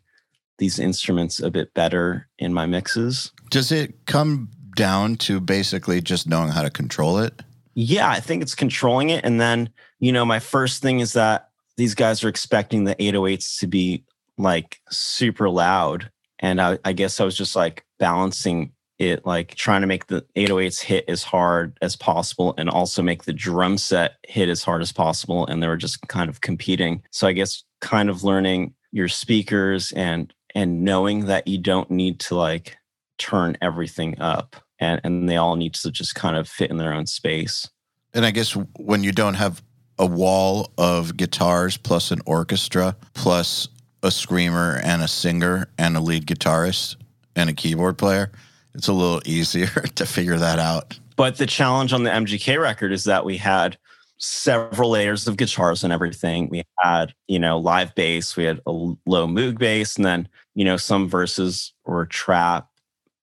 these 0.57 0.79
instruments 0.79 1.39
a 1.39 1.49
bit 1.49 1.73
better 1.73 2.27
in 2.37 2.53
my 2.53 2.65
mixes. 2.65 3.31
does 3.49 3.71
it 3.71 4.05
come 4.05 4.49
down 4.75 5.15
to 5.15 5.39
basically 5.39 6.01
just 6.01 6.27
knowing 6.27 6.49
how 6.49 6.61
to 6.61 6.69
control 6.69 7.17
it? 7.17 7.41
Yeah, 7.75 8.09
I 8.09 8.19
think 8.19 8.41
it's 8.41 8.55
controlling 8.55 9.09
it 9.09 9.25
and 9.25 9.39
then, 9.39 9.69
you 9.99 10.11
know, 10.11 10.25
my 10.25 10.39
first 10.39 10.81
thing 10.81 10.99
is 10.99 11.13
that 11.13 11.49
these 11.77 11.95
guys 11.95 12.23
are 12.23 12.29
expecting 12.29 12.83
the 12.83 12.95
808s 12.95 13.59
to 13.59 13.67
be 13.67 14.03
like 14.37 14.79
super 14.89 15.49
loud 15.49 16.11
and 16.39 16.61
I, 16.61 16.79
I 16.83 16.93
guess 16.93 17.19
I 17.19 17.25
was 17.25 17.37
just 17.37 17.55
like 17.55 17.85
balancing 17.99 18.71
it 18.99 19.25
like 19.25 19.55
trying 19.55 19.81
to 19.81 19.87
make 19.87 20.07
the 20.07 20.25
808s 20.35 20.81
hit 20.81 21.05
as 21.07 21.23
hard 21.23 21.77
as 21.81 21.95
possible 21.95 22.53
and 22.57 22.69
also 22.69 23.01
make 23.01 23.23
the 23.23 23.33
drum 23.33 23.77
set 23.77 24.17
hit 24.27 24.49
as 24.49 24.61
hard 24.61 24.81
as 24.81 24.91
possible 24.91 25.47
and 25.47 25.63
they 25.63 25.67
were 25.67 25.77
just 25.77 26.05
kind 26.09 26.29
of 26.29 26.41
competing. 26.41 27.01
So 27.11 27.27
i 27.27 27.31
guess 27.31 27.63
kind 27.81 28.09
of 28.09 28.23
learning 28.23 28.73
your 28.91 29.07
speakers 29.07 29.91
and 29.93 30.33
and 30.55 30.83
knowing 30.83 31.25
that 31.25 31.47
you 31.47 31.57
don't 31.57 31.89
need 31.89 32.19
to 32.19 32.35
like 32.35 32.77
turn 33.17 33.57
everything 33.61 34.19
up 34.19 34.55
and 34.79 34.99
and 35.03 35.29
they 35.29 35.37
all 35.37 35.55
need 35.55 35.73
to 35.75 35.91
just 35.91 36.15
kind 36.15 36.35
of 36.35 36.47
fit 36.47 36.69
in 36.69 36.77
their 36.77 36.93
own 36.93 37.05
space. 37.05 37.69
And 38.13 38.25
I 38.25 38.31
guess 38.31 38.53
when 38.77 39.03
you 39.03 39.11
don't 39.11 39.35
have 39.35 39.61
a 39.97 40.05
wall 40.05 40.71
of 40.77 41.15
guitars 41.17 41.77
plus 41.77 42.11
an 42.11 42.19
orchestra 42.25 42.95
plus 43.13 43.67
a 44.01 44.11
screamer 44.11 44.79
and 44.83 45.01
a 45.01 45.07
singer 45.07 45.69
and 45.77 45.95
a 45.95 45.99
lead 45.99 46.25
guitarist 46.25 46.95
and 47.35 47.49
a 47.49 47.53
keyboard 47.53 47.97
player, 47.97 48.31
it's 48.79 48.87
a 48.87 48.93
little 48.93 49.21
easier 49.25 49.67
to 49.95 50.05
figure 50.05 50.37
that 50.37 50.57
out. 50.57 50.97
But 51.17 51.35
the 51.37 51.45
challenge 51.45 51.91
on 51.91 52.03
the 52.03 52.09
MGK 52.09 52.59
record 52.59 52.93
is 52.93 53.03
that 53.03 53.25
we 53.25 53.35
had 53.35 53.77
several 54.19 54.91
layers 54.91 55.27
of 55.27 55.35
guitars 55.35 55.83
and 55.83 55.91
everything. 55.91 56.47
We 56.49 56.63
had, 56.79 57.13
you 57.27 57.39
know, 57.39 57.57
live 57.57 57.93
bass, 57.93 58.37
we 58.37 58.45
had 58.45 58.61
a 58.65 58.71
low 58.71 59.27
moog 59.27 59.57
bass, 59.57 59.97
and 59.97 60.05
then, 60.05 60.29
you 60.55 60.63
know, 60.63 60.77
some 60.77 61.09
verses 61.09 61.73
were 61.85 62.05
trap 62.05 62.69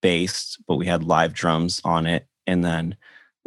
based, 0.03 0.63
but 0.69 0.77
we 0.77 0.85
had 0.85 1.05
live 1.05 1.33
drums 1.33 1.81
on 1.85 2.07
it. 2.07 2.27
And 2.47 2.63
then 2.63 2.97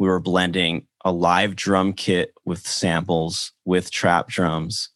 we 0.00 0.08
were 0.08 0.20
blending 0.20 0.88
a 1.04 1.12
live 1.12 1.54
drum 1.54 1.92
kit 1.92 2.34
with 2.44 2.66
samples 2.66 3.52
with 3.64 3.92
trap 3.92 4.26
drums 4.26 4.88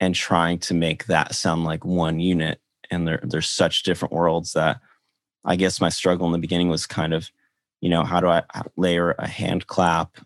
and 0.00 0.14
trying 0.14 0.58
to 0.58 0.74
make 0.74 1.06
that 1.06 1.34
sound 1.34 1.64
like 1.64 1.84
one 1.84 2.20
unit. 2.20 2.60
And 2.90 3.08
they're, 3.08 3.20
they're 3.22 3.40
such 3.40 3.84
different 3.84 4.12
worlds 4.12 4.52
that 4.52 4.80
I 5.44 5.56
guess 5.56 5.80
my 5.80 5.88
struggle 5.88 6.26
in 6.26 6.32
the 6.32 6.38
beginning 6.38 6.68
was 6.68 6.86
kind 6.86 7.12
of, 7.12 7.30
you 7.80 7.88
know, 7.88 8.04
how 8.04 8.20
do 8.20 8.28
I 8.28 8.42
uh, 8.54 8.62
layer 8.76 9.14
a 9.18 9.26
hand 9.26 9.66
clap 9.66 10.18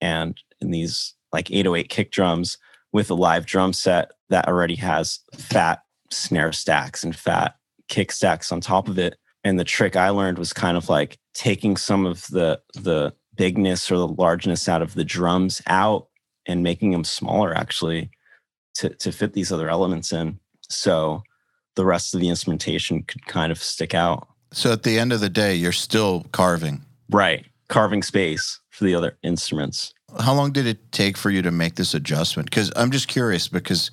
and 0.00 0.38
in 0.60 0.70
these 0.70 1.14
like 1.32 1.50
808 1.50 1.88
kick 1.88 2.10
drums 2.10 2.58
with 2.92 3.10
a 3.10 3.14
live 3.14 3.46
drum 3.46 3.72
set 3.72 4.12
that 4.30 4.48
already 4.48 4.76
has 4.76 5.20
fat 5.34 5.82
snare 6.10 6.52
stacks 6.52 7.04
and 7.04 7.14
fat 7.14 7.54
kick 7.88 8.12
stacks 8.12 8.52
on 8.52 8.60
top 8.60 8.88
of 8.88 8.98
it. 8.98 9.16
And 9.44 9.58
the 9.58 9.64
trick 9.64 9.96
I 9.96 10.10
learned 10.10 10.38
was 10.38 10.52
kind 10.52 10.76
of 10.76 10.88
like 10.88 11.18
taking 11.34 11.76
some 11.76 12.06
of 12.06 12.26
the 12.28 12.60
the 12.74 13.14
bigness 13.36 13.90
or 13.90 13.96
the 13.96 14.08
largeness 14.08 14.68
out 14.68 14.82
of 14.82 14.94
the 14.94 15.04
drums 15.04 15.62
out 15.66 16.08
and 16.46 16.62
making 16.62 16.90
them 16.90 17.04
smaller 17.04 17.54
actually 17.54 18.10
to 18.74 18.90
to 18.96 19.12
fit 19.12 19.32
these 19.32 19.52
other 19.52 19.68
elements 19.68 20.12
in. 20.12 20.38
So 20.68 21.22
the 21.76 21.84
rest 21.84 22.14
of 22.14 22.20
the 22.20 22.28
instrumentation 22.28 23.02
could 23.02 23.26
kind 23.26 23.52
of 23.52 23.62
stick 23.62 23.94
out. 23.94 24.28
So 24.52 24.72
at 24.72 24.82
the 24.82 24.98
end 24.98 25.12
of 25.12 25.20
the 25.20 25.28
day, 25.28 25.54
you're 25.54 25.72
still 25.72 26.26
carving. 26.32 26.82
Right. 27.08 27.46
Carving 27.68 28.02
space 28.02 28.60
for 28.70 28.84
the 28.84 28.94
other 28.94 29.16
instruments. 29.22 29.94
How 30.18 30.34
long 30.34 30.52
did 30.52 30.66
it 30.66 30.90
take 30.90 31.16
for 31.16 31.30
you 31.30 31.40
to 31.42 31.52
make 31.52 31.76
this 31.76 31.94
adjustment? 31.94 32.50
Because 32.50 32.72
I'm 32.74 32.90
just 32.90 33.06
curious 33.06 33.46
because 33.46 33.90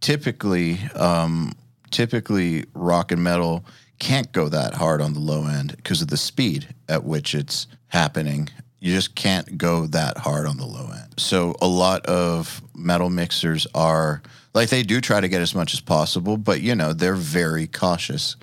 typically, 0.00 0.78
um, 0.96 1.52
typically 1.90 2.64
rock 2.74 3.12
and 3.12 3.22
metal 3.22 3.64
can't 4.00 4.32
go 4.32 4.48
that 4.48 4.74
hard 4.74 5.00
on 5.00 5.12
the 5.12 5.20
low 5.20 5.46
end 5.46 5.76
because 5.76 6.02
of 6.02 6.08
the 6.08 6.16
speed 6.16 6.74
at 6.88 7.04
which 7.04 7.34
it's 7.34 7.68
happening. 7.88 8.48
You 8.80 8.94
just 8.94 9.14
can't 9.14 9.58
go 9.58 9.86
that 9.88 10.16
hard 10.16 10.46
on 10.46 10.56
the 10.56 10.66
low 10.66 10.90
end. 10.90 11.14
So 11.18 11.54
a 11.60 11.68
lot 11.68 12.04
of 12.06 12.62
metal 12.74 13.10
mixers 13.10 13.66
are 13.74 14.22
like 14.54 14.70
they 14.70 14.82
do 14.82 15.00
try 15.00 15.20
to 15.20 15.28
get 15.28 15.42
as 15.42 15.54
much 15.54 15.74
as 15.74 15.80
possible, 15.80 16.36
but 16.36 16.62
you 16.62 16.74
know, 16.74 16.92
they're 16.92 17.14
very 17.14 17.66
cautious 17.66 18.36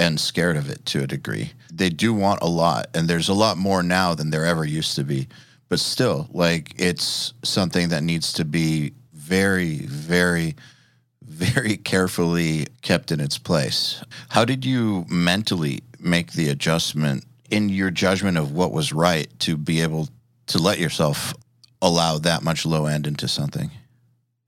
and 0.00 0.18
scared 0.18 0.56
of 0.56 0.70
it 0.70 0.84
to 0.86 1.02
a 1.02 1.06
degree. 1.06 1.52
They 1.70 1.90
do 1.90 2.14
want 2.14 2.40
a 2.40 2.48
lot, 2.48 2.88
and 2.94 3.06
there's 3.06 3.28
a 3.28 3.34
lot 3.34 3.58
more 3.58 3.82
now 3.82 4.14
than 4.14 4.30
there 4.30 4.46
ever 4.46 4.64
used 4.64 4.96
to 4.96 5.04
be. 5.04 5.28
But 5.68 5.78
still, 5.78 6.26
like 6.32 6.72
it's 6.78 7.34
something 7.44 7.90
that 7.90 8.02
needs 8.02 8.32
to 8.32 8.46
be 8.46 8.94
very, 9.12 9.80
very, 9.80 10.56
very 11.22 11.76
carefully 11.76 12.68
kept 12.80 13.12
in 13.12 13.20
its 13.20 13.36
place. 13.36 14.02
How 14.30 14.46
did 14.46 14.64
you 14.64 15.04
mentally 15.10 15.82
make 15.98 16.32
the 16.32 16.48
adjustment 16.48 17.26
in 17.50 17.68
your 17.68 17.90
judgment 17.90 18.38
of 18.38 18.52
what 18.52 18.72
was 18.72 18.94
right 18.94 19.28
to 19.40 19.58
be 19.58 19.82
able 19.82 20.08
to 20.46 20.58
let 20.58 20.78
yourself 20.78 21.34
allow 21.82 22.16
that 22.16 22.42
much 22.42 22.64
low 22.64 22.86
end 22.86 23.06
into 23.06 23.28
something? 23.28 23.70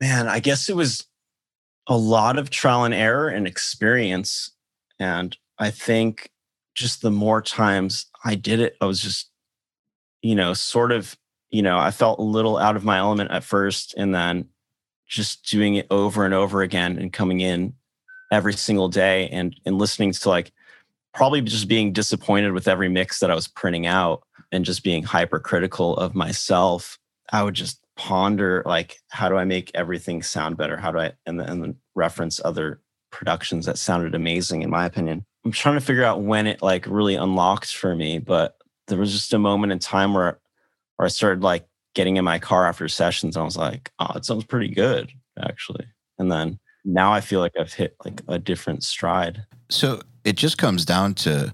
Man, 0.01 0.27
I 0.27 0.39
guess 0.39 0.67
it 0.67 0.75
was 0.75 1.05
a 1.87 1.95
lot 1.95 2.39
of 2.39 2.49
trial 2.49 2.85
and 2.85 2.93
error 2.93 3.29
and 3.29 3.45
experience. 3.45 4.49
And 4.99 5.37
I 5.59 5.71
think 5.71 6.29
just 6.75 7.01
the 7.01 7.11
more 7.11 7.41
times 7.41 8.07
I 8.25 8.35
did 8.35 8.59
it, 8.59 8.75
I 8.81 8.85
was 8.85 8.99
just, 8.99 9.29
you 10.21 10.35
know, 10.35 10.53
sort 10.53 10.91
of, 10.91 11.17
you 11.49 11.61
know, 11.61 11.77
I 11.77 11.91
felt 11.91 12.19
a 12.19 12.23
little 12.23 12.57
out 12.57 12.75
of 12.75 12.83
my 12.83 12.97
element 12.97 13.31
at 13.31 13.43
first. 13.43 13.93
And 13.95 14.13
then 14.13 14.49
just 15.07 15.45
doing 15.45 15.75
it 15.75 15.87
over 15.91 16.25
and 16.25 16.33
over 16.33 16.61
again 16.61 16.97
and 16.97 17.13
coming 17.13 17.39
in 17.39 17.73
every 18.31 18.53
single 18.53 18.89
day 18.89 19.29
and, 19.29 19.55
and 19.65 19.77
listening 19.77 20.11
to 20.11 20.29
like 20.29 20.51
probably 21.13 21.41
just 21.41 21.67
being 21.67 21.93
disappointed 21.93 22.51
with 22.51 22.67
every 22.67 22.89
mix 22.89 23.19
that 23.19 23.29
I 23.29 23.35
was 23.35 23.47
printing 23.47 23.85
out 23.85 24.23
and 24.51 24.65
just 24.65 24.83
being 24.83 25.03
hypercritical 25.03 25.95
of 25.97 26.15
myself. 26.15 26.97
I 27.31 27.43
would 27.43 27.53
just 27.53 27.79
ponder 27.95 28.63
like, 28.65 28.97
how 29.09 29.29
do 29.29 29.37
I 29.37 29.45
make 29.45 29.69
everything 29.75 30.23
sound 30.23 30.57
better? 30.57 30.77
How 30.77 30.91
do 30.91 30.99
I, 30.99 31.11
and 31.27 31.39
then, 31.39 31.47
and 31.47 31.63
then 31.63 31.75
reference 31.93 32.41
other 32.43 32.81
productions 33.11 33.67
that 33.67 33.77
sounded 33.77 34.15
amazing 34.15 34.63
in 34.63 34.71
my 34.71 34.85
opinion. 34.87 35.25
I'm 35.45 35.51
trying 35.51 35.75
to 35.75 35.85
figure 35.85 36.03
out 36.03 36.21
when 36.21 36.47
it 36.47 36.61
like 36.61 36.85
really 36.87 37.15
unlocked 37.15 37.75
for 37.75 37.95
me, 37.95 38.19
but 38.19 38.57
there 38.87 38.97
was 38.97 39.11
just 39.11 39.33
a 39.33 39.39
moment 39.39 39.71
in 39.73 39.79
time 39.79 40.13
where, 40.13 40.39
where 40.95 41.05
I 41.05 41.09
started 41.09 41.43
like 41.43 41.67
getting 41.95 42.17
in 42.17 42.25
my 42.25 42.39
car 42.39 42.67
after 42.67 42.87
sessions. 42.87 43.35
and 43.35 43.41
I 43.41 43.45
was 43.45 43.57
like, 43.57 43.91
oh, 43.99 44.13
it 44.15 44.25
sounds 44.25 44.45
pretty 44.45 44.69
good 44.69 45.11
actually. 45.39 45.85
And 46.17 46.31
then 46.31 46.59
now 46.85 47.11
I 47.11 47.21
feel 47.21 47.39
like 47.39 47.53
I've 47.59 47.73
hit 47.73 47.95
like 48.05 48.21
a 48.27 48.39
different 48.39 48.83
stride. 48.83 49.45
So 49.69 50.01
it 50.23 50.35
just 50.35 50.57
comes 50.57 50.85
down 50.85 51.13
to 51.15 51.53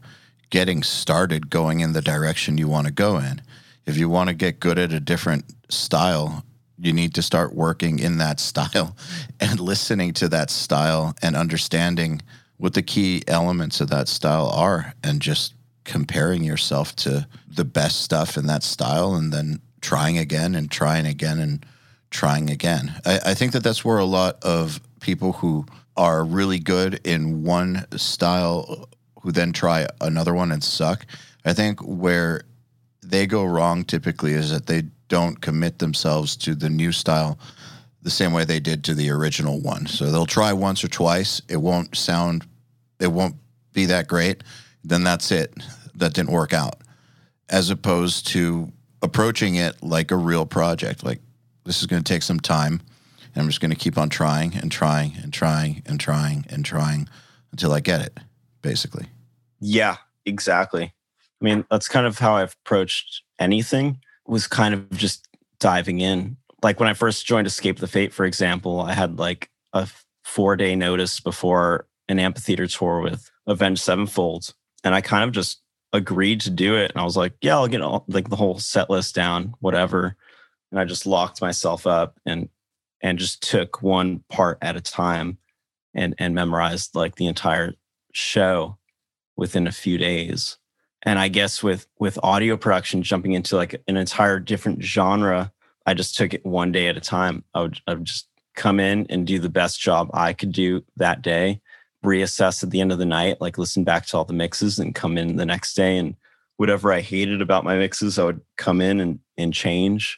getting 0.49 0.83
started 0.83 1.49
going 1.49 1.79
in 1.79 1.93
the 1.93 2.01
direction 2.01 2.57
you 2.57 2.67
want 2.67 2.87
to 2.87 2.93
go 2.93 3.17
in. 3.17 3.41
If 3.85 3.97
you 3.97 4.09
want 4.09 4.29
to 4.29 4.35
get 4.35 4.59
good 4.59 4.77
at 4.77 4.91
a 4.91 4.99
different 4.99 5.45
style, 5.69 6.43
you 6.77 6.93
need 6.93 7.13
to 7.15 7.21
start 7.21 7.53
working 7.53 7.99
in 7.99 8.17
that 8.17 8.39
style 8.49 8.95
and 9.39 9.59
listening 9.59 10.13
to 10.13 10.27
that 10.29 10.49
style 10.49 11.15
and 11.21 11.35
understanding 11.35 12.21
what 12.59 12.73
the 12.73 12.83
key 12.83 13.23
elements 13.27 13.81
of 13.81 13.89
that 13.89 14.07
style 14.07 14.49
are 14.49 14.93
and 15.03 15.21
just 15.21 15.55
comparing 15.85 16.43
yourself 16.43 16.95
to 16.95 17.27
the 17.47 17.65
best 17.65 18.01
stuff 18.01 18.37
in 18.37 18.45
that 18.45 18.61
style 18.63 19.15
and 19.15 19.33
then 19.33 19.59
trying 19.81 20.17
again 20.17 20.53
and 20.53 20.69
trying 20.69 21.07
again 21.07 21.39
and 21.39 21.65
trying 22.11 22.49
again. 22.49 22.93
I, 23.05 23.19
I 23.27 23.33
think 23.33 23.53
that 23.53 23.63
that's 23.63 23.83
where 23.83 23.97
a 23.97 24.05
lot 24.05 24.43
of 24.43 24.79
people 24.99 25.33
who 25.33 25.65
are 25.95 26.23
really 26.23 26.59
good 26.59 26.99
in 27.05 27.43
one 27.43 27.85
style 27.97 28.89
who 29.21 29.31
then 29.31 29.53
try 29.53 29.87
another 30.01 30.33
one 30.33 30.51
and 30.51 30.63
suck. 30.63 31.05
I 31.45 31.53
think 31.53 31.79
where 31.81 32.43
they 33.03 33.25
go 33.25 33.45
wrong 33.45 33.83
typically 33.83 34.33
is 34.33 34.51
that 34.51 34.67
they 34.67 34.83
don't 35.07 35.41
commit 35.41 35.79
themselves 35.79 36.35
to 36.37 36.55
the 36.55 36.69
new 36.69 36.91
style 36.91 37.39
the 38.01 38.09
same 38.09 38.31
way 38.31 38.45
they 38.45 38.59
did 38.59 38.83
to 38.85 38.93
the 38.93 39.09
original 39.09 39.59
one. 39.59 39.85
So 39.87 40.11
they'll 40.11 40.25
try 40.25 40.53
once 40.53 40.83
or 40.83 40.87
twice. 40.87 41.41
It 41.49 41.57
won't 41.57 41.97
sound, 41.97 42.45
it 42.99 43.07
won't 43.07 43.35
be 43.73 43.85
that 43.85 44.07
great. 44.07 44.43
Then 44.83 45.03
that's 45.03 45.31
it. 45.31 45.53
That 45.95 46.13
didn't 46.13 46.31
work 46.31 46.53
out. 46.53 46.75
As 47.49 47.69
opposed 47.69 48.27
to 48.27 48.71
approaching 49.01 49.55
it 49.55 49.81
like 49.81 50.11
a 50.11 50.15
real 50.15 50.45
project. 50.45 51.03
Like 51.03 51.19
this 51.65 51.81
is 51.81 51.87
going 51.87 52.03
to 52.03 52.13
take 52.13 52.23
some 52.23 52.39
time. 52.39 52.81
And 53.33 53.43
I'm 53.43 53.47
just 53.47 53.61
going 53.61 53.71
to 53.71 53.77
keep 53.77 53.97
on 53.97 54.09
trying 54.09 54.55
and 54.55 54.71
trying 54.71 55.13
and 55.21 55.31
trying 55.31 55.83
and 55.85 55.99
trying 55.99 56.45
and 56.49 56.65
trying 56.65 57.07
until 57.51 57.73
I 57.73 57.79
get 57.79 58.01
it, 58.01 58.19
basically. 58.61 59.05
Yeah, 59.59 59.97
exactly. 60.25 60.85
I 60.85 61.45
mean, 61.45 61.65
that's 61.69 61.87
kind 61.87 62.07
of 62.07 62.17
how 62.19 62.35
I've 62.35 62.55
approached 62.65 63.23
anything 63.37 63.99
was 64.25 64.47
kind 64.47 64.73
of 64.73 64.89
just 64.91 65.27
diving 65.59 65.99
in. 65.99 66.37
Like 66.61 66.79
when 66.79 66.89
I 66.89 66.93
first 66.93 67.25
joined 67.25 67.47
Escape 67.47 67.79
the 67.79 67.87
Fate, 67.87 68.13
for 68.13 68.25
example, 68.25 68.81
I 68.81 68.93
had 68.93 69.19
like 69.19 69.49
a 69.73 69.87
four 70.23 70.55
day 70.55 70.75
notice 70.75 71.19
before 71.19 71.87
an 72.09 72.19
amphitheater 72.19 72.67
tour 72.67 72.99
with 72.99 73.31
Avenged 73.47 73.81
Sevenfold. 73.81 74.53
And 74.83 74.93
I 74.93 74.99
kind 74.99 75.23
of 75.23 75.31
just 75.31 75.61
agreed 75.93 76.41
to 76.41 76.49
do 76.49 76.75
it. 76.75 76.91
And 76.91 76.99
I 76.99 77.05
was 77.05 77.15
like, 77.15 77.33
yeah, 77.41 77.55
I'll 77.55 77.67
get 77.67 77.81
all, 77.81 78.03
like 78.07 78.29
the 78.29 78.35
whole 78.35 78.59
set 78.59 78.89
list 78.89 79.15
down, 79.15 79.53
whatever. 79.59 80.15
And 80.71 80.79
I 80.79 80.85
just 80.85 81.05
locked 81.05 81.41
myself 81.41 81.87
up 81.87 82.19
and 82.25 82.49
and 83.01 83.17
just 83.17 83.41
took 83.41 83.81
one 83.81 84.23
part 84.29 84.57
at 84.61 84.75
a 84.75 84.81
time 84.81 85.37
and 85.93 86.15
and 86.17 86.35
memorized 86.35 86.95
like 86.95 87.15
the 87.15 87.27
entire 87.27 87.73
show 88.13 88.77
within 89.35 89.67
a 89.67 89.71
few 89.71 89.97
days 89.97 90.57
and 91.03 91.17
i 91.19 91.27
guess 91.27 91.63
with 91.63 91.87
with 91.99 92.19
audio 92.23 92.57
production 92.57 93.01
jumping 93.03 93.33
into 93.33 93.55
like 93.55 93.81
an 93.87 93.97
entire 93.97 94.39
different 94.39 94.83
genre 94.83 95.51
i 95.85 95.93
just 95.93 96.15
took 96.15 96.33
it 96.33 96.45
one 96.45 96.71
day 96.71 96.87
at 96.87 96.97
a 96.97 97.01
time 97.01 97.43
i 97.53 97.61
would, 97.61 97.79
I 97.87 97.93
would 97.93 98.05
just 98.05 98.27
come 98.55 98.79
in 98.79 99.05
and 99.09 99.25
do 99.25 99.39
the 99.39 99.49
best 99.49 99.79
job 99.79 100.09
i 100.13 100.33
could 100.33 100.51
do 100.51 100.83
that 100.97 101.21
day 101.21 101.61
reassess 102.03 102.63
at 102.63 102.71
the 102.71 102.81
end 102.81 102.91
of 102.91 102.97
the 102.97 103.05
night 103.05 103.41
like 103.41 103.57
listen 103.57 103.83
back 103.83 104.05
to 104.05 104.17
all 104.17 104.25
the 104.25 104.33
mixes 104.33 104.79
and 104.79 104.95
come 104.95 105.17
in 105.17 105.35
the 105.35 105.45
next 105.45 105.73
day. 105.73 105.97
And 105.97 106.15
whatever 106.57 106.91
i 106.91 107.01
hated 107.01 107.41
about 107.41 107.63
my 107.63 107.77
mixes 107.77 108.19
i 108.19 108.23
would 108.23 108.41
come 108.57 108.81
in 108.81 108.99
and 108.99 109.19
and 109.37 109.53
change. 109.53 110.17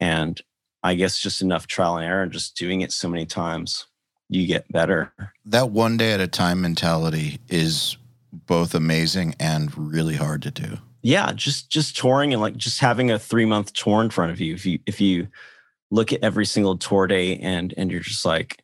And 0.00 0.40
i 0.82 0.94
guess 0.94 1.18
just 1.18 1.42
enough 1.42 1.66
trial 1.66 1.96
and 1.96 2.06
error 2.06 2.22
and 2.22 2.32
just 2.32 2.56
doing 2.56 2.80
it 2.80 2.92
so 2.92 3.08
many 3.08 3.26
times 3.26 3.86
you 4.28 4.46
get 4.46 4.70
better. 4.72 5.12
That 5.44 5.70
one 5.70 5.96
day 5.96 6.12
at 6.12 6.20
a 6.20 6.26
time 6.26 6.62
mentality 6.62 7.40
is 7.48 7.96
both 8.32 8.74
amazing 8.74 9.34
and 9.38 9.76
really 9.76 10.16
hard 10.16 10.42
to 10.42 10.50
do. 10.50 10.78
yeah 11.02 11.32
just 11.32 11.70
just 11.70 11.96
touring 11.96 12.32
and 12.32 12.40
like 12.42 12.56
just 12.56 12.80
having 12.80 13.10
a 13.10 13.18
three 13.18 13.44
month 13.44 13.72
tour 13.72 14.02
in 14.02 14.10
front 14.10 14.32
of 14.32 14.40
you. 14.40 14.54
If 14.54 14.64
you 14.66 14.78
if 14.86 15.00
you 15.00 15.28
look 15.90 16.12
at 16.12 16.22
every 16.22 16.46
single 16.46 16.76
tour 16.76 17.06
day 17.06 17.36
and 17.38 17.74
and 17.76 17.90
you're 17.90 18.00
just 18.00 18.24
like 18.24 18.63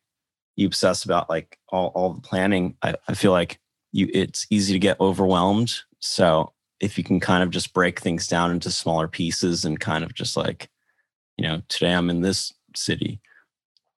you 0.60 0.66
obsess 0.66 1.04
about 1.04 1.28
like 1.28 1.58
all, 1.68 1.88
all 1.94 2.12
the 2.12 2.20
planning 2.20 2.76
I, 2.82 2.94
I 3.08 3.14
feel 3.14 3.32
like 3.32 3.58
you 3.92 4.08
it's 4.12 4.46
easy 4.50 4.72
to 4.72 4.78
get 4.78 5.00
overwhelmed 5.00 5.74
so 5.98 6.52
if 6.80 6.96
you 6.96 7.04
can 7.04 7.20
kind 7.20 7.42
of 7.42 7.50
just 7.50 7.74
break 7.74 8.00
things 8.00 8.28
down 8.28 8.50
into 8.50 8.70
smaller 8.70 9.08
pieces 9.08 9.64
and 9.64 9.80
kind 9.80 10.04
of 10.04 10.14
just 10.14 10.36
like 10.36 10.68
you 11.36 11.46
know 11.46 11.62
today 11.68 11.92
i'm 11.92 12.10
in 12.10 12.20
this 12.20 12.52
city 12.76 13.20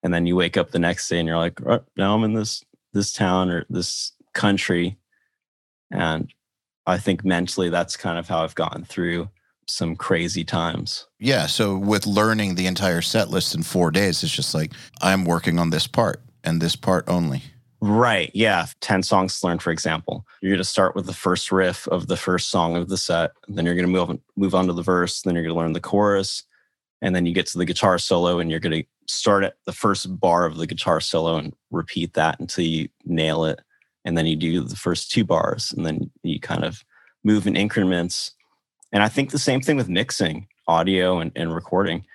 and 0.01 0.13
then 0.13 0.25
you 0.25 0.35
wake 0.35 0.57
up 0.57 0.71
the 0.71 0.79
next 0.79 1.07
day 1.09 1.19
and 1.19 1.27
you're 1.27 1.37
like 1.37 1.59
oh, 1.65 1.83
now 1.95 2.15
i'm 2.15 2.23
in 2.23 2.33
this 2.33 2.63
this 2.93 3.11
town 3.11 3.49
or 3.49 3.65
this 3.69 4.13
country 4.33 4.97
and 5.91 6.33
I 6.85 6.97
think 6.97 7.23
mentally 7.23 7.69
that's 7.69 7.95
kind 7.95 8.17
of 8.17 8.27
how 8.27 8.43
I've 8.43 8.55
gotten 8.55 8.83
through 8.83 9.29
some 9.67 9.95
crazy 9.95 10.43
times. 10.43 11.07
Yeah. 11.19 11.45
So 11.45 11.77
with 11.77 12.05
learning 12.05 12.55
the 12.55 12.67
entire 12.67 13.01
set 13.01 13.29
list 13.29 13.55
in 13.55 13.63
four 13.63 13.91
days, 13.91 14.23
it's 14.23 14.35
just 14.35 14.53
like 14.53 14.73
I'm 15.01 15.23
working 15.23 15.59
on 15.59 15.69
this 15.69 15.87
part 15.87 16.21
and 16.43 16.61
this 16.61 16.75
part 16.75 17.05
only. 17.07 17.43
Right. 17.85 18.31
Yeah. 18.33 18.67
10 18.79 19.03
songs 19.03 19.39
to 19.39 19.47
learn, 19.47 19.59
for 19.59 19.71
example. 19.71 20.25
You're 20.41 20.51
going 20.51 20.57
to 20.57 20.63
start 20.63 20.95
with 20.95 21.05
the 21.05 21.13
first 21.13 21.51
riff 21.51 21.85
of 21.89 22.07
the 22.07 22.15
first 22.15 22.49
song 22.49 22.77
of 22.77 22.87
the 22.87 22.97
set. 22.97 23.31
Then 23.49 23.65
you're 23.65 23.75
going 23.75 23.85
to 23.85 23.91
move 23.91 24.09
on, 24.09 24.21
move 24.37 24.55
on 24.55 24.67
to 24.67 24.73
the 24.73 24.81
verse. 24.81 25.21
Then 25.21 25.35
you're 25.35 25.43
going 25.43 25.53
to 25.53 25.59
learn 25.59 25.73
the 25.73 25.81
chorus. 25.81 26.43
And 27.01 27.13
then 27.13 27.25
you 27.25 27.33
get 27.33 27.45
to 27.47 27.57
the 27.57 27.65
guitar 27.65 27.99
solo 27.99 28.39
and 28.39 28.49
you're 28.49 28.61
going 28.61 28.83
to 28.83 28.87
start 29.09 29.43
at 29.43 29.55
the 29.65 29.73
first 29.73 30.17
bar 30.17 30.45
of 30.45 30.55
the 30.55 30.65
guitar 30.65 31.01
solo 31.01 31.35
and 31.35 31.53
repeat 31.71 32.13
that 32.13 32.39
until 32.39 32.63
you 32.63 32.87
nail 33.03 33.43
it. 33.43 33.59
And 34.05 34.17
then 34.17 34.27
you 34.27 34.37
do 34.37 34.61
the 34.61 34.77
first 34.77 35.11
two 35.11 35.25
bars 35.25 35.73
and 35.75 35.85
then 35.85 36.09
you 36.23 36.39
kind 36.39 36.63
of 36.63 36.85
move 37.25 37.47
in 37.47 37.57
increments. 37.57 38.31
And 38.93 39.03
I 39.03 39.09
think 39.09 39.31
the 39.31 39.39
same 39.39 39.59
thing 39.59 39.75
with 39.75 39.89
mixing 39.89 40.47
audio 40.67 41.19
and, 41.19 41.33
and 41.35 41.53
recording. 41.53 42.05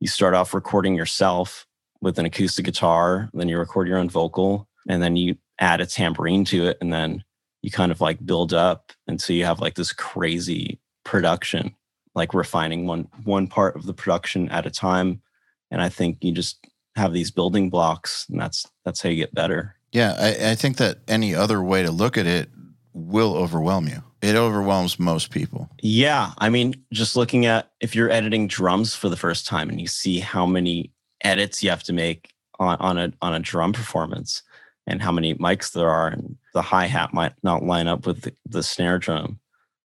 You 0.00 0.08
start 0.08 0.34
off 0.34 0.52
recording 0.52 0.94
yourself 0.94 1.66
with 2.04 2.18
an 2.18 2.26
acoustic 2.26 2.66
guitar, 2.66 3.30
then 3.34 3.48
you 3.48 3.58
record 3.58 3.88
your 3.88 3.98
own 3.98 4.08
vocal, 4.08 4.68
and 4.88 5.02
then 5.02 5.16
you 5.16 5.36
add 5.58 5.80
a 5.80 5.86
tambourine 5.86 6.44
to 6.44 6.66
it, 6.66 6.78
and 6.80 6.92
then 6.92 7.24
you 7.62 7.70
kind 7.70 7.90
of 7.90 8.00
like 8.00 8.24
build 8.24 8.52
up 8.52 8.92
until 9.08 9.34
you 9.34 9.44
have 9.44 9.58
like 9.58 9.74
this 9.74 9.92
crazy 9.92 10.78
production, 11.04 11.74
like 12.14 12.34
refining 12.34 12.86
one 12.86 13.08
one 13.24 13.48
part 13.48 13.74
of 13.74 13.86
the 13.86 13.94
production 13.94 14.48
at 14.50 14.66
a 14.66 14.70
time. 14.70 15.22
And 15.70 15.82
I 15.82 15.88
think 15.88 16.22
you 16.22 16.30
just 16.30 16.64
have 16.94 17.12
these 17.12 17.30
building 17.30 17.70
blocks, 17.70 18.26
and 18.28 18.40
that's 18.40 18.66
that's 18.84 19.02
how 19.02 19.08
you 19.08 19.16
get 19.16 19.34
better. 19.34 19.74
Yeah, 19.90 20.14
I, 20.18 20.50
I 20.50 20.54
think 20.54 20.76
that 20.76 20.98
any 21.08 21.34
other 21.34 21.62
way 21.62 21.82
to 21.82 21.90
look 21.90 22.18
at 22.18 22.26
it 22.26 22.50
will 22.92 23.34
overwhelm 23.34 23.88
you. 23.88 24.02
It 24.22 24.36
overwhelms 24.36 24.98
most 24.98 25.30
people. 25.30 25.68
Yeah. 25.82 26.32
I 26.38 26.48
mean, 26.48 26.74
just 26.92 27.14
looking 27.14 27.44
at 27.44 27.70
if 27.80 27.94
you're 27.94 28.10
editing 28.10 28.46
drums 28.46 28.94
for 28.94 29.10
the 29.10 29.16
first 29.16 29.46
time 29.46 29.68
and 29.68 29.78
you 29.80 29.86
see 29.86 30.18
how 30.18 30.46
many 30.46 30.93
edits 31.24 31.62
you 31.62 31.70
have 31.70 31.82
to 31.82 31.92
make 31.92 32.32
on, 32.60 32.76
on 32.78 32.98
a 32.98 33.12
on 33.20 33.34
a 33.34 33.40
drum 33.40 33.72
performance 33.72 34.42
and 34.86 35.02
how 35.02 35.10
many 35.10 35.34
mics 35.34 35.72
there 35.72 35.90
are 35.90 36.08
and 36.08 36.36
the 36.52 36.62
hi-hat 36.62 37.12
might 37.12 37.32
not 37.42 37.64
line 37.64 37.88
up 37.88 38.06
with 38.06 38.22
the, 38.22 38.34
the 38.46 38.62
snare 38.62 38.98
drum 38.98 39.40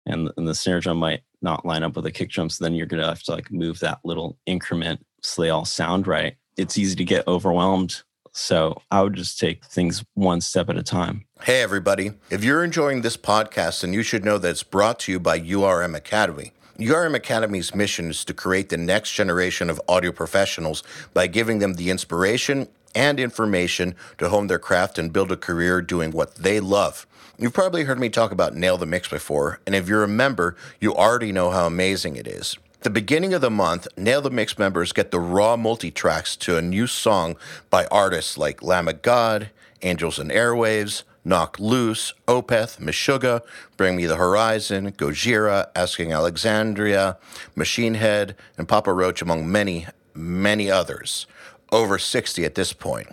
and, 0.05 0.31
and 0.37 0.47
the 0.47 0.55
snare 0.55 0.81
drum 0.81 0.99
might 0.99 1.23
not 1.41 1.65
line 1.65 1.83
up 1.83 1.95
with 1.95 2.05
the 2.05 2.11
kick 2.11 2.31
drum. 2.31 2.51
So 2.51 2.65
then 2.65 2.75
you're 2.75 2.87
gonna 2.87 3.07
have 3.07 3.23
to 3.23 3.33
like 3.33 3.51
move 3.51 3.79
that 3.81 4.01
little 4.05 4.37
increment 4.47 5.07
so 5.23 5.41
they 5.41 5.51
all 5.51 5.65
sound 5.65 6.07
right. 6.07 6.37
It's 6.57 6.77
easy 6.77 6.97
to 6.97 7.05
get 7.05 7.27
overwhelmed 7.27 8.03
so 8.33 8.81
I 8.91 9.03
would 9.03 9.15
just 9.15 9.39
take 9.39 9.65
things 9.65 10.05
one 10.15 10.41
step 10.41 10.69
at 10.69 10.77
a 10.77 10.83
time. 10.83 11.27
Hey, 11.43 11.63
everybody. 11.63 12.13
If 12.31 12.45
you're 12.45 12.65
enjoying 12.65 13.03
this 13.03 13.17
podcast, 13.17 13.81
then 13.81 13.93
you 13.93 14.03
should 14.03 14.25
know 14.25 14.39
that 14.39 14.49
it's 14.49 14.63
brought 14.63 15.01
to 15.01 15.13
you 15.13 15.21
by 15.21 15.41
URM 15.41 15.97
Academy. 15.97 16.53
URM 16.81 17.15
Academy's 17.15 17.75
mission 17.75 18.09
is 18.09 18.25
to 18.25 18.33
create 18.33 18.71
the 18.71 18.77
next 18.77 19.13
generation 19.13 19.69
of 19.69 19.81
audio 19.87 20.13
professionals 20.13 20.83
by 21.13 21.27
giving 21.27 21.59
them 21.59 21.75
the 21.75 21.91
inspiration 21.91 22.69
and 22.95 23.21
information 23.21 23.95
to 24.17 24.31
hone 24.31 24.47
their 24.47 24.59
craft 24.59 24.99
and 24.99 25.13
build 25.13 25.31
a 25.31 25.37
career 25.37 25.83
doing 25.83 26.11
what 26.11 26.37
they 26.37 26.59
love. 26.59 27.07
You've 27.39 27.53
probably 27.53 27.85
heard 27.85 28.01
me 28.01 28.09
talk 28.09 28.33
about 28.33 28.55
Nail 28.55 28.79
the 28.79 28.87
Mix 28.87 29.09
before, 29.09 29.61
and 29.67 29.75
if 29.75 29.89
you're 29.89 30.03
a 30.03 30.09
member, 30.09 30.57
you 30.81 30.95
already 30.95 31.33
know 31.33 31.51
how 31.51 31.67
amazing 31.67 32.17
it 32.17 32.27
is 32.27 32.57
the 32.83 32.91
beginning 32.91 33.35
of 33.35 33.43
the 33.43 33.51
month, 33.51 33.87
Nail 33.99 34.23
the 34.23 34.31
Mix 34.31 34.59
members 34.59 34.93
get 34.93 35.11
the 35.11 35.21
raw 35.21 35.55
multi 35.55 35.91
tracks 35.91 36.35
to 36.37 36.57
a 36.57 36.63
new 36.63 36.87
song 36.87 37.37
by 37.69 37.85
artists 37.87 38.39
like 38.39 38.63
Lamb 38.63 38.89
of 38.89 39.03
God, 39.03 39.51
Angels 39.83 40.19
and 40.19 40.31
Airwaves, 40.31 41.03
Knocked 41.25 41.61
Loose, 41.61 42.15
Opeth, 42.27 42.79
Meshuggah, 42.79 43.43
Bring 43.77 43.97
Me 43.97 44.07
the 44.07 44.17
Horizon, 44.17 44.93
Gojira, 44.93 45.69
Asking 45.75 46.13
Alexandria, 46.13 47.19
Machine 47.55 47.95
Head, 47.95 48.37
and 48.57 48.69
Papa 48.69 48.93
Roach, 48.93 49.21
among 49.21 49.51
many, 49.51 49.87
many 50.15 50.71
others. 50.71 51.27
Over 51.71 51.99
60 51.99 52.45
at 52.45 52.55
this 52.55 52.73
point. 52.73 53.09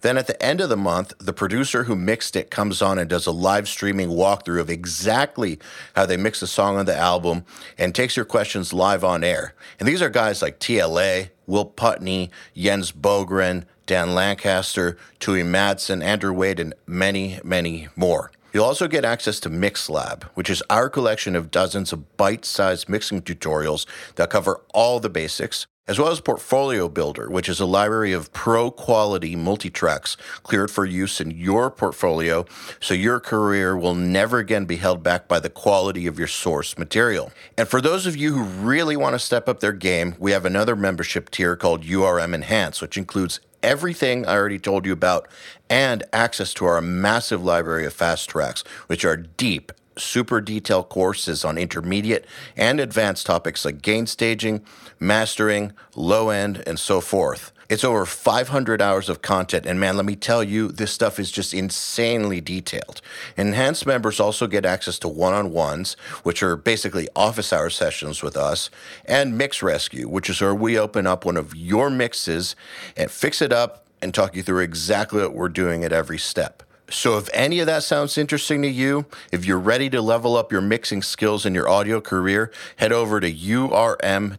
Then 0.00 0.16
at 0.16 0.26
the 0.26 0.42
end 0.42 0.60
of 0.60 0.70
the 0.70 0.76
month, 0.76 1.12
the 1.18 1.32
producer 1.32 1.84
who 1.84 1.94
mixed 1.94 2.34
it 2.34 2.50
comes 2.50 2.80
on 2.80 2.98
and 2.98 3.08
does 3.08 3.26
a 3.26 3.32
live 3.32 3.68
streaming 3.68 4.08
walkthrough 4.08 4.60
of 4.60 4.70
exactly 4.70 5.58
how 5.94 6.06
they 6.06 6.16
mix 6.16 6.40
the 6.40 6.46
song 6.46 6.78
on 6.78 6.86
the 6.86 6.96
album 6.96 7.44
and 7.76 7.94
takes 7.94 8.16
your 8.16 8.24
questions 8.24 8.72
live 8.72 9.04
on 9.04 9.22
air. 9.22 9.54
And 9.78 9.86
these 9.86 10.00
are 10.00 10.08
guys 10.08 10.40
like 10.40 10.58
TLA, 10.58 11.30
Will 11.46 11.66
Putney, 11.66 12.30
Jens 12.56 12.92
Bogren, 12.92 13.64
Dan 13.90 14.14
Lancaster, 14.14 14.96
Tue 15.18 15.42
Madsen, 15.42 16.00
Andrew 16.00 16.32
Wade, 16.32 16.60
and 16.60 16.74
many, 16.86 17.40
many 17.42 17.88
more. 17.96 18.30
You'll 18.52 18.64
also 18.64 18.86
get 18.86 19.04
access 19.04 19.40
to 19.40 19.50
MixLab, 19.50 20.22
which 20.34 20.48
is 20.48 20.62
our 20.70 20.88
collection 20.88 21.34
of 21.34 21.50
dozens 21.50 21.92
of 21.92 22.16
bite 22.16 22.44
sized 22.44 22.88
mixing 22.88 23.20
tutorials 23.22 23.86
that 24.14 24.30
cover 24.30 24.60
all 24.72 25.00
the 25.00 25.10
basics, 25.10 25.66
as 25.88 25.98
well 25.98 26.12
as 26.12 26.20
Portfolio 26.20 26.88
Builder, 26.88 27.28
which 27.28 27.48
is 27.48 27.58
a 27.58 27.66
library 27.66 28.12
of 28.12 28.32
pro 28.32 28.70
quality 28.70 29.34
multi 29.34 29.70
tracks 29.70 30.16
cleared 30.44 30.70
for 30.70 30.84
use 30.84 31.20
in 31.20 31.32
your 31.32 31.68
portfolio 31.68 32.46
so 32.78 32.94
your 32.94 33.18
career 33.18 33.76
will 33.76 33.96
never 33.96 34.38
again 34.38 34.66
be 34.66 34.76
held 34.76 35.02
back 35.02 35.26
by 35.26 35.40
the 35.40 35.50
quality 35.50 36.06
of 36.06 36.16
your 36.16 36.28
source 36.28 36.78
material. 36.78 37.32
And 37.58 37.66
for 37.66 37.80
those 37.80 38.06
of 38.06 38.14
you 38.14 38.34
who 38.34 38.44
really 38.44 38.96
want 38.96 39.14
to 39.14 39.18
step 39.18 39.48
up 39.48 39.58
their 39.58 39.72
game, 39.72 40.14
we 40.20 40.30
have 40.30 40.44
another 40.44 40.76
membership 40.76 41.28
tier 41.28 41.56
called 41.56 41.82
URM 41.82 42.34
Enhance, 42.34 42.80
which 42.80 42.96
includes 42.96 43.40
everything 43.62 44.26
I 44.26 44.34
already 44.34 44.58
told 44.58 44.86
you 44.86 44.92
about 44.92 45.28
and 45.68 46.02
access 46.12 46.52
to 46.54 46.64
our 46.66 46.80
massive 46.80 47.44
library 47.44 47.86
of 47.86 47.92
fast 47.92 48.30
tracks, 48.30 48.64
which 48.86 49.04
are 49.04 49.16
deep 49.16 49.72
super 49.96 50.40
detailed 50.40 50.88
courses 50.88 51.44
on 51.44 51.58
intermediate 51.58 52.26
and 52.56 52.80
advanced 52.80 53.26
topics 53.26 53.64
like 53.64 53.82
gain 53.82 54.06
staging, 54.06 54.64
mastering, 54.98 55.72
low 55.94 56.30
end, 56.30 56.62
and 56.66 56.78
so 56.78 57.00
forth. 57.00 57.52
It's 57.70 57.84
over 57.84 58.04
500 58.04 58.82
hours 58.82 59.08
of 59.08 59.22
content, 59.22 59.64
and 59.64 59.78
man, 59.78 59.96
let 59.96 60.04
me 60.04 60.16
tell 60.16 60.42
you, 60.42 60.72
this 60.72 60.90
stuff 60.90 61.20
is 61.20 61.30
just 61.30 61.54
insanely 61.54 62.40
detailed. 62.40 63.00
Enhanced 63.36 63.86
members 63.86 64.18
also 64.18 64.48
get 64.48 64.66
access 64.66 64.98
to 64.98 65.06
one 65.06 65.34
on 65.34 65.52
ones, 65.52 65.94
which 66.24 66.42
are 66.42 66.56
basically 66.56 67.06
office 67.14 67.52
hour 67.52 67.70
sessions 67.70 68.24
with 68.24 68.36
us, 68.36 68.70
and 69.04 69.38
Mix 69.38 69.62
Rescue, 69.62 70.08
which 70.08 70.28
is 70.28 70.40
where 70.40 70.52
we 70.52 70.76
open 70.76 71.06
up 71.06 71.24
one 71.24 71.36
of 71.36 71.54
your 71.54 71.90
mixes 71.90 72.56
and 72.96 73.08
fix 73.08 73.40
it 73.40 73.52
up 73.52 73.86
and 74.02 74.12
talk 74.12 74.34
you 74.34 74.42
through 74.42 74.64
exactly 74.64 75.22
what 75.22 75.34
we're 75.34 75.48
doing 75.48 75.84
at 75.84 75.92
every 75.92 76.18
step. 76.18 76.64
So, 76.90 77.18
if 77.18 77.28
any 77.32 77.60
of 77.60 77.66
that 77.66 77.84
sounds 77.84 78.18
interesting 78.18 78.62
to 78.62 78.68
you, 78.68 79.06
if 79.30 79.44
you're 79.44 79.60
ready 79.60 79.88
to 79.90 80.02
level 80.02 80.36
up 80.36 80.50
your 80.50 80.60
mixing 80.60 81.02
skills 81.02 81.46
in 81.46 81.54
your 81.54 81.68
audio 81.68 82.00
career, 82.00 82.50
head 82.78 82.90
over 82.90 83.20
to 83.20 83.32
urm.academy 83.32 84.38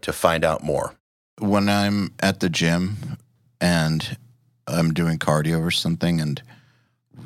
to 0.00 0.12
find 0.14 0.42
out 0.42 0.64
more. 0.64 0.94
When 1.38 1.68
I'm 1.68 2.12
at 2.20 2.40
the 2.40 2.48
gym 2.48 3.18
and 3.60 4.16
I'm 4.66 4.94
doing 4.94 5.18
cardio 5.18 5.60
or 5.60 5.70
something 5.70 6.20
and 6.20 6.42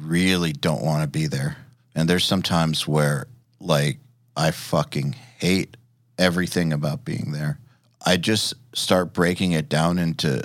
really 0.01 0.53
don't 0.53 0.83
want 0.83 1.03
to 1.03 1.09
be 1.09 1.27
there, 1.27 1.57
and 1.95 2.09
there's 2.09 2.25
some 2.25 2.43
times 2.43 2.89
where, 2.89 3.27
like, 3.61 3.99
I 4.37 4.51
fucking 4.51 5.13
hate 5.39 5.77
everything 6.19 6.73
about 6.73 7.05
being 7.05 7.33
there. 7.33 7.59
I 8.05 8.17
just 8.17 8.55
start 8.75 9.13
breaking 9.13 9.53
it 9.53 9.69
down 9.69 9.99
into 9.99 10.43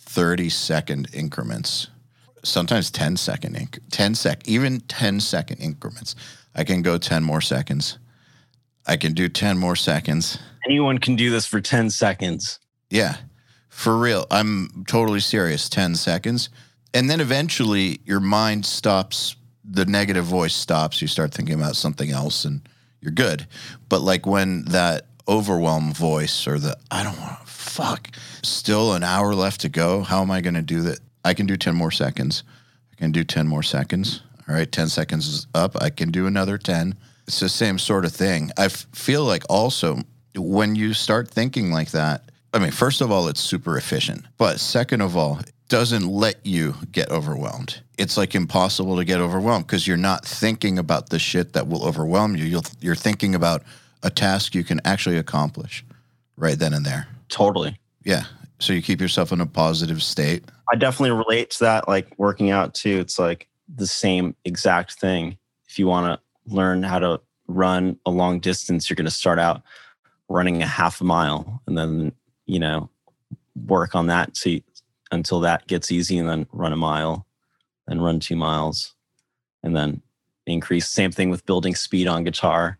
30 0.00 0.48
second 0.48 1.08
increments 1.12 1.88
sometimes 2.44 2.90
10 2.90 3.16
second 3.16 3.56
inc- 3.56 3.78
10 3.90 4.14
sec 4.14 4.46
even 4.46 4.80
10 4.80 5.20
second 5.20 5.58
increments. 5.58 6.14
I 6.54 6.64
can 6.64 6.82
go 6.82 6.98
10 6.98 7.22
more 7.22 7.40
seconds. 7.40 7.98
I 8.86 8.96
can 8.96 9.12
do 9.12 9.28
10 9.28 9.58
more 9.58 9.76
seconds. 9.76 10.38
Anyone 10.66 10.98
can 10.98 11.14
do 11.14 11.30
this 11.30 11.46
for 11.46 11.60
10 11.60 11.90
seconds 11.90 12.58
yeah 12.90 13.16
for 13.68 13.96
real 13.96 14.26
i'm 14.30 14.84
totally 14.86 15.20
serious 15.20 15.68
10 15.68 15.94
seconds 15.94 16.48
and 16.94 17.08
then 17.08 17.20
eventually 17.20 18.00
your 18.04 18.20
mind 18.20 18.64
stops 18.64 19.36
the 19.64 19.84
negative 19.84 20.24
voice 20.24 20.54
stops 20.54 21.02
you 21.02 21.08
start 21.08 21.32
thinking 21.32 21.54
about 21.54 21.76
something 21.76 22.10
else 22.10 22.44
and 22.44 22.68
you're 23.00 23.12
good 23.12 23.46
but 23.88 24.00
like 24.00 24.26
when 24.26 24.64
that 24.66 25.06
overwhelm 25.28 25.92
voice 25.92 26.46
or 26.46 26.58
the 26.58 26.76
i 26.90 27.02
don't 27.02 27.18
want 27.20 27.38
to 27.38 27.46
fuck 27.46 28.08
still 28.42 28.94
an 28.94 29.04
hour 29.04 29.34
left 29.34 29.60
to 29.60 29.68
go 29.68 30.02
how 30.02 30.22
am 30.22 30.30
i 30.30 30.40
going 30.40 30.54
to 30.54 30.62
do 30.62 30.80
that 30.80 30.98
I 31.28 31.34
can 31.34 31.46
do 31.46 31.56
10 31.56 31.74
more 31.74 31.90
seconds. 31.90 32.42
I 32.92 32.96
can 32.96 33.12
do 33.12 33.22
10 33.22 33.46
more 33.46 33.62
seconds. 33.62 34.22
All 34.48 34.54
right, 34.54 34.70
10 34.70 34.88
seconds 34.88 35.28
is 35.28 35.46
up. 35.54 35.76
I 35.80 35.90
can 35.90 36.10
do 36.10 36.26
another 36.26 36.56
10. 36.56 36.94
It's 37.26 37.40
the 37.40 37.50
same 37.50 37.78
sort 37.78 38.06
of 38.06 38.12
thing. 38.12 38.50
I 38.56 38.64
f- 38.66 38.86
feel 38.94 39.24
like 39.24 39.42
also 39.50 39.98
when 40.34 40.74
you 40.74 40.94
start 40.94 41.28
thinking 41.28 41.70
like 41.70 41.90
that, 41.90 42.27
I 42.54 42.58
mean, 42.58 42.70
first 42.70 43.00
of 43.00 43.10
all, 43.10 43.28
it's 43.28 43.40
super 43.40 43.76
efficient. 43.76 44.24
But 44.38 44.58
second 44.60 45.02
of 45.02 45.16
all, 45.16 45.38
it 45.40 45.52
doesn't 45.68 46.06
let 46.08 46.44
you 46.46 46.74
get 46.90 47.10
overwhelmed. 47.10 47.82
It's 47.98 48.16
like 48.16 48.34
impossible 48.34 48.96
to 48.96 49.04
get 49.04 49.20
overwhelmed 49.20 49.66
because 49.66 49.86
you're 49.86 49.96
not 49.96 50.24
thinking 50.24 50.78
about 50.78 51.10
the 51.10 51.18
shit 51.18 51.52
that 51.52 51.68
will 51.68 51.84
overwhelm 51.84 52.36
you. 52.36 52.44
You'll, 52.44 52.64
you're 52.80 52.94
thinking 52.94 53.34
about 53.34 53.62
a 54.02 54.10
task 54.10 54.54
you 54.54 54.64
can 54.64 54.80
actually 54.84 55.18
accomplish 55.18 55.84
right 56.36 56.58
then 56.58 56.72
and 56.72 56.86
there. 56.86 57.08
Totally. 57.28 57.78
Yeah. 58.04 58.24
So 58.60 58.72
you 58.72 58.80
keep 58.80 59.00
yourself 59.00 59.30
in 59.30 59.40
a 59.40 59.46
positive 59.46 60.02
state. 60.02 60.44
I 60.72 60.76
definitely 60.76 61.18
relate 61.18 61.50
to 61.50 61.64
that. 61.64 61.86
Like 61.86 62.18
working 62.18 62.50
out 62.50 62.74
too, 62.74 62.98
it's 63.00 63.18
like 63.18 63.46
the 63.68 63.86
same 63.86 64.34
exact 64.44 64.94
thing. 64.94 65.36
If 65.68 65.78
you 65.78 65.86
want 65.86 66.06
to 66.06 66.54
learn 66.54 66.82
how 66.82 66.98
to 66.98 67.20
run 67.46 67.98
a 68.06 68.10
long 68.10 68.40
distance, 68.40 68.88
you're 68.88 68.94
going 68.94 69.04
to 69.04 69.10
start 69.10 69.38
out 69.38 69.62
running 70.30 70.62
a 70.62 70.66
half 70.66 71.00
a 71.00 71.04
mile 71.04 71.60
and 71.66 71.76
then, 71.76 72.12
you 72.48 72.58
know, 72.58 72.90
work 73.66 73.94
on 73.94 74.08
that 74.08 74.36
until 75.12 75.40
that 75.40 75.66
gets 75.68 75.92
easy 75.92 76.18
and 76.18 76.28
then 76.28 76.46
run 76.52 76.72
a 76.72 76.76
mile 76.76 77.26
and 77.86 78.02
run 78.02 78.18
two 78.18 78.36
miles 78.36 78.94
and 79.62 79.76
then 79.76 80.02
increase. 80.46 80.88
Same 80.88 81.12
thing 81.12 81.30
with 81.30 81.46
building 81.46 81.74
speed 81.74 82.08
on 82.08 82.24
guitar. 82.24 82.78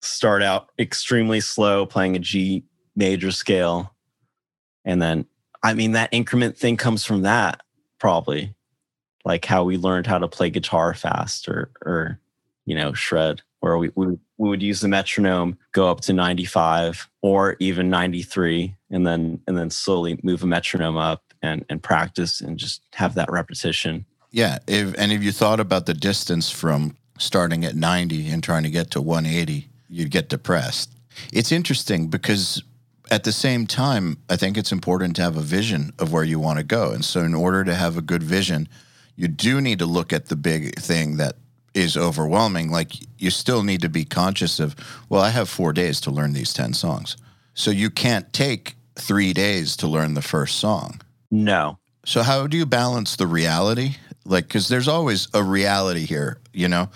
Start 0.00 0.42
out 0.42 0.70
extremely 0.78 1.40
slow, 1.40 1.86
playing 1.86 2.16
a 2.16 2.20
G 2.20 2.64
major 2.96 3.30
scale, 3.30 3.94
and 4.84 5.02
then, 5.02 5.26
I 5.62 5.74
mean, 5.74 5.92
that 5.92 6.08
increment 6.12 6.56
thing 6.56 6.76
comes 6.76 7.04
from 7.04 7.22
that 7.22 7.60
probably, 7.98 8.54
like 9.24 9.44
how 9.44 9.64
we 9.64 9.76
learned 9.76 10.06
how 10.06 10.18
to 10.18 10.28
play 10.28 10.50
guitar 10.50 10.94
fast 10.94 11.48
or, 11.48 11.70
or 11.84 12.20
you 12.64 12.74
know, 12.74 12.94
shred, 12.94 13.42
where 13.60 13.76
we, 13.76 13.90
we, 13.96 14.06
we 14.38 14.48
would 14.48 14.62
use 14.62 14.80
the 14.80 14.88
metronome, 14.88 15.58
go 15.72 15.90
up 15.90 16.00
to 16.02 16.12
95 16.12 17.08
or 17.22 17.56
even 17.58 17.90
93, 17.90 18.74
and 18.90 19.06
then 19.06 19.40
and 19.46 19.56
then 19.56 19.70
slowly 19.70 20.18
move 20.22 20.42
a 20.42 20.46
metronome 20.46 20.96
up 20.96 21.22
and 21.42 21.64
and 21.68 21.82
practice 21.82 22.40
and 22.40 22.58
just 22.58 22.82
have 22.94 23.14
that 23.14 23.30
repetition. 23.30 24.04
Yeah. 24.30 24.58
If 24.66 24.94
and 24.98 25.12
if 25.12 25.22
you 25.22 25.32
thought 25.32 25.60
about 25.60 25.86
the 25.86 25.94
distance 25.94 26.50
from 26.50 26.96
starting 27.18 27.64
at 27.64 27.74
90 27.74 28.28
and 28.28 28.42
trying 28.42 28.62
to 28.62 28.70
get 28.70 28.90
to 28.92 29.00
180, 29.00 29.68
you'd 29.88 30.10
get 30.10 30.28
depressed. 30.28 30.90
It's 31.32 31.50
interesting 31.50 32.08
because 32.08 32.62
at 33.10 33.24
the 33.24 33.32
same 33.32 33.66
time, 33.66 34.18
I 34.28 34.36
think 34.36 34.56
it's 34.56 34.72
important 34.72 35.16
to 35.16 35.22
have 35.22 35.36
a 35.36 35.42
vision 35.42 35.92
of 35.98 36.12
where 36.12 36.24
you 36.24 36.38
want 36.38 36.58
to 36.58 36.64
go. 36.64 36.92
And 36.92 37.04
so, 37.04 37.20
in 37.20 37.34
order 37.34 37.64
to 37.64 37.74
have 37.74 37.96
a 37.96 38.02
good 38.02 38.22
vision, 38.22 38.68
you 39.16 39.28
do 39.28 39.60
need 39.60 39.78
to 39.78 39.86
look 39.86 40.12
at 40.12 40.26
the 40.26 40.36
big 40.36 40.78
thing 40.78 41.16
that 41.16 41.36
is 41.74 41.96
overwhelming. 41.96 42.70
Like, 42.70 42.92
you 43.18 43.30
still 43.30 43.62
need 43.62 43.80
to 43.82 43.88
be 43.88 44.04
conscious 44.04 44.60
of, 44.60 44.76
well, 45.08 45.22
I 45.22 45.30
have 45.30 45.48
four 45.48 45.72
days 45.72 46.00
to 46.02 46.10
learn 46.10 46.32
these 46.32 46.52
10 46.52 46.74
songs. 46.74 47.16
So, 47.54 47.70
you 47.70 47.90
can't 47.90 48.32
take 48.32 48.76
three 49.00 49.32
days 49.32 49.76
to 49.78 49.86
learn 49.86 50.14
the 50.14 50.22
first 50.22 50.58
song. 50.58 51.00
No. 51.30 51.78
So, 52.04 52.22
how 52.22 52.46
do 52.46 52.56
you 52.56 52.66
balance 52.66 53.16
the 53.16 53.26
reality? 53.26 53.96
Like, 54.24 54.46
because 54.48 54.68
there's 54.68 54.88
always 54.88 55.28
a 55.34 55.42
reality 55.42 56.06
here, 56.06 56.38
you 56.52 56.68
know? 56.68 56.90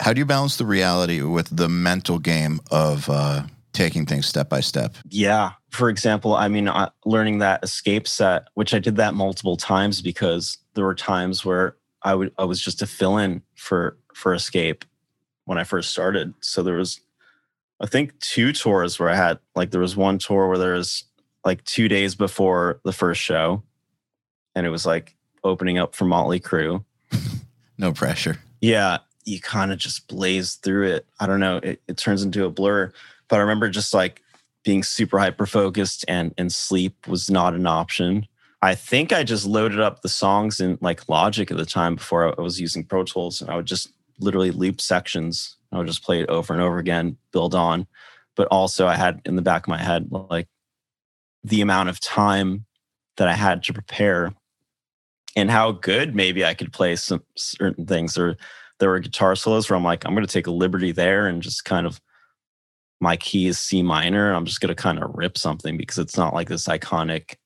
How 0.00 0.12
do 0.12 0.20
you 0.20 0.24
balance 0.24 0.56
the 0.56 0.66
reality 0.66 1.22
with 1.22 1.54
the 1.54 1.68
mental 1.68 2.18
game 2.18 2.60
of, 2.70 3.08
uh, 3.10 3.42
taking 3.78 4.04
things 4.04 4.26
step 4.26 4.48
by 4.48 4.58
step. 4.58 4.96
Yeah. 5.08 5.52
For 5.70 5.88
example, 5.88 6.34
I 6.34 6.48
mean, 6.48 6.66
uh, 6.66 6.90
learning 7.04 7.38
that 7.38 7.62
escape 7.62 8.08
set, 8.08 8.48
which 8.54 8.74
I 8.74 8.80
did 8.80 8.96
that 8.96 9.14
multiple 9.14 9.56
times 9.56 10.02
because 10.02 10.58
there 10.74 10.84
were 10.84 10.96
times 10.96 11.44
where 11.44 11.76
I 12.02 12.14
would 12.14 12.32
I 12.38 12.44
was 12.44 12.60
just 12.60 12.82
a 12.82 12.86
fill 12.86 13.18
in 13.18 13.42
for 13.54 13.96
for 14.14 14.34
escape 14.34 14.84
when 15.44 15.58
I 15.58 15.64
first 15.64 15.90
started. 15.90 16.34
So 16.40 16.62
there 16.62 16.74
was, 16.74 17.00
I 17.80 17.86
think, 17.86 18.18
two 18.18 18.52
tours 18.52 18.98
where 18.98 19.10
I 19.10 19.14
had 19.14 19.38
like 19.54 19.70
there 19.70 19.80
was 19.80 19.96
one 19.96 20.18
tour 20.18 20.48
where 20.48 20.58
there 20.58 20.74
was 20.74 21.04
like 21.48 21.64
two 21.64 21.88
days 21.88 22.14
before 22.14 22.78
the 22.84 22.92
first 22.92 23.22
show, 23.22 23.62
and 24.54 24.66
it 24.66 24.70
was 24.70 24.84
like 24.84 25.16
opening 25.42 25.78
up 25.78 25.94
for 25.94 26.04
Motley 26.04 26.38
Crue. 26.38 26.84
no 27.78 27.90
pressure. 27.90 28.36
Yeah, 28.60 28.98
you 29.24 29.40
kind 29.40 29.72
of 29.72 29.78
just 29.78 30.08
blaze 30.08 30.56
through 30.56 30.88
it. 30.88 31.06
I 31.18 31.26
don't 31.26 31.40
know. 31.40 31.56
It, 31.56 31.80
it 31.88 31.96
turns 31.96 32.22
into 32.22 32.44
a 32.44 32.50
blur. 32.50 32.92
But 33.28 33.36
I 33.36 33.38
remember 33.40 33.70
just 33.70 33.94
like 33.94 34.22
being 34.62 34.82
super 34.82 35.18
hyper 35.18 35.46
focused 35.46 36.04
and 36.06 36.34
and 36.36 36.52
sleep 36.52 37.08
was 37.08 37.30
not 37.30 37.54
an 37.54 37.66
option. 37.66 38.26
I 38.60 38.74
think 38.74 39.10
I 39.10 39.24
just 39.24 39.46
loaded 39.46 39.80
up 39.80 40.02
the 40.02 40.10
songs 40.10 40.60
in 40.60 40.76
like 40.82 41.08
Logic 41.08 41.50
at 41.50 41.56
the 41.56 41.64
time 41.64 41.94
before 41.94 42.38
I 42.38 42.42
was 42.42 42.60
using 42.60 42.84
Pro 42.84 43.04
Tools, 43.04 43.40
and 43.40 43.50
I 43.50 43.56
would 43.56 43.66
just 43.66 43.90
literally 44.20 44.50
loop 44.50 44.82
sections. 44.82 45.56
I 45.72 45.78
would 45.78 45.86
just 45.86 46.04
play 46.04 46.20
it 46.20 46.28
over 46.28 46.52
and 46.52 46.60
over 46.60 46.76
again, 46.76 47.16
build 47.32 47.54
on. 47.54 47.86
But 48.36 48.48
also, 48.48 48.86
I 48.86 48.96
had 48.96 49.22
in 49.24 49.36
the 49.36 49.42
back 49.42 49.64
of 49.64 49.68
my 49.68 49.78
head 49.78 50.10
like 50.12 50.46
the 51.44 51.60
amount 51.60 51.88
of 51.88 52.00
time 52.00 52.66
that 53.16 53.28
I 53.28 53.34
had 53.34 53.62
to 53.64 53.72
prepare 53.72 54.32
and 55.36 55.50
how 55.50 55.72
good 55.72 56.14
maybe 56.14 56.44
I 56.44 56.54
could 56.54 56.72
play 56.72 56.96
some 56.96 57.22
certain 57.36 57.86
things. 57.86 58.18
Or 58.18 58.36
there 58.78 58.88
were 58.88 58.98
guitar 58.98 59.36
solos 59.36 59.68
where 59.68 59.76
I'm 59.76 59.84
like, 59.84 60.04
I'm 60.04 60.14
going 60.14 60.26
to 60.26 60.32
take 60.32 60.46
a 60.46 60.52
liberty 60.52 60.92
there 60.92 61.26
and 61.26 61.42
just 61.42 61.64
kind 61.64 61.86
of 61.86 62.00
my 63.00 63.16
key 63.16 63.46
is 63.46 63.58
C 63.58 63.82
minor. 63.82 64.32
I'm 64.32 64.44
just 64.44 64.60
going 64.60 64.74
to 64.74 64.82
kind 64.82 65.02
of 65.02 65.10
rip 65.14 65.38
something 65.38 65.76
because 65.76 65.98
it's 65.98 66.16
not 66.16 66.34
like 66.34 66.48
this 66.48 66.66
iconic 66.66 67.36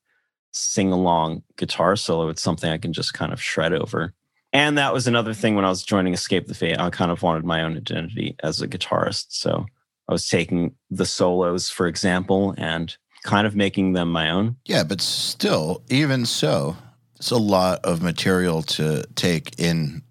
sing 0.51 0.91
along 0.91 1.43
guitar 1.57 1.95
solo. 1.95 2.29
It's 2.29 2.41
something 2.41 2.71
I 2.71 2.77
can 2.77 2.93
just 2.93 3.13
kind 3.13 3.33
of 3.33 3.41
shred 3.41 3.73
over. 3.73 4.13
And 4.51 4.77
that 4.77 4.93
was 4.93 5.07
another 5.07 5.33
thing 5.33 5.55
when 5.55 5.65
I 5.65 5.69
was 5.69 5.83
joining 5.83 6.13
Escape 6.13 6.47
the 6.47 6.53
Fate. 6.53 6.79
I 6.79 6.89
kind 6.91 7.11
of 7.11 7.23
wanted 7.23 7.43
my 7.43 7.63
own 7.63 7.75
identity 7.75 8.35
as 8.43 8.61
a 8.61 8.67
guitarist. 8.67 9.25
So 9.29 9.65
I 10.07 10.11
was 10.11 10.27
taking 10.27 10.75
the 10.91 11.07
solos, 11.07 11.69
for 11.69 11.87
example, 11.87 12.53
and 12.57 12.95
kind 13.23 13.47
of 13.47 13.55
making 13.55 13.93
them 13.93 14.11
my 14.11 14.29
own. 14.29 14.57
Yeah, 14.65 14.83
but 14.83 15.01
still, 15.01 15.81
even 15.89 16.25
so, 16.25 16.77
it's 17.15 17.31
a 17.31 17.37
lot 17.37 17.83
of 17.83 18.01
material 18.01 18.61
to 18.63 19.03
take 19.15 19.59
in 19.59 20.03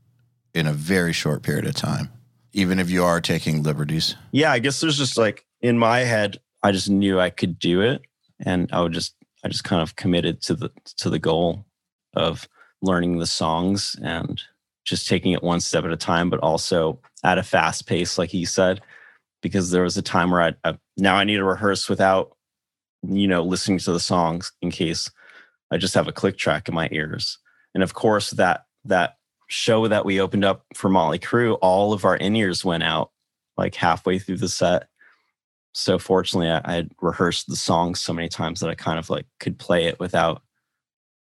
in 0.55 0.67
a 0.67 0.73
very 0.73 1.13
short 1.13 1.43
period 1.43 1.67
of 1.67 1.75
time 1.75 2.11
even 2.53 2.79
if 2.79 2.91
you 2.91 3.05
are 3.05 3.21
taking 3.21 3.63
liberties. 3.63 4.17
Yeah, 4.31 4.53
I 4.53 4.59
guess 4.59 4.81
there's 4.81 4.99
just 4.99 5.17
like 5.17 5.45
in 5.61 5.79
my 5.79 6.01
head, 6.01 6.39
I 6.63 6.73
just 6.73 6.91
knew 6.91 7.19
I 7.19 7.31
could 7.31 7.59
do 7.59 7.81
it, 7.81 8.03
and 8.41 8.69
I 8.73 8.81
would 8.81 8.93
just 8.93 9.15
I 9.45 9.49
just 9.49 9.65
kind 9.65 9.83
of 9.83 9.97
committed 9.97 10.43
to 10.43 10.55
the 10.55 10.71
to 10.99 11.11
the 11.11 11.19
goal 11.19 11.65
of 12.15 12.49
learning 12.83 13.19
the 13.19 13.27
songs 13.27 13.97
and 14.03 14.41
just 14.85 15.09
taking 15.09 15.33
it 15.33 15.43
one 15.43 15.61
step 15.61 15.85
at 15.85 15.93
a 15.93 15.97
time, 15.97 16.29
but 16.29 16.41
also 16.41 17.01
at 17.23 17.39
a 17.39 17.43
fast 17.43 17.87
pace, 17.87 18.19
like 18.19 18.31
he 18.31 18.45
said, 18.45 18.81
because 19.41 19.71
there 19.71 19.85
was 19.85 19.97
a 19.97 20.03
time 20.03 20.31
where 20.31 20.43
I, 20.43 20.55
I 20.65 20.79
now 20.97 21.17
I 21.17 21.25
need 21.25 21.37
to 21.37 21.45
rehearse 21.45 21.89
without 21.89 22.37
you 23.03 23.27
know 23.27 23.43
listening 23.43 23.79
to 23.79 23.93
the 23.93 24.01
songs 24.01 24.53
in 24.63 24.71
case 24.71 25.11
I 25.71 25.77
just 25.77 25.95
have 25.95 26.09
a 26.09 26.13
click 26.13 26.37
track 26.37 26.69
in 26.69 26.75
my 26.75 26.89
ears, 26.93 27.39
and 27.75 27.83
of 27.83 27.95
course 27.95 28.31
that 28.31 28.67
that 28.85 29.17
show 29.49 29.87
that 29.87 30.05
we 30.05 30.21
opened 30.21 30.45
up 30.45 30.65
for 30.75 30.89
Motley 30.89 31.19
Crue, 31.19 31.59
all 31.61 31.93
of 31.93 32.05
our 32.05 32.17
in 32.17 32.35
ears 32.35 32.65
went 32.65 32.83
out 32.83 33.11
like 33.57 33.75
halfway 33.75 34.19
through 34.19 34.39
the 34.39 34.49
set. 34.49 34.89
So 35.73 35.99
fortunately, 35.99 36.51
I, 36.51 36.61
I 36.65 36.73
had 36.75 36.91
rehearsed 37.01 37.49
the 37.49 37.57
song 37.57 37.95
so 37.95 38.13
many 38.13 38.29
times 38.29 38.61
that 38.61 38.71
I 38.71 38.75
kind 38.75 38.99
of 38.99 39.11
like 39.11 39.27
could 39.41 39.59
play 39.59 39.87
it 39.87 40.01
without 40.01 40.43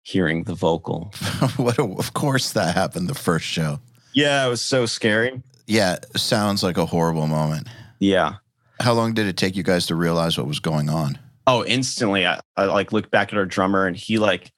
hearing 0.03 0.45
the 0.45 0.55
vocal. 0.55 1.13
what? 1.57 1.79
A, 1.79 1.85
of 1.85 2.15
course, 2.15 2.53
that 2.53 2.75
happened 2.75 3.09
the 3.09 3.15
first 3.15 3.45
show. 3.45 3.81
Yeah, 4.13 4.47
it 4.47 4.49
was 4.49 4.63
so 4.63 4.87
scary. 4.87 5.43
Yeah, 5.67 5.97
sounds 6.17 6.63
like 6.63 6.79
a 6.79 6.87
horrible 6.87 7.27
moment. 7.27 7.69
Yeah. 7.99 8.37
How 8.81 8.93
long 8.93 9.15
did 9.15 9.27
it 9.27 9.37
take 9.37 9.57
you 9.57 9.63
guys 9.63 9.87
to 9.87 9.95
realize 9.95 10.39
what 10.39 10.47
was 10.47 10.61
going 10.61 10.89
on? 10.89 11.19
Oh, 11.47 11.65
instantly. 11.65 12.27
I, 12.27 12.41
I 12.57 12.65
like 12.65 12.93
look 12.93 13.11
back 13.11 13.33
at 13.33 13.39
our 13.39 13.47
drummer 13.47 13.87
and 13.87 13.97
he 13.97 14.19
like 14.19 14.53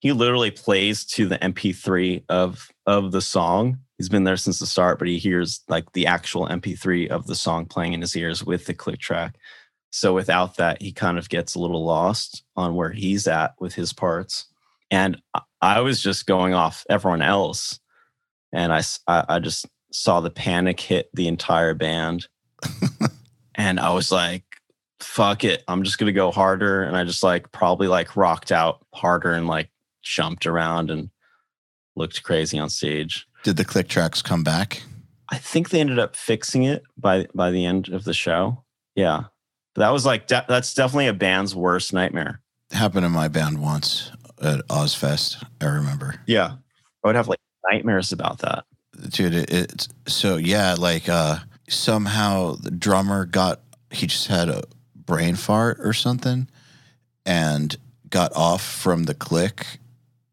he 0.00 0.12
literally 0.12 0.50
plays 0.50 1.04
to 1.06 1.26
the 1.26 1.38
MP3 1.38 2.24
of 2.28 2.68
of 2.86 3.12
the 3.12 3.22
song. 3.22 3.78
He's 3.96 4.08
been 4.08 4.24
there 4.24 4.36
since 4.36 4.58
the 4.58 4.66
start, 4.66 4.98
but 4.98 5.08
he 5.08 5.18
hears 5.18 5.62
like 5.68 5.92
the 5.92 6.06
actual 6.06 6.46
MP3 6.48 7.08
of 7.08 7.26
the 7.26 7.34
song 7.34 7.64
playing 7.64 7.94
in 7.94 8.00
his 8.00 8.16
ears 8.16 8.44
with 8.44 8.66
the 8.66 8.74
click 8.74 8.98
track. 8.98 9.36
So 9.90 10.12
without 10.12 10.56
that, 10.56 10.82
he 10.82 10.92
kind 10.92 11.18
of 11.18 11.28
gets 11.28 11.54
a 11.54 11.60
little 11.60 11.84
lost 11.84 12.42
on 12.56 12.74
where 12.74 12.90
he's 12.90 13.28
at 13.28 13.54
with 13.60 13.74
his 13.74 13.92
parts. 13.92 14.46
And 14.90 15.22
I 15.62 15.80
was 15.80 16.02
just 16.02 16.26
going 16.26 16.52
off 16.52 16.84
everyone 16.90 17.22
else, 17.22 17.80
and 18.52 18.72
I 18.72 18.82
I 19.08 19.38
just 19.38 19.66
saw 19.92 20.20
the 20.20 20.30
panic 20.30 20.78
hit 20.80 21.08
the 21.14 21.28
entire 21.28 21.74
band, 21.74 22.28
and 23.54 23.80
I 23.80 23.94
was 23.94 24.12
like, 24.12 24.44
"Fuck 25.04 25.44
it, 25.44 25.62
I'm 25.68 25.82
just 25.82 25.98
gonna 25.98 26.12
go 26.12 26.30
harder." 26.30 26.82
And 26.82 26.96
I 26.96 27.04
just 27.04 27.22
like 27.22 27.52
probably 27.52 27.88
like 27.88 28.16
rocked 28.16 28.52
out 28.52 28.84
harder 28.92 29.32
and 29.32 29.46
like 29.46 29.70
jumped 30.02 30.46
around 30.46 30.90
and 30.90 31.10
looked 31.96 32.22
crazy 32.22 32.58
on 32.58 32.70
stage. 32.70 33.26
Did 33.42 33.56
the 33.56 33.64
click 33.64 33.88
tracks 33.88 34.22
come 34.22 34.42
back? 34.42 34.82
I 35.28 35.38
think 35.38 35.70
they 35.70 35.80
ended 35.80 35.98
up 35.98 36.16
fixing 36.16 36.64
it 36.64 36.82
by 36.96 37.26
by 37.34 37.50
the 37.50 37.64
end 37.64 37.88
of 37.88 38.04
the 38.04 38.14
show. 38.14 38.64
Yeah. 38.94 39.24
But 39.74 39.82
that 39.82 39.92
was 39.92 40.06
like 40.06 40.26
de- 40.26 40.44
that's 40.48 40.74
definitely 40.74 41.08
a 41.08 41.12
band's 41.12 41.54
worst 41.54 41.92
nightmare. 41.92 42.40
Happened 42.70 43.04
in 43.04 43.12
my 43.12 43.28
band 43.28 43.60
once 43.60 44.12
at 44.40 44.66
Ozzfest. 44.68 45.44
I 45.60 45.66
remember. 45.66 46.20
Yeah, 46.26 46.54
I 47.02 47.08
would 47.08 47.16
have 47.16 47.28
like 47.28 47.40
nightmares 47.70 48.12
about 48.12 48.38
that, 48.38 48.64
dude. 49.10 49.34
It, 49.34 49.52
it's 49.52 49.88
so 50.06 50.36
yeah, 50.36 50.76
like 50.78 51.08
uh 51.08 51.38
somehow 51.68 52.54
the 52.54 52.70
drummer 52.70 53.24
got 53.24 53.60
he 53.90 54.06
just 54.06 54.28
had 54.28 54.48
a 54.48 54.62
brain 55.06 55.36
fart 55.36 55.78
or 55.80 55.92
something, 55.92 56.48
and 57.26 57.76
got 58.10 58.32
off 58.34 58.62
from 58.62 59.04
the 59.04 59.14
click 59.14 59.78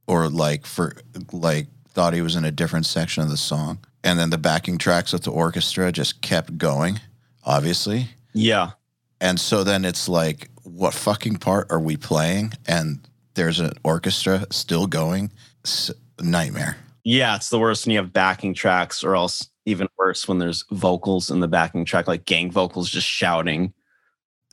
or 0.07 0.29
like 0.29 0.65
for 0.65 0.95
like 1.31 1.67
thought 1.89 2.13
he 2.13 2.21
was 2.21 2.35
in 2.35 2.45
a 2.45 2.51
different 2.51 2.85
section 2.85 3.23
of 3.23 3.29
the 3.29 3.37
song. 3.37 3.79
And 4.03 4.17
then 4.17 4.29
the 4.29 4.37
backing 4.37 4.77
tracks 4.77 5.13
with 5.13 5.23
the 5.23 5.31
orchestra 5.31 5.91
just 5.91 6.21
kept 6.21 6.57
going, 6.57 6.99
obviously. 7.43 8.07
Yeah. 8.33 8.71
And 9.19 9.39
so 9.39 9.63
then 9.63 9.85
it's 9.85 10.09
like, 10.09 10.49
what 10.63 10.93
fucking 10.93 11.37
part 11.37 11.71
are 11.71 11.79
we 11.79 11.97
playing? 11.97 12.53
And 12.67 13.07
there's 13.35 13.59
an 13.59 13.73
orchestra 13.83 14.47
still 14.49 14.87
going. 14.87 15.31
It's 15.61 15.91
nightmare. 16.19 16.77
Yeah, 17.03 17.35
it's 17.35 17.49
the 17.49 17.59
worst 17.59 17.85
when 17.85 17.93
you 17.93 17.99
have 17.99 18.13
backing 18.13 18.53
tracks, 18.53 19.03
or 19.03 19.15
else 19.15 19.49
even 19.65 19.87
worse 19.97 20.27
when 20.27 20.39
there's 20.39 20.65
vocals 20.71 21.29
in 21.29 21.39
the 21.39 21.47
backing 21.47 21.85
track, 21.85 22.07
like 22.07 22.25
gang 22.25 22.51
vocals 22.51 22.89
just 22.89 23.07
shouting 23.07 23.73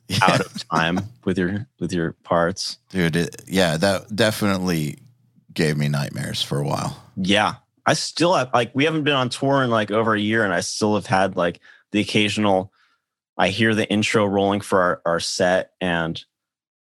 yeah. 0.09 0.19
out 0.23 0.41
of 0.41 0.69
time 0.69 0.99
with 1.23 1.37
your 1.37 1.67
with 1.79 1.93
your 1.93 2.13
parts. 2.23 2.77
Dude, 2.89 3.15
it, 3.15 3.43
yeah, 3.47 3.77
that 3.77 4.13
definitely 4.15 4.97
gave 5.53 5.77
me 5.77 5.87
nightmares 5.87 6.41
for 6.41 6.59
a 6.59 6.65
while. 6.65 7.01
Yeah. 7.15 7.55
I 7.85 7.93
still 7.93 8.35
have 8.35 8.49
like 8.53 8.71
we 8.73 8.85
haven't 8.85 9.03
been 9.03 9.15
on 9.15 9.29
tour 9.29 9.63
in 9.63 9.69
like 9.69 9.91
over 9.91 10.13
a 10.13 10.19
year 10.19 10.43
and 10.43 10.53
I 10.53 10.59
still 10.59 10.95
have 10.95 11.05
had 11.05 11.35
like 11.35 11.59
the 11.91 12.01
occasional 12.01 12.71
I 13.37 13.49
hear 13.49 13.73
the 13.73 13.89
intro 13.89 14.25
rolling 14.25 14.61
for 14.61 14.81
our, 14.81 15.01
our 15.05 15.19
set 15.19 15.71
and 15.79 16.23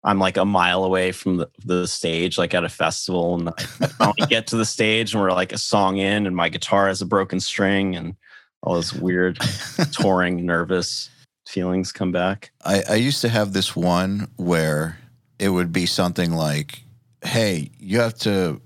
I'm 0.04 0.18
like 0.18 0.36
a 0.36 0.44
mile 0.44 0.84
away 0.84 1.12
from 1.12 1.38
the, 1.38 1.50
the 1.64 1.86
stage, 1.88 2.36
like 2.36 2.52
at 2.52 2.62
a 2.62 2.68
festival, 2.68 3.36
and 3.36 3.48
I 3.48 3.86
finally 3.86 4.14
get 4.28 4.46
to 4.48 4.56
the 4.56 4.66
stage 4.66 5.14
and 5.14 5.22
we're 5.22 5.32
like 5.32 5.52
a 5.52 5.58
song 5.58 5.96
in, 5.96 6.26
and 6.26 6.36
my 6.36 6.50
guitar 6.50 6.88
has 6.88 7.00
a 7.00 7.06
broken 7.06 7.40
string, 7.40 7.96
and 7.96 8.14
all 8.62 8.74
this 8.76 8.92
weird 8.92 9.38
touring 9.92 10.44
nervous 10.44 11.08
feelings 11.46 11.92
come 11.92 12.12
back. 12.12 12.50
I, 12.64 12.82
I 12.90 12.94
used 12.94 13.20
to 13.22 13.28
have 13.28 13.52
this 13.52 13.74
one 13.76 14.28
where 14.36 14.98
it 15.38 15.48
would 15.48 15.72
be 15.72 15.86
something 15.86 16.32
like, 16.32 16.82
"Hey, 17.22 17.70
you 17.78 18.00
have 18.00 18.14
to 18.20 18.60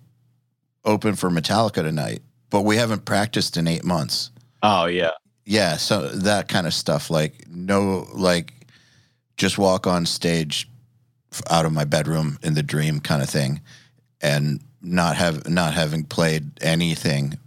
open 0.85 1.15
for 1.15 1.31
Metallica 1.31 1.83
tonight. 1.83 2.23
but 2.51 2.63
we 2.63 2.77
haven't 2.77 3.05
practiced 3.05 3.59
in 3.59 3.69
eight 3.69 3.85
months. 3.85 4.31
Oh 4.63 4.87
yeah. 4.87 5.11
Yeah, 5.45 5.77
so 5.77 6.09
that 6.09 6.49
kind 6.49 6.67
of 6.67 6.75
stuff, 6.75 7.11
like 7.11 7.47
no, 7.49 8.07
like 8.15 8.53
just 9.37 9.59
walk 9.59 9.87
on 9.87 10.07
stage 10.07 10.69
out 11.51 11.67
of 11.67 11.73
my 11.73 11.85
bedroom 11.85 12.39
in 12.43 12.55
the 12.55 12.63
dream 12.63 13.01
kind 13.01 13.23
of 13.23 13.29
thing, 13.29 13.61
and 14.21 14.63
not 14.81 15.17
have 15.17 15.49
not 15.49 15.75
having 15.75 16.05
played 16.05 16.51
anything 16.63 17.39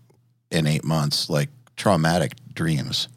in 0.51 0.67
eight 0.67 0.83
months, 0.83 1.29
like 1.29 1.49
traumatic 1.75 2.33
dreams, 2.53 3.07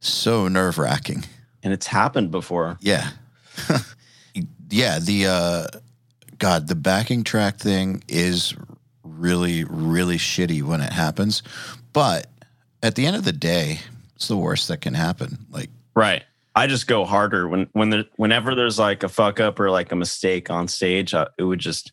so 0.00 0.48
nerve 0.48 0.78
wracking. 0.78 1.24
And 1.62 1.72
it's 1.72 1.86
happened 1.86 2.30
before. 2.30 2.78
Yeah. 2.80 3.10
yeah. 4.70 4.98
The, 4.98 5.26
uh, 5.26 5.66
God, 6.38 6.68
the 6.68 6.74
backing 6.74 7.24
track 7.24 7.58
thing 7.58 8.04
is 8.08 8.54
really, 9.02 9.64
really 9.64 10.16
shitty 10.16 10.62
when 10.62 10.80
it 10.80 10.92
happens. 10.92 11.42
But 11.92 12.28
at 12.82 12.94
the 12.94 13.06
end 13.06 13.16
of 13.16 13.24
the 13.24 13.32
day, 13.32 13.80
it's 14.14 14.28
the 14.28 14.36
worst 14.36 14.68
that 14.68 14.80
can 14.80 14.94
happen. 14.94 15.46
Like, 15.50 15.70
Right. 15.94 16.22
I 16.54 16.66
just 16.66 16.86
go 16.86 17.04
harder 17.04 17.46
when 17.46 17.68
when 17.72 17.90
there 17.90 18.04
whenever 18.16 18.54
there's 18.54 18.78
like 18.80 19.04
a 19.04 19.08
fuck 19.08 19.38
up 19.38 19.60
or 19.60 19.70
like 19.70 19.92
a 19.92 19.96
mistake 19.96 20.50
on 20.50 20.66
stage. 20.66 21.14
I, 21.14 21.28
it 21.38 21.44
would 21.44 21.60
just, 21.60 21.92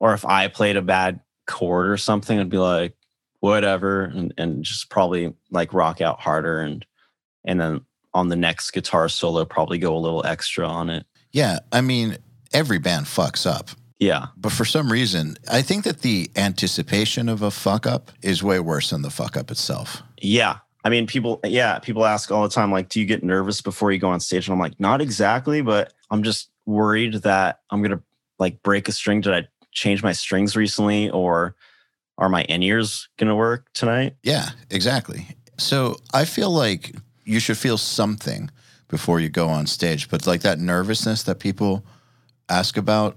or 0.00 0.14
if 0.14 0.24
I 0.24 0.48
played 0.48 0.76
a 0.76 0.82
bad 0.82 1.20
chord 1.46 1.90
or 1.90 1.98
something, 1.98 2.38
I'd 2.38 2.48
be 2.48 2.56
like, 2.56 2.94
whatever, 3.40 4.04
and 4.04 4.32
and 4.38 4.64
just 4.64 4.88
probably 4.88 5.34
like 5.50 5.74
rock 5.74 6.00
out 6.00 6.20
harder 6.20 6.60
and 6.60 6.86
and 7.44 7.60
then 7.60 7.80
on 8.14 8.28
the 8.28 8.36
next 8.36 8.70
guitar 8.70 9.08
solo 9.08 9.44
probably 9.44 9.78
go 9.78 9.94
a 9.94 9.98
little 9.98 10.24
extra 10.24 10.66
on 10.66 10.88
it. 10.88 11.04
yeah, 11.32 11.58
I 11.72 11.80
mean, 11.80 12.16
every 12.52 12.78
band 12.78 13.06
fucks 13.06 13.44
up. 13.44 13.70
Yeah. 13.98 14.26
But 14.36 14.52
for 14.52 14.64
some 14.64 14.90
reason, 14.90 15.36
I 15.50 15.62
think 15.62 15.84
that 15.84 16.02
the 16.02 16.30
anticipation 16.36 17.28
of 17.28 17.42
a 17.42 17.50
fuck 17.50 17.86
up 17.86 18.10
is 18.22 18.42
way 18.42 18.60
worse 18.60 18.90
than 18.90 19.02
the 19.02 19.10
fuck 19.10 19.36
up 19.36 19.50
itself. 19.50 20.02
Yeah. 20.20 20.58
I 20.84 20.90
mean, 20.90 21.06
people, 21.06 21.40
yeah, 21.44 21.78
people 21.78 22.04
ask 22.04 22.30
all 22.30 22.42
the 22.42 22.48
time, 22.48 22.70
like, 22.70 22.88
do 22.88 23.00
you 23.00 23.06
get 23.06 23.24
nervous 23.24 23.62
before 23.62 23.90
you 23.90 23.98
go 23.98 24.08
on 24.08 24.20
stage? 24.20 24.46
And 24.46 24.52
I'm 24.52 24.60
like, 24.60 24.78
not 24.78 25.00
exactly, 25.00 25.62
but 25.62 25.94
I'm 26.10 26.22
just 26.22 26.50
worried 26.66 27.14
that 27.22 27.60
I'm 27.70 27.80
going 27.80 27.96
to 27.96 28.02
like 28.38 28.62
break 28.62 28.88
a 28.88 28.92
string. 28.92 29.20
Did 29.20 29.32
I 29.32 29.48
change 29.72 30.02
my 30.02 30.12
strings 30.12 30.56
recently 30.56 31.08
or 31.10 31.56
are 32.18 32.28
my 32.28 32.44
in 32.44 32.62
ears 32.62 33.08
going 33.16 33.28
to 33.28 33.34
work 33.34 33.72
tonight? 33.72 34.16
Yeah, 34.22 34.50
exactly. 34.70 35.26
So 35.58 35.96
I 36.12 36.24
feel 36.24 36.50
like 36.50 36.94
you 37.24 37.40
should 37.40 37.58
feel 37.58 37.78
something 37.78 38.50
before 38.88 39.20
you 39.20 39.28
go 39.28 39.48
on 39.48 39.66
stage, 39.66 40.08
but 40.08 40.26
like 40.26 40.42
that 40.42 40.58
nervousness 40.58 41.22
that 41.24 41.38
people 41.38 41.84
ask 42.48 42.76
about, 42.76 43.16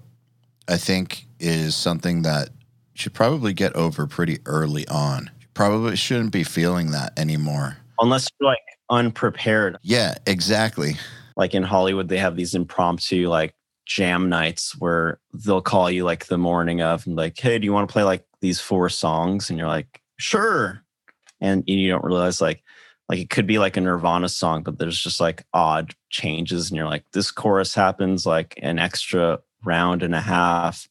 I 0.68 0.78
think 0.78 1.26
is 1.39 1.76
something 1.76 2.24
that 2.24 2.49
should 2.93 3.14
probably 3.14 3.53
get 3.53 3.76
over 3.76 4.08
pretty 4.08 4.39
early 4.45 4.88
on. 4.88 5.30
You 5.39 5.47
probably 5.53 5.95
shouldn't 5.95 6.32
be 6.32 6.43
feeling 6.43 6.91
that 6.91 7.18
anymore. 7.18 7.78
Unless 7.99 8.30
you're 8.39 8.49
like 8.49 8.60
unprepared. 8.89 9.78
Yeah, 9.84 10.16
exactly. 10.26 10.95
Like 11.36 11.53
in 11.53 11.64
Hollywood, 11.64 12.10
they 12.10 12.18
have 12.18 12.36
these 12.36 12.55
impromptu 12.55 13.28
like 13.28 13.53
jam 13.86 14.30
nights 14.30 14.76
where 14.80 15.20
they'll 15.34 15.62
call 15.62 15.91
you 15.91 16.03
like 16.03 16.26
the 16.26 16.38
morning 16.38 16.82
of 16.82 17.05
and 17.05 17.16
like, 17.16 17.38
hey, 17.38 17.60
do 17.60 17.66
you 17.66 17.74
want 17.74 17.88
to 17.88 17.93
play 17.93 18.03
like 18.03 18.26
these 18.41 18.60
four 18.60 18.89
songs? 18.89 19.49
And 19.49 19.60
you're 19.60 19.68
like, 19.68 20.01
sure. 20.18 20.82
And 21.39 21.64
you 21.68 21.89
don't 21.89 22.03
realize 22.03 22.41
like, 22.41 22.64
like 23.10 23.20
it 23.20 23.30
could 23.30 23.47
be 23.47 23.60
like 23.60 23.78
a 23.78 23.82
Nirvana 23.82 24.30
song, 24.30 24.64
but 24.64 24.78
there's 24.78 24.99
just 24.99 25.20
like 25.20 25.45
odd 25.53 25.93
changes, 26.10 26.70
and 26.70 26.78
you're 26.78 26.88
like, 26.88 27.05
this 27.14 27.32
chorus 27.32 27.74
happens 27.74 28.26
like 28.26 28.53
an 28.62 28.80
extra 28.80 29.39
round 29.64 30.03
and 30.03 30.14
a 30.14 30.22
half, 30.22 30.88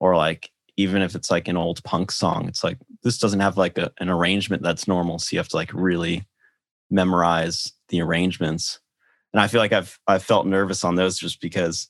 or 0.00 0.16
like 0.16 0.50
even 0.76 1.02
if 1.02 1.14
it's 1.14 1.30
like 1.30 1.48
an 1.48 1.56
old 1.56 1.82
punk 1.84 2.12
song, 2.12 2.46
it's 2.48 2.62
like 2.62 2.78
this 3.02 3.18
doesn't 3.18 3.40
have 3.40 3.56
like 3.56 3.78
a, 3.78 3.90
an 3.98 4.08
arrangement 4.08 4.62
that's 4.62 4.86
normal, 4.86 5.18
so 5.18 5.28
you 5.32 5.38
have 5.38 5.48
to 5.48 5.56
like 5.56 5.72
really 5.72 6.26
memorize 6.90 7.72
the 7.88 8.00
arrangements. 8.00 8.78
And 9.32 9.40
I 9.40 9.46
feel 9.46 9.60
like 9.60 9.72
I've 9.72 9.98
I've 10.06 10.22
felt 10.22 10.46
nervous 10.46 10.84
on 10.84 10.96
those 10.96 11.18
just 11.18 11.40
because 11.40 11.88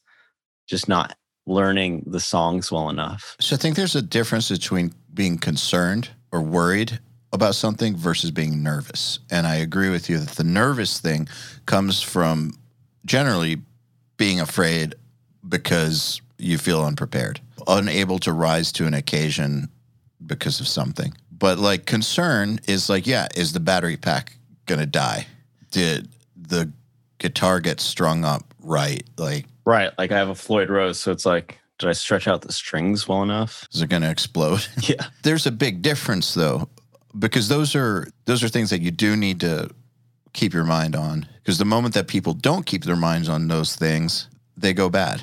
just 0.69 0.89
not 0.89 1.17
learning 1.47 2.05
the 2.07 2.21
songs 2.21 2.71
well 2.71 2.91
enough. 2.91 3.37
So 3.41 3.57
I 3.57 3.59
think 3.59 3.75
there's 3.75 3.97
a 3.97 4.03
difference 4.03 4.51
between 4.51 4.93
being 5.15 5.39
concerned 5.39 6.11
or 6.31 6.43
worried 6.43 7.01
about 7.33 7.55
something 7.55 7.97
versus 7.97 8.31
being 8.31 8.63
nervous. 8.63 9.19
And 9.31 9.47
I 9.47 9.57
agree 9.57 9.91
with 9.91 10.09
you 10.09 10.19
that 10.19 10.31
the 10.31 10.45
nervous 10.45 10.99
thing 10.99 11.29
comes 11.67 12.03
from 12.03 12.53
generally 13.05 13.59
being 14.17 14.41
afraid 14.41 14.95
because 15.49 16.21
you 16.39 16.59
feel 16.59 16.83
unprepared, 16.85 17.41
unable 17.67 18.19
to 18.21 18.33
rise 18.33 18.73
to 18.73 18.87
an 18.87 18.95
occasion 18.95 19.69
because 20.25 20.61
of 20.61 20.69
something. 20.69 21.15
But 21.31 21.59
like 21.59 21.87
concern 21.87 22.61
is 22.67 22.89
like, 22.89 23.07
yeah, 23.07 23.29
is 23.37 23.53
the 23.53 23.61
battery 23.61 23.97
pack 23.97 24.37
going 24.67 24.81
to 24.81 24.87
die? 24.87 25.27
Did 25.71 26.09
the 26.37 26.73
guitar 27.19 27.61
get 27.61 27.81
strung 27.81 28.25
up 28.25 28.55
right? 28.61 29.03
Like, 29.17 29.47
Right. 29.65 29.91
Like 29.99 30.13
I 30.13 30.17
have 30.19 30.31
a 30.31 30.35
Floyd 30.35 30.71
Rose, 30.71 30.99
so 30.99 31.13
it's 31.13 31.27
like, 31.27 31.59
did 31.79 31.89
I 31.89 31.93
stretch 31.93 32.27
out 32.27 32.41
the 32.43 32.53
strings 32.53 33.07
well 33.07 33.23
enough? 33.23 33.69
is 33.73 33.83
it 33.83 33.89
going 33.89 34.03
to 34.03 34.11
explode? 34.11 34.67
Yeah. 34.83 35.07
There's 35.23 35.47
a 35.47 35.53
big 35.53 35.83
difference 35.83 36.35
though, 36.35 36.69
because 37.19 37.49
those 37.49 37.75
are 37.75 38.07
those 38.27 38.43
are 38.43 38.49
things 38.49 38.71
that 38.71 38.81
you 38.81 38.91
do 38.91 39.17
need 39.17 39.41
to 39.41 39.71
keep 40.33 40.53
your 40.53 40.65
mind 40.65 40.95
on. 40.95 41.27
Because 41.37 41.59
the 41.59 41.65
moment 41.65 41.95
that 41.95 42.09
people 42.09 42.35
don't 42.35 42.67
keep 42.67 42.85
their 42.85 42.97
minds 42.97 43.29
on 43.29 43.49
those 43.49 43.75
things, 43.75 44.29
they 44.57 44.73
go 44.73 44.89
bad. 44.89 45.23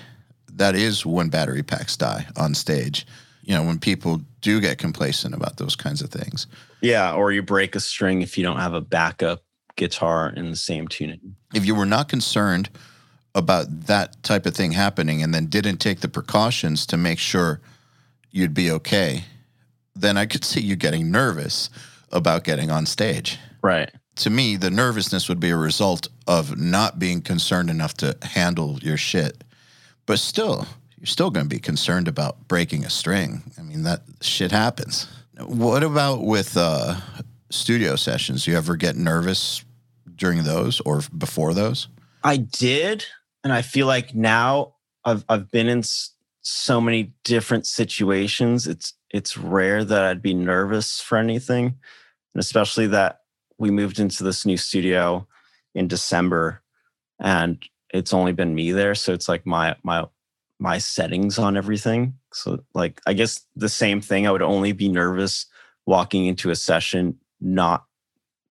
That 0.51 0.75
is 0.75 1.05
when 1.05 1.29
battery 1.29 1.63
packs 1.63 1.95
die 1.97 2.27
on 2.35 2.53
stage. 2.53 3.05
You 3.43 3.53
know, 3.53 3.63
when 3.63 3.77
people 3.77 4.21
do 4.41 4.59
get 4.59 4.77
complacent 4.77 5.35
about 5.35 5.57
those 5.57 5.75
kinds 5.75 6.01
of 6.01 6.09
things. 6.09 6.47
Yeah. 6.81 7.13
Or 7.13 7.31
you 7.31 7.43
break 7.43 7.75
a 7.75 7.79
string 7.79 8.21
if 8.21 8.37
you 8.37 8.43
don't 8.43 8.59
have 8.59 8.73
a 8.73 8.81
backup 8.81 9.43
guitar 9.75 10.29
in 10.35 10.49
the 10.49 10.55
same 10.55 10.87
tuning. 10.87 11.35
If 11.53 11.65
you 11.65 11.75
were 11.75 11.85
not 11.85 12.09
concerned 12.09 12.69
about 13.35 13.67
that 13.87 14.23
type 14.23 14.45
of 14.45 14.55
thing 14.55 14.71
happening 14.71 15.21
and 15.21 15.33
then 15.33 15.47
didn't 15.47 15.77
take 15.77 15.99
the 15.99 16.07
precautions 16.07 16.85
to 16.87 16.97
make 16.97 17.19
sure 17.19 17.59
you'd 18.31 18.53
be 18.53 18.71
okay, 18.71 19.25
then 19.95 20.17
I 20.17 20.25
could 20.25 20.43
see 20.45 20.61
you 20.61 20.75
getting 20.75 21.11
nervous 21.11 21.69
about 22.11 22.43
getting 22.43 22.69
on 22.71 22.85
stage. 22.85 23.39
Right. 23.61 23.91
to 24.17 24.29
me, 24.29 24.55
the 24.57 24.69
nervousness 24.69 25.27
would 25.27 25.39
be 25.39 25.49
a 25.49 25.57
result 25.57 26.07
of 26.27 26.57
not 26.57 26.99
being 26.99 27.21
concerned 27.21 27.69
enough 27.69 27.93
to 27.95 28.15
handle 28.21 28.77
your 28.81 28.95
shit. 28.97 29.43
But 30.05 30.19
still, 30.19 30.67
you're 30.97 31.07
still 31.07 31.31
going 31.31 31.47
to 31.49 31.55
be 31.55 31.59
concerned 31.59 32.07
about 32.07 32.47
breaking 32.47 32.85
a 32.85 32.89
string. 32.89 33.41
I 33.57 33.61
mean, 33.63 33.83
that 33.83 34.01
shit 34.21 34.51
happens. 34.51 35.07
What 35.39 35.83
about 35.83 36.21
with 36.23 36.55
uh, 36.55 36.95
studio 37.49 37.95
sessions? 37.95 38.47
You 38.47 38.55
ever 38.55 38.75
get 38.77 38.95
nervous 38.95 39.65
during 40.15 40.43
those 40.43 40.79
or 40.81 41.01
before 41.17 41.53
those? 41.53 41.87
I 42.23 42.37
did, 42.37 43.03
and 43.43 43.51
I 43.51 43.61
feel 43.63 43.87
like 43.87 44.15
now 44.15 44.75
I've 45.03 45.25
I've 45.27 45.51
been 45.51 45.67
in 45.67 45.79
s- 45.79 46.11
so 46.41 46.79
many 46.79 47.13
different 47.23 47.65
situations. 47.67 48.65
It's 48.67 48.93
it's 49.15 49.37
rare 49.37 49.85
that 49.85 50.03
I'd 50.03 50.21
be 50.21 50.33
nervous 50.33 50.99
for 50.99 51.17
anything, 51.17 51.67
and 51.67 52.39
especially 52.39 52.87
that 52.87 53.21
we 53.57 53.71
moved 53.71 53.97
into 53.97 54.25
this 54.25 54.45
new 54.45 54.57
studio 54.57 55.25
in 55.73 55.87
December, 55.87 56.61
and 57.17 57.63
it's 57.93 58.13
only 58.13 58.33
been 58.33 58.53
me 58.53 58.73
there, 58.73 58.93
so 58.93 59.13
it's 59.13 59.29
like 59.29 59.45
my 59.45 59.77
my 59.83 60.05
my 60.59 60.79
settings 60.79 61.39
on 61.39 61.55
everything. 61.55 62.15
So 62.33 62.59
like 62.73 62.99
I 63.07 63.13
guess 63.13 63.45
the 63.55 63.69
same 63.69 64.01
thing. 64.01 64.27
I 64.27 64.31
would 64.31 64.41
only 64.41 64.73
be 64.73 64.89
nervous 64.89 65.45
walking 65.85 66.25
into 66.25 66.49
a 66.49 66.55
session, 66.55 67.17
not 67.39 67.85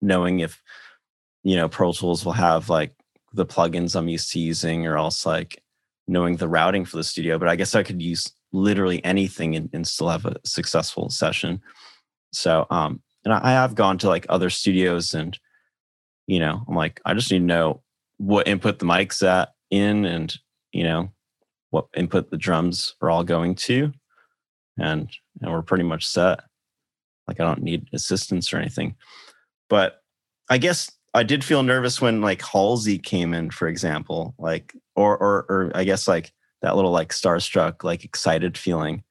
knowing 0.01 0.41
if 0.41 0.63
you 1.43 1.57
know 1.57 1.69
Pro 1.69 1.93
Tools 1.93 2.25
will 2.25 2.33
have 2.33 2.71
like 2.71 2.95
the 3.35 3.45
plugins 3.45 3.95
I'm 3.95 4.09
used 4.09 4.33
to 4.33 4.39
using, 4.39 4.87
or 4.87 4.97
else 4.97 5.27
like 5.27 5.63
knowing 6.09 6.37
the 6.37 6.49
routing 6.49 6.87
for 6.87 6.97
the 6.97 7.05
studio. 7.05 7.39
But 7.39 7.49
I 7.49 7.57
guess 7.57 7.75
I 7.75 7.83
could 7.83 8.01
use 8.01 8.33
literally 8.55 9.05
anything 9.05 9.57
and, 9.57 9.69
and 9.73 9.87
still 9.87 10.09
have 10.09 10.25
a 10.25 10.37
successful 10.45 11.11
session. 11.11 11.61
So, 12.33 12.67
um, 12.71 13.03
and 13.25 13.35
I, 13.35 13.41
I 13.43 13.51
have 13.53 13.75
gone 13.75 13.99
to 13.99 14.09
like 14.09 14.27
other 14.29 14.49
studios, 14.49 15.13
and 15.13 15.39
you 16.27 16.41
know, 16.41 16.65
I'm 16.67 16.75
like, 16.75 17.01
I 17.05 17.15
just 17.15 17.31
need 17.31 17.41
to 17.41 17.45
know 17.45 17.83
what 18.19 18.49
input 18.49 18.79
the 18.79 18.87
mics 18.87 19.27
at 19.27 19.51
in, 19.71 20.05
and 20.05 20.35
you 20.73 20.85
know, 20.85 21.11
what 21.71 21.87
input 21.97 22.31
the 22.31 22.37
drums 22.37 22.95
are 23.03 23.11
all 23.11 23.25
going 23.25 23.55
to, 23.57 23.93
and 24.79 25.11
and 25.41 25.53
we're 25.53 25.63
pretty 25.63 25.85
much 25.85 26.07
set. 26.07 26.41
Like 27.27 27.41
I 27.41 27.45
don't 27.45 27.63
need 27.63 27.89
assistance 27.93 28.53
or 28.53 28.59
anything, 28.59 28.97
but 29.69 30.03
I 30.51 30.59
guess 30.59 30.91
I 31.15 31.23
did 31.23 31.43
feel 31.43 31.63
nervous 31.63 32.01
when 32.01 32.21
like 32.21 32.43
Halsey 32.43 32.99
came 32.99 33.33
in, 33.33 33.51
for 33.51 33.67
example, 33.69 34.35
like 34.39 34.75
or 34.95 35.17
or 35.17 35.47
or 35.49 35.73
I 35.75 35.85
guess 35.85 36.07
like 36.07 36.34
that 36.65 36.77
little 36.77 36.91
like 36.91 37.11
starstruck, 37.11 37.85
like 37.85 38.05
excited 38.05 38.57
feeling. 38.57 39.03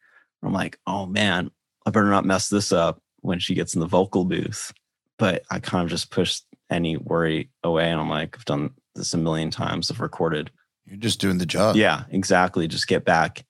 I'm 0.43 0.53
like, 0.53 0.79
oh 0.87 1.05
man, 1.05 1.51
I 1.85 1.91
better 1.91 2.09
not 2.09 2.25
mess 2.25 2.49
this 2.49 2.71
up 2.71 2.99
when 3.21 3.37
she 3.37 3.53
gets 3.53 3.75
in 3.75 3.79
the 3.79 3.85
vocal 3.85 4.25
booth. 4.25 4.73
But 5.19 5.43
I 5.51 5.59
kind 5.59 5.83
of 5.83 5.89
just 5.91 6.09
pushed 6.09 6.45
any 6.71 6.97
worry 6.97 7.51
away, 7.63 7.91
and 7.91 8.01
I'm 8.01 8.09
like, 8.09 8.35
I've 8.35 8.45
done 8.45 8.71
this 8.95 9.13
a 9.13 9.19
million 9.19 9.51
times. 9.51 9.91
I've 9.91 10.01
recorded. 10.01 10.49
You're 10.87 10.97
just 10.97 11.21
doing 11.21 11.37
the 11.37 11.45
job. 11.45 11.75
Yeah, 11.75 12.05
exactly. 12.09 12.67
Just 12.67 12.87
get 12.87 13.05
back 13.05 13.45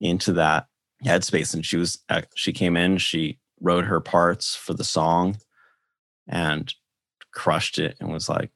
into 0.00 0.34
that 0.34 0.68
headspace. 1.04 1.52
And 1.52 1.66
she 1.66 1.76
was, 1.76 1.98
uh, 2.08 2.22
she 2.36 2.52
came 2.52 2.76
in, 2.76 2.98
she 2.98 3.40
wrote 3.60 3.84
her 3.86 4.00
parts 4.00 4.54
for 4.54 4.72
the 4.72 4.84
song 4.84 5.36
and 6.28 6.72
crushed 7.32 7.80
it 7.80 7.96
and 7.98 8.12
was 8.12 8.28
like 8.28 8.50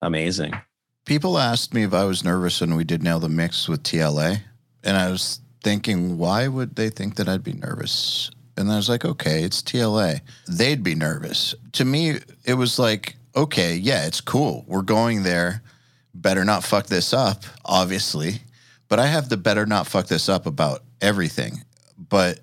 amazing. 0.00 0.54
People 1.04 1.38
asked 1.38 1.74
me 1.74 1.82
if 1.82 1.92
I 1.92 2.04
was 2.04 2.24
nervous 2.24 2.60
when 2.60 2.76
we 2.76 2.84
did 2.84 3.02
Nail 3.02 3.20
the 3.20 3.28
Mix 3.28 3.68
with 3.68 3.82
TLA. 3.82 4.40
And 4.82 4.96
I 4.96 5.10
was 5.10 5.40
thinking, 5.62 6.16
why 6.16 6.48
would 6.48 6.76
they 6.76 6.88
think 6.88 7.16
that 7.16 7.28
I'd 7.28 7.44
be 7.44 7.52
nervous? 7.52 8.30
And 8.56 8.70
I 8.70 8.76
was 8.76 8.88
like, 8.88 9.04
okay, 9.04 9.42
it's 9.42 9.62
TLA. 9.62 10.20
They'd 10.48 10.82
be 10.82 10.94
nervous. 10.94 11.54
To 11.72 11.84
me, 11.84 12.20
it 12.44 12.54
was 12.54 12.78
like, 12.78 13.16
okay, 13.36 13.74
yeah, 13.74 14.06
it's 14.06 14.20
cool. 14.20 14.64
We're 14.66 14.82
going 14.82 15.24
there. 15.24 15.62
Better 16.14 16.44
not 16.44 16.64
fuck 16.64 16.86
this 16.86 17.12
up, 17.12 17.44
obviously. 17.64 18.40
But 18.88 18.98
I 18.98 19.06
have 19.06 19.28
the 19.28 19.36
better 19.36 19.66
not 19.66 19.86
fuck 19.86 20.06
this 20.06 20.28
up 20.28 20.46
about 20.46 20.84
everything. 21.00 21.64
But 21.98 22.38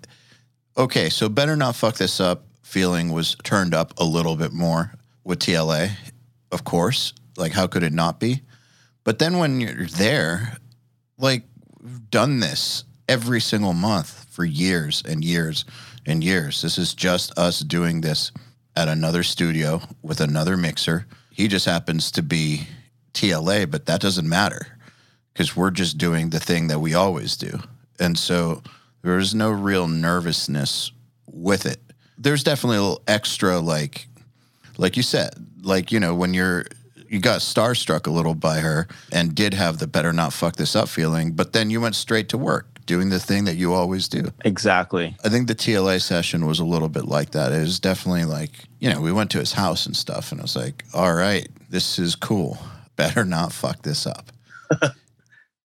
okay, 0.78 1.09
so 1.09 1.30
better 1.30 1.55
not 1.55 1.76
fuck 1.76 1.95
this 1.95 2.20
up 2.20 2.43
feeling 2.62 3.12
was 3.12 3.36
turned 3.43 3.74
up 3.74 3.93
a 3.97 4.03
little 4.03 4.36
bit 4.36 4.53
more 4.53 4.93
with 5.24 5.39
TLA, 5.39 5.91
of 6.51 6.64
course. 6.64 7.14
Like, 7.38 7.53
how 7.53 7.68
could 7.68 7.84
it 7.84 7.93
not 7.93 8.20
be? 8.20 8.41
But 9.04 9.20
then 9.20 9.38
when 9.38 9.60
you're 9.60 9.86
there, 9.86 10.58
like, 11.18 11.43
we've 11.82 12.10
done 12.10 12.39
this 12.39 12.84
every 13.08 13.41
single 13.41 13.74
month 13.74 14.28
for 14.30 14.45
years 14.45 15.04
and 15.08 15.24
years 15.24 15.66
and 16.06 16.24
years. 16.24 16.62
This 16.62 16.78
is 16.78 16.93
just 16.93 17.38
us 17.38 17.60
doing 17.60 18.02
this 18.02 18.32
at 18.76 18.88
another 18.88 19.24
studio 19.24 19.82
with 20.02 20.22
another 20.22 20.56
mixer. 20.56 21.06
He 21.32 21.47
just 21.47 21.66
happens 21.66 22.12
to 22.12 22.22
be 22.22 22.68
TLA, 23.14 23.70
but 23.70 23.86
that 23.88 24.02
doesn't 24.02 24.28
matter 24.28 24.78
because 25.34 25.56
we're 25.56 25.72
just 25.72 25.97
doing 25.97 26.30
the 26.30 26.39
thing 26.39 26.68
that 26.68 26.80
we 26.80 26.93
always 26.93 27.36
do. 27.38 27.60
And 27.99 28.18
so 28.18 28.62
there's 29.02 29.36
no 29.36 29.49
real 29.49 29.88
nervousness 29.88 30.91
with 31.26 31.66
it. 31.66 31.82
There's 32.18 32.43
definitely 32.43 32.78
a 32.78 32.82
little 32.82 33.04
extra, 33.08 33.60
like, 33.60 34.08
like 34.78 34.95
you 34.95 35.04
said, 35.04 35.34
like, 35.62 35.91
you 35.91 35.99
know, 35.99 36.14
when 36.16 36.34
you're, 36.34 36.66
you 37.12 37.20
got 37.20 37.41
starstruck 37.41 38.07
a 38.07 38.09
little 38.09 38.34
by 38.34 38.59
her 38.59 38.88
and 39.12 39.36
did 39.36 39.53
have 39.53 39.80
the 39.80 39.86
better 39.86 40.14
not 40.14 40.32
fuck 40.32 40.55
this 40.55 40.78
up 40.78 40.88
feeling, 40.88 41.34
but 41.34 41.51
then 41.51 41.70
you 41.70 41.82
went 41.82 41.93
straight 41.95 42.30
to 42.30 42.38
work 42.38 42.68
doing 42.86 43.09
the 43.09 43.20
thing 43.20 43.43
that 43.43 43.57
you 43.57 43.74
always 43.74 44.07
do. 44.07 44.32
Exactly. 44.45 45.16
I 45.24 45.28
think 45.28 45.49
the 45.49 45.55
TLA 45.55 46.01
session 46.01 46.45
was 46.45 46.59
a 46.59 46.66
little 46.66 46.88
bit 46.88 47.05
like 47.05 47.32
that. 47.32 47.51
It 47.51 47.59
was 47.59 47.82
definitely 47.82 48.24
like, 48.24 48.51
you 48.80 48.89
know, 48.89 49.01
we 49.01 49.12
went 49.12 49.30
to 49.32 49.39
his 49.39 49.51
house 49.51 49.86
and 49.86 49.95
stuff, 49.95 50.32
and 50.32 50.39
I 50.39 50.43
was 50.43 50.55
like, 50.55 50.86
all 50.93 51.14
right, 51.14 51.49
this 51.70 51.99
is 51.99 52.16
cool. 52.16 52.57
Better 52.95 53.26
not 53.26 53.51
fuck 53.51 53.82
this 53.82 54.07
up. 54.07 54.32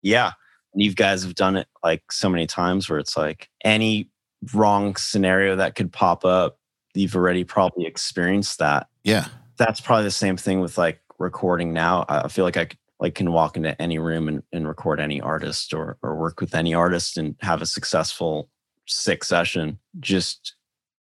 yeah. 0.01 0.31
And 0.73 0.83
you 0.83 0.93
guys 0.93 1.23
have 1.23 1.35
done 1.35 1.55
it 1.55 1.67
like 1.81 2.11
so 2.11 2.27
many 2.27 2.47
times 2.47 2.89
where 2.89 2.99
it's 2.99 3.15
like 3.15 3.49
any 3.63 4.09
wrong 4.53 4.97
scenario 4.97 5.55
that 5.55 5.75
could 5.75 5.93
pop 5.93 6.25
up, 6.25 6.59
you've 6.93 7.15
already 7.15 7.45
probably 7.45 7.85
experienced 7.85 8.59
that. 8.59 8.87
Yeah. 9.05 9.27
That's 9.57 9.79
probably 9.79 10.03
the 10.03 10.11
same 10.11 10.35
thing 10.35 10.59
with 10.59 10.77
like 10.77 11.01
recording 11.19 11.73
now. 11.73 12.05
I 12.07 12.27
feel 12.27 12.45
like 12.45 12.57
I 12.57 12.69
like 12.99 13.15
can 13.15 13.31
walk 13.31 13.55
into 13.55 13.79
any 13.81 13.97
room 13.97 14.27
and, 14.27 14.43
and 14.51 14.67
record 14.67 14.99
any 14.99 15.21
artist 15.21 15.73
or 15.73 15.97
or 16.01 16.15
work 16.15 16.41
with 16.41 16.55
any 16.55 16.73
artist 16.73 17.17
and 17.17 17.35
have 17.41 17.61
a 17.61 17.65
successful 17.65 18.49
sick 18.85 19.23
session 19.23 19.77
just 19.99 20.55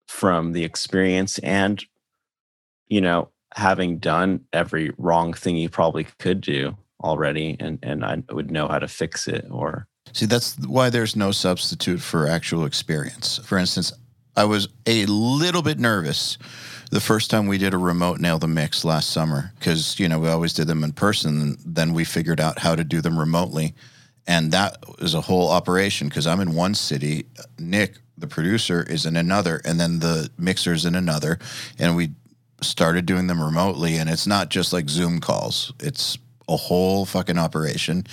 from 0.08 0.52
the 0.52 0.64
experience 0.64 1.38
and 1.40 1.84
you 2.88 3.00
know 3.00 3.28
having 3.54 3.98
done 3.98 4.40
every 4.52 4.92
wrong 4.98 5.32
thing 5.32 5.56
you 5.56 5.68
probably 5.68 6.04
could 6.18 6.40
do 6.40 6.76
already 7.02 7.56
and 7.60 7.78
and 7.82 8.04
I 8.04 8.22
would 8.30 8.50
know 8.50 8.68
how 8.68 8.78
to 8.78 8.88
fix 8.88 9.28
it 9.28 9.46
or 9.50 9.86
See 10.12 10.26
that's 10.26 10.56
why 10.66 10.90
there's 10.90 11.16
no 11.16 11.32
substitute 11.32 12.00
for 12.00 12.26
actual 12.28 12.66
experience. 12.66 13.38
For 13.38 13.58
instance, 13.58 13.92
I 14.36 14.44
was 14.44 14.68
a 14.86 15.06
little 15.06 15.62
bit 15.62 15.78
nervous 15.78 16.38
the 16.94 17.00
first 17.00 17.28
time 17.28 17.48
we 17.48 17.58
did 17.58 17.74
a 17.74 17.78
remote 17.78 18.20
nail 18.20 18.38
the 18.38 18.46
mix 18.46 18.84
last 18.84 19.10
summer 19.10 19.52
because 19.58 19.98
you 19.98 20.08
know 20.08 20.20
we 20.20 20.28
always 20.28 20.52
did 20.52 20.68
them 20.68 20.84
in 20.84 20.92
person 20.92 21.56
then 21.66 21.92
we 21.92 22.04
figured 22.04 22.38
out 22.38 22.60
how 22.60 22.76
to 22.76 22.84
do 22.84 23.00
them 23.00 23.18
remotely. 23.18 23.74
And 24.28 24.52
that 24.52 24.78
was 25.00 25.12
a 25.12 25.20
whole 25.20 25.50
operation 25.50 26.08
because 26.08 26.24
i'm 26.28 26.38
in 26.38 26.54
one 26.54 26.74
city 26.74 27.26
nick 27.58 27.96
the 28.16 28.28
producer 28.28 28.84
is 28.84 29.06
in 29.06 29.16
another 29.16 29.60
and 29.64 29.80
then 29.80 29.98
the 29.98 30.30
mixer's 30.38 30.84
in 30.84 30.94
another 30.94 31.40
and 31.80 31.96
we 31.96 32.12
started 32.62 33.06
doing 33.06 33.26
them 33.26 33.42
remotely. 33.42 33.96
And 33.96 34.08
it's 34.08 34.28
not 34.28 34.48
just 34.48 34.72
like 34.72 34.88
zoom 34.88 35.18
calls. 35.18 35.72
It's 35.80 36.16
a 36.48 36.56
whole 36.56 37.06
fucking 37.06 37.38
operation. 37.38 38.06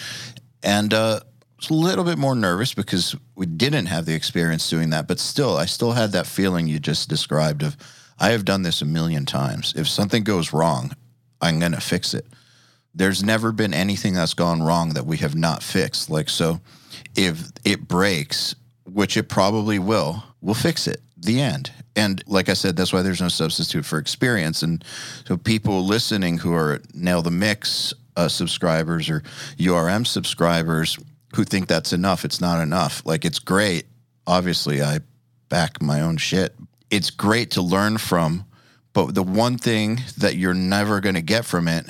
And 0.64 0.92
uh 0.92 1.20
was 1.58 1.70
a 1.70 1.74
little 1.76 2.04
bit 2.04 2.18
more 2.18 2.34
nervous 2.34 2.74
because 2.74 3.16
we 3.36 3.46
didn't 3.46 3.86
have 3.86 4.08
the 4.08 4.16
experience 4.16 4.68
doing 4.68 4.90
that 4.90 5.08
but 5.08 5.20
still 5.20 5.58
i 5.58 5.66
still 5.66 5.92
had 5.92 6.12
that 6.14 6.26
feeling 6.26 6.68
you 6.68 6.80
just 6.80 7.08
described 7.08 7.62
of 7.62 7.78
I 8.22 8.30
have 8.30 8.46
done 8.46 8.62
this 8.62 8.84
a 8.84 8.86
million 8.86 9.26
times. 9.26 9.74
If 9.76 9.88
something 9.90 10.24
goes 10.24 10.54
wrong, 10.54 10.96
I'm 11.42 11.60
going 11.60 11.72
to 11.72 11.82
fix 11.82 12.14
it. 12.14 12.28
There's 12.94 13.24
never 13.24 13.52
been 13.52 13.74
anything 13.74 14.14
that's 14.14 14.36
gone 14.36 14.62
wrong 14.62 14.90
that 14.90 15.08
we 15.08 15.18
have 15.18 15.34
not 15.34 15.64
fixed. 15.64 16.08
Like, 16.12 16.30
so 16.30 16.62
if 17.16 17.50
it 17.66 17.88
breaks, 17.88 18.54
which 18.86 19.18
it 19.18 19.28
probably 19.28 19.80
will, 19.80 20.24
we'll 20.40 20.54
fix 20.54 20.88
it. 20.88 21.02
The 21.18 21.42
end. 21.42 21.72
And 21.96 22.24
like 22.28 22.48
I 22.48 22.54
said, 22.54 22.76
that's 22.76 22.94
why 22.94 23.02
there's 23.02 23.22
no 23.22 23.28
substitute 23.28 23.86
for 23.86 23.98
experience. 23.98 24.62
And 24.62 24.86
so 25.26 25.36
people 25.36 25.84
listening 25.84 26.38
who 26.38 26.54
are 26.54 26.80
Nail 26.94 27.24
the 27.24 27.32
Mix 27.32 27.92
uh, 28.16 28.28
subscribers 28.28 29.10
or 29.10 29.24
URM 29.58 30.06
subscribers 30.06 31.00
who 31.36 31.44
think 31.44 31.68
that's 31.68 31.92
enough, 31.92 32.24
it's 32.24 32.40
not 32.42 32.62
enough. 32.62 33.02
Like, 33.04 33.26
it's 33.26 33.40
great. 33.40 33.86
Obviously, 34.28 34.84
I 34.84 35.00
back 35.50 35.82
my 35.82 36.02
own 36.02 36.18
shit, 36.18 36.56
it's 36.92 37.10
great 37.10 37.50
to 37.52 37.62
learn 37.62 37.98
from, 37.98 38.46
but 38.94 39.16
the 39.16 39.24
one 39.24 39.58
thing 39.58 40.02
that 40.18 40.36
you're 40.36 40.54
never 40.54 41.00
going 41.00 41.16
to 41.16 41.22
get 41.22 41.46
from 41.46 41.68
it 41.68 41.86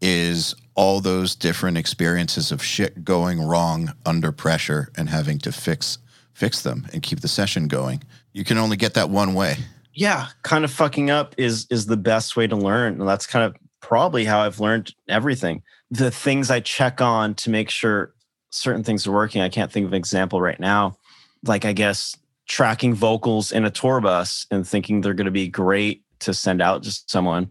is 0.00 0.54
all 0.74 1.00
those 1.00 1.34
different 1.34 1.76
experiences 1.76 2.50
of 2.50 2.62
shit 2.62 3.04
going 3.04 3.40
wrong 3.40 3.92
under 4.06 4.32
pressure 4.32 4.90
and 4.96 5.08
having 5.10 5.38
to 5.40 5.52
fix 5.52 5.98
fix 6.32 6.62
them 6.62 6.86
and 6.92 7.02
keep 7.02 7.20
the 7.20 7.28
session 7.28 7.66
going. 7.66 8.00
You 8.32 8.44
can 8.44 8.58
only 8.58 8.76
get 8.76 8.94
that 8.94 9.10
one 9.10 9.34
way. 9.34 9.56
Yeah, 9.92 10.28
kind 10.44 10.64
of 10.64 10.70
fucking 10.70 11.10
up 11.10 11.34
is 11.36 11.66
is 11.68 11.86
the 11.86 11.96
best 11.96 12.36
way 12.36 12.46
to 12.46 12.56
learn. 12.56 13.00
And 13.00 13.08
that's 13.08 13.26
kind 13.26 13.44
of 13.44 13.56
probably 13.80 14.24
how 14.24 14.40
I've 14.40 14.60
learned 14.60 14.94
everything. 15.08 15.62
The 15.90 16.12
things 16.12 16.50
I 16.50 16.60
check 16.60 17.00
on 17.00 17.34
to 17.36 17.50
make 17.50 17.70
sure 17.70 18.14
certain 18.50 18.84
things 18.84 19.06
are 19.06 19.12
working. 19.12 19.42
I 19.42 19.48
can't 19.48 19.70
think 19.72 19.86
of 19.86 19.92
an 19.92 19.98
example 19.98 20.40
right 20.40 20.60
now. 20.60 20.96
Like 21.44 21.64
I 21.64 21.72
guess 21.72 22.16
tracking 22.48 22.94
vocals 22.94 23.52
in 23.52 23.64
a 23.64 23.70
tour 23.70 24.00
bus 24.00 24.46
and 24.50 24.66
thinking 24.66 25.00
they're 25.00 25.14
going 25.14 25.26
to 25.26 25.30
be 25.30 25.48
great 25.48 26.02
to 26.20 26.34
send 26.34 26.60
out 26.60 26.82
to 26.82 26.90
someone. 27.06 27.50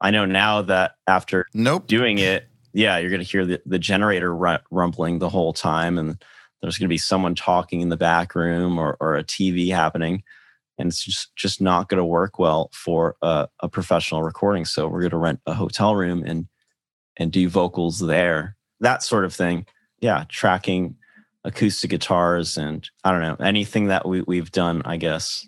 I 0.00 0.10
know 0.10 0.26
now 0.26 0.62
that 0.62 0.92
after 1.06 1.46
nope. 1.54 1.86
doing 1.86 2.18
it, 2.18 2.46
yeah, 2.74 2.98
you're 2.98 3.10
going 3.10 3.22
to 3.22 3.26
hear 3.26 3.46
the, 3.46 3.60
the 3.64 3.78
generator 3.78 4.34
rumbling 4.70 5.18
the 5.18 5.28
whole 5.28 5.52
time, 5.52 5.96
and 5.96 6.22
there's 6.60 6.76
going 6.76 6.86
to 6.86 6.92
be 6.92 6.98
someone 6.98 7.34
talking 7.34 7.80
in 7.80 7.88
the 7.88 7.96
back 7.96 8.34
room 8.34 8.78
or, 8.78 8.96
or 9.00 9.16
a 9.16 9.24
TV 9.24 9.70
happening, 9.70 10.22
and 10.76 10.88
it's 10.88 11.02
just 11.02 11.34
just 11.36 11.60
not 11.60 11.88
going 11.88 11.98
to 11.98 12.04
work 12.04 12.38
well 12.38 12.70
for 12.72 13.16
a, 13.22 13.48
a 13.60 13.68
professional 13.68 14.22
recording. 14.22 14.64
So 14.64 14.88
we're 14.88 15.00
going 15.00 15.10
to 15.10 15.16
rent 15.16 15.40
a 15.46 15.54
hotel 15.54 15.94
room 15.94 16.22
and 16.26 16.46
and 17.16 17.30
do 17.30 17.48
vocals 17.48 18.00
there, 18.00 18.56
that 18.80 19.02
sort 19.02 19.24
of 19.24 19.32
thing. 19.32 19.66
Yeah, 20.00 20.24
tracking 20.28 20.96
acoustic 21.44 21.90
guitars 21.90 22.56
and 22.56 22.88
I 23.04 23.12
don't 23.12 23.20
know 23.20 23.36
anything 23.44 23.86
that 23.86 24.06
we 24.06 24.22
we've 24.22 24.50
done. 24.50 24.82
I 24.84 24.96
guess 24.96 25.46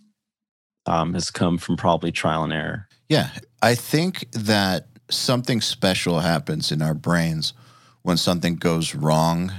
um, 0.86 1.14
has 1.14 1.30
come 1.30 1.58
from 1.58 1.76
probably 1.76 2.12
trial 2.12 2.44
and 2.44 2.52
error. 2.52 2.88
Yeah, 3.08 3.30
I 3.62 3.74
think 3.74 4.30
that 4.32 4.88
something 5.10 5.60
special 5.60 6.20
happens 6.20 6.72
in 6.72 6.82
our 6.82 6.94
brains 6.94 7.52
when 8.02 8.16
something 8.16 8.56
goes 8.56 8.94
wrong 8.94 9.52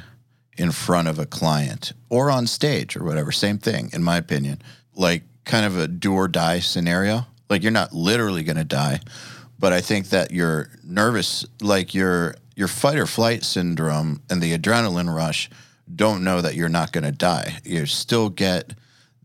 in 0.57 0.71
front 0.71 1.07
of 1.07 1.19
a 1.19 1.25
client 1.25 1.93
or 2.09 2.31
on 2.31 2.47
stage 2.47 2.95
or 2.95 3.03
whatever. 3.03 3.31
Same 3.31 3.57
thing, 3.57 3.89
in 3.93 4.03
my 4.03 4.17
opinion. 4.17 4.61
Like 4.95 5.23
kind 5.45 5.65
of 5.65 5.77
a 5.77 5.87
do 5.87 6.13
or 6.13 6.27
die 6.27 6.59
scenario. 6.59 7.25
Like 7.49 7.63
you're 7.63 7.71
not 7.71 7.93
literally 7.93 8.43
going 8.43 8.57
to 8.57 8.63
die, 8.63 8.99
but 9.59 9.71
I 9.71 9.81
think 9.81 10.09
that 10.09 10.31
you're 10.31 10.69
nervous, 10.83 11.45
like 11.61 11.93
your 11.93 12.35
your 12.55 12.67
fight 12.67 12.97
or 12.97 13.05
flight 13.05 13.43
syndrome 13.43 14.21
and 14.31 14.41
the 14.41 14.57
adrenaline 14.57 15.13
rush 15.13 15.47
don't 15.95 16.23
know 16.23 16.41
that 16.41 16.55
you're 16.55 16.69
not 16.69 16.91
going 16.91 17.03
to 17.03 17.11
die. 17.11 17.57
You 17.63 17.85
still 17.85 18.29
get 18.29 18.73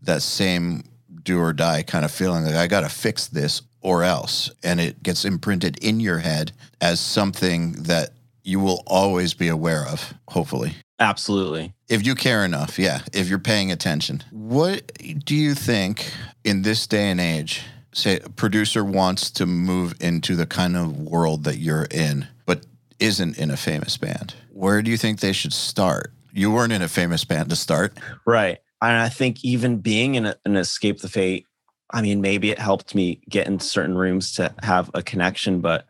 that 0.01 0.21
same 0.21 0.83
do 1.23 1.39
or 1.39 1.53
die 1.53 1.83
kind 1.83 2.05
of 2.05 2.11
feeling 2.11 2.43
like 2.45 2.55
I 2.55 2.67
got 2.67 2.81
to 2.81 2.89
fix 2.89 3.27
this 3.27 3.61
or 3.81 4.03
else. 4.03 4.51
And 4.63 4.79
it 4.79 5.03
gets 5.03 5.25
imprinted 5.25 5.77
in 5.83 5.99
your 5.99 6.19
head 6.19 6.51
as 6.81 6.99
something 6.99 7.83
that 7.83 8.11
you 8.43 8.59
will 8.59 8.83
always 8.85 9.33
be 9.33 9.47
aware 9.47 9.85
of, 9.87 10.13
hopefully. 10.29 10.75
Absolutely. 10.99 11.73
If 11.89 12.05
you 12.05 12.15
care 12.15 12.45
enough, 12.45 12.77
yeah, 12.77 13.01
if 13.13 13.27
you're 13.27 13.39
paying 13.39 13.71
attention. 13.71 14.23
What 14.31 14.91
do 15.25 15.35
you 15.35 15.53
think 15.53 16.11
in 16.43 16.61
this 16.61 16.87
day 16.87 17.09
and 17.09 17.19
age, 17.19 17.63
say 17.93 18.19
a 18.19 18.29
producer 18.29 18.83
wants 18.83 19.31
to 19.31 19.45
move 19.45 19.95
into 19.99 20.35
the 20.35 20.45
kind 20.45 20.75
of 20.75 20.99
world 20.99 21.43
that 21.45 21.57
you're 21.57 21.87
in, 21.91 22.27
but 22.45 22.65
isn't 22.99 23.37
in 23.37 23.51
a 23.51 23.57
famous 23.57 23.97
band? 23.97 24.35
Where 24.51 24.81
do 24.81 24.91
you 24.91 24.97
think 24.97 25.19
they 25.19 25.33
should 25.33 25.53
start? 25.53 26.13
You 26.33 26.51
weren't 26.51 26.73
in 26.73 26.81
a 26.81 26.87
famous 26.87 27.23
band 27.23 27.49
to 27.51 27.55
start. 27.55 27.97
Right. 28.25 28.57
And 28.81 28.97
I 28.97 29.07
think 29.07 29.45
even 29.45 29.77
being 29.77 30.15
in 30.15 30.25
a, 30.25 30.35
an 30.43 30.57
Escape 30.57 30.99
the 30.99 31.07
Fate 31.07 31.45
I 31.93 32.01
mean, 32.01 32.21
maybe 32.21 32.49
it 32.49 32.59
helped 32.59 32.95
me 32.95 33.21
get 33.29 33.47
in 33.47 33.59
certain 33.59 33.95
rooms 33.95 34.33
to 34.33 34.53
have 34.63 34.89
a 34.95 35.03
connection, 35.03 35.61
but 35.61 35.85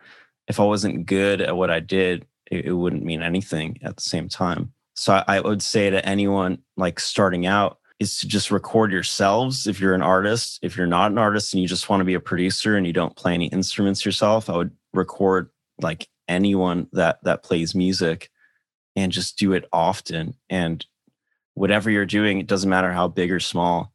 if 0.49 0.59
I 0.59 0.63
wasn't 0.63 1.05
good 1.05 1.39
at 1.39 1.55
what 1.55 1.71
I 1.71 1.79
did, 1.79 2.27
it, 2.51 2.65
it 2.65 2.73
wouldn't 2.73 3.05
mean 3.05 3.23
anything 3.23 3.79
at 3.81 3.95
the 3.95 4.01
same 4.01 4.27
time. 4.27 4.73
So 4.95 5.13
I, 5.13 5.37
I 5.37 5.39
would 5.39 5.61
say 5.61 5.89
to 5.89 6.05
anyone 6.05 6.59
like 6.75 6.99
starting 6.99 7.45
out 7.45 7.79
is 7.99 8.19
to 8.19 8.27
just 8.27 8.51
record 8.51 8.91
yourselves 8.91 9.65
if 9.65 9.79
you're 9.79 9.95
an 9.95 10.01
artist. 10.01 10.59
If 10.61 10.75
you're 10.75 10.87
not 10.87 11.11
an 11.11 11.17
artist 11.17 11.53
and 11.53 11.61
you 11.61 11.69
just 11.69 11.87
want 11.87 12.01
to 12.01 12.05
be 12.05 12.15
a 12.15 12.19
producer 12.19 12.75
and 12.75 12.85
you 12.85 12.91
don't 12.91 13.15
play 13.15 13.33
any 13.33 13.47
instruments 13.47 14.05
yourself, 14.05 14.49
I 14.49 14.57
would 14.57 14.71
record 14.93 15.49
like 15.79 16.09
anyone 16.27 16.87
that 16.91 17.19
that 17.23 17.43
plays 17.43 17.73
music 17.73 18.29
and 18.95 19.11
just 19.11 19.37
do 19.37 19.53
it 19.53 19.67
often. 19.71 20.35
And 20.49 20.85
whatever 21.53 21.89
you're 21.89 22.05
doing 22.05 22.39
it 22.39 22.47
doesn't 22.47 22.69
matter 22.69 22.91
how 22.91 23.07
big 23.07 23.31
or 23.31 23.39
small 23.39 23.91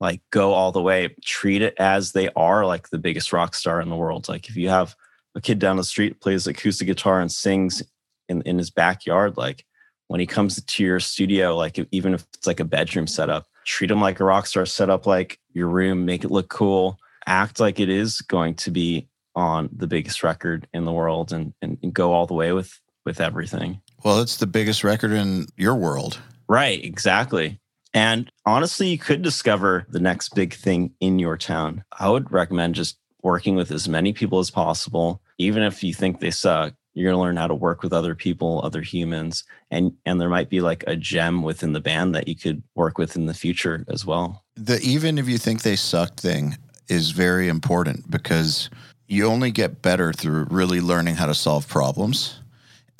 like 0.00 0.20
go 0.30 0.52
all 0.52 0.72
the 0.72 0.82
way. 0.82 1.14
Treat 1.24 1.62
it 1.62 1.74
as 1.78 2.12
they 2.12 2.28
are 2.36 2.66
like 2.66 2.90
the 2.90 2.98
biggest 2.98 3.32
rock 3.32 3.54
star 3.54 3.80
in 3.80 3.88
the 3.88 3.96
world. 3.96 4.28
Like 4.28 4.48
if 4.48 4.56
you 4.56 4.68
have 4.68 4.94
a 5.34 5.40
kid 5.40 5.58
down 5.58 5.76
the 5.76 5.84
street 5.84 6.20
plays 6.20 6.46
acoustic 6.46 6.86
guitar 6.86 7.20
and 7.20 7.30
sings 7.30 7.82
in, 8.28 8.42
in 8.42 8.58
his 8.58 8.70
backyard 8.70 9.36
like 9.36 9.64
when 10.08 10.20
he 10.20 10.26
comes 10.26 10.62
to 10.62 10.82
your 10.82 11.00
studio 11.00 11.56
like 11.56 11.78
even 11.92 12.14
if 12.14 12.24
it's 12.34 12.46
like 12.46 12.60
a 12.60 12.64
bedroom 12.64 13.06
setup 13.06 13.46
treat 13.66 13.90
him 13.90 14.00
like 14.00 14.20
a 14.20 14.24
rock 14.24 14.46
star. 14.46 14.64
Set 14.64 14.88
up 14.88 15.06
like 15.06 15.38
your 15.52 15.68
room 15.68 16.06
make 16.06 16.24
it 16.24 16.30
look 16.30 16.48
cool. 16.48 16.98
Act 17.26 17.60
like 17.60 17.80
it 17.80 17.88
is 17.88 18.20
going 18.22 18.54
to 18.54 18.70
be 18.70 19.08
on 19.34 19.68
the 19.72 19.86
biggest 19.86 20.22
record 20.22 20.66
in 20.72 20.84
the 20.86 20.92
world 20.92 21.32
and, 21.32 21.52
and, 21.60 21.76
and 21.82 21.92
go 21.92 22.12
all 22.12 22.26
the 22.26 22.34
way 22.34 22.52
with 22.52 22.80
with 23.04 23.20
everything 23.20 23.80
Well, 24.06 24.20
it's 24.20 24.36
the 24.36 24.46
biggest 24.46 24.84
record 24.84 25.10
in 25.10 25.48
your 25.56 25.74
world. 25.74 26.20
Right, 26.48 26.80
exactly. 26.84 27.58
And 27.92 28.30
honestly, 28.44 28.86
you 28.86 28.98
could 28.98 29.20
discover 29.20 29.84
the 29.88 29.98
next 29.98 30.32
big 30.32 30.54
thing 30.54 30.92
in 31.00 31.18
your 31.18 31.36
town. 31.36 31.82
I 31.90 32.08
would 32.08 32.30
recommend 32.30 32.76
just 32.76 32.98
working 33.24 33.56
with 33.56 33.72
as 33.72 33.88
many 33.88 34.12
people 34.12 34.38
as 34.38 34.48
possible. 34.48 35.20
Even 35.38 35.64
if 35.64 35.82
you 35.82 35.92
think 35.92 36.20
they 36.20 36.30
suck, 36.30 36.72
you're 36.94 37.10
going 37.10 37.18
to 37.18 37.20
learn 37.20 37.36
how 37.36 37.48
to 37.48 37.54
work 37.56 37.82
with 37.82 37.92
other 37.92 38.14
people, 38.14 38.60
other 38.62 38.80
humans, 38.80 39.42
and 39.72 39.92
and 40.04 40.20
there 40.20 40.28
might 40.28 40.50
be 40.50 40.60
like 40.60 40.84
a 40.86 40.94
gem 40.94 41.42
within 41.42 41.72
the 41.72 41.80
band 41.80 42.14
that 42.14 42.28
you 42.28 42.36
could 42.36 42.62
work 42.76 42.98
with 42.98 43.16
in 43.16 43.26
the 43.26 43.34
future 43.34 43.84
as 43.88 44.06
well. 44.06 44.44
The 44.54 44.80
even 44.82 45.18
if 45.18 45.28
you 45.28 45.36
think 45.36 45.62
they 45.62 45.74
suck 45.74 46.14
thing 46.14 46.56
is 46.86 47.10
very 47.10 47.48
important 47.48 48.08
because 48.08 48.70
you 49.08 49.26
only 49.26 49.50
get 49.50 49.82
better 49.82 50.12
through 50.12 50.46
really 50.48 50.80
learning 50.80 51.16
how 51.16 51.26
to 51.26 51.34
solve 51.34 51.66
problems. 51.66 52.38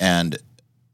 And 0.01 0.37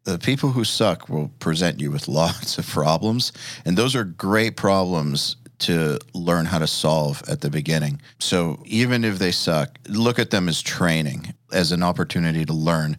the 0.04 0.20
people 0.20 0.52
who 0.52 0.64
suck 0.64 1.10
will 1.10 1.30
present 1.40 1.80
you 1.80 1.92
with 1.92 2.08
lots 2.22 2.58
of 2.58 2.68
problems. 2.68 3.32
And 3.66 3.78
those 3.78 3.96
are 3.96 4.04
great 4.04 4.58
problems 4.58 5.36
to 5.60 5.98
learn 6.14 6.46
how 6.46 6.60
to 6.60 6.68
solve 6.68 7.24
at 7.30 7.42
the 7.42 7.50
beginning. 7.50 8.02
So 8.20 8.62
even 8.66 9.06
if 9.06 9.18
they 9.18 9.32
suck, 9.32 9.80
look 9.88 10.20
at 10.20 10.30
them 10.30 10.50
as 10.50 10.62
training, 10.62 11.34
as 11.54 11.72
an 11.72 11.84
opportunity 11.84 12.44
to 12.46 12.54
learn, 12.54 12.98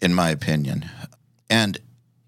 in 0.00 0.14
my 0.14 0.30
opinion. 0.30 0.88
And 1.50 1.78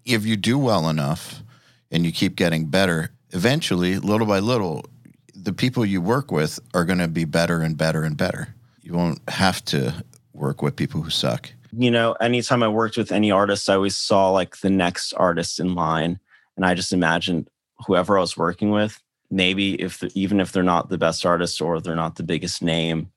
if 0.05 0.25
you 0.25 0.35
do 0.35 0.59
well 0.59 0.89
enough 0.89 1.41
and 1.89 2.05
you 2.05 2.11
keep 2.11 2.35
getting 2.35 2.67
better, 2.67 3.11
eventually, 3.31 3.97
little 3.97 4.27
by 4.27 4.39
little, 4.39 4.85
the 5.33 5.53
people 5.53 5.85
you 5.85 6.01
work 6.01 6.31
with 6.31 6.59
are 6.73 6.85
going 6.85 6.99
to 6.99 7.07
be 7.07 7.25
better 7.25 7.61
and 7.61 7.75
better 7.75 8.03
and 8.03 8.15
better. 8.15 8.53
You 8.81 8.93
won't 8.93 9.27
have 9.29 9.63
to 9.65 10.03
work 10.33 10.61
with 10.61 10.75
people 10.75 11.01
who 11.01 11.09
suck. 11.09 11.51
You 11.75 11.91
know, 11.91 12.13
anytime 12.13 12.61
I 12.61 12.67
worked 12.67 12.97
with 12.97 13.11
any 13.11 13.31
artist, 13.31 13.69
I 13.69 13.75
always 13.75 13.97
saw 13.97 14.29
like 14.29 14.57
the 14.57 14.69
next 14.69 15.13
artist 15.13 15.59
in 15.59 15.75
line. 15.75 16.19
And 16.55 16.65
I 16.65 16.75
just 16.75 16.93
imagined 16.93 17.49
whoever 17.87 18.17
I 18.17 18.21
was 18.21 18.37
working 18.37 18.69
with, 18.69 19.01
maybe 19.31 19.81
if 19.81 20.03
even 20.15 20.39
if 20.39 20.51
they're 20.51 20.63
not 20.63 20.89
the 20.89 20.97
best 20.97 21.25
artist 21.25 21.61
or 21.61 21.79
they're 21.79 21.95
not 21.95 22.15
the 22.15 22.23
biggest 22.23 22.61
name, 22.61 23.11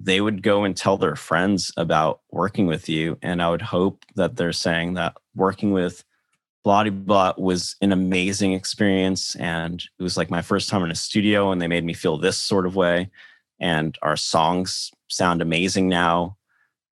they 0.00 0.20
would 0.20 0.42
go 0.42 0.64
and 0.64 0.76
tell 0.76 0.96
their 0.96 1.16
friends 1.16 1.70
about 1.76 2.20
working 2.30 2.66
with 2.66 2.88
you. 2.88 3.18
And 3.22 3.42
I 3.42 3.50
would 3.50 3.62
hope 3.62 4.04
that 4.16 4.36
they're 4.36 4.52
saying 4.52 4.94
that 4.94 5.16
working 5.34 5.72
with 5.72 6.04
Bloody 6.64 6.90
Blah 6.90 7.34
was 7.36 7.76
an 7.80 7.92
amazing 7.92 8.52
experience. 8.52 9.34
And 9.36 9.82
it 9.98 10.02
was 10.02 10.16
like 10.16 10.30
my 10.30 10.42
first 10.42 10.68
time 10.68 10.82
in 10.82 10.90
a 10.90 10.96
studio, 10.96 11.52
and 11.52 11.60
they 11.60 11.68
made 11.68 11.84
me 11.84 11.92
feel 11.92 12.18
this 12.18 12.38
sort 12.38 12.66
of 12.66 12.74
way. 12.74 13.10
And 13.60 13.96
our 14.02 14.16
songs 14.16 14.90
sound 15.08 15.42
amazing 15.42 15.88
now. 15.88 16.36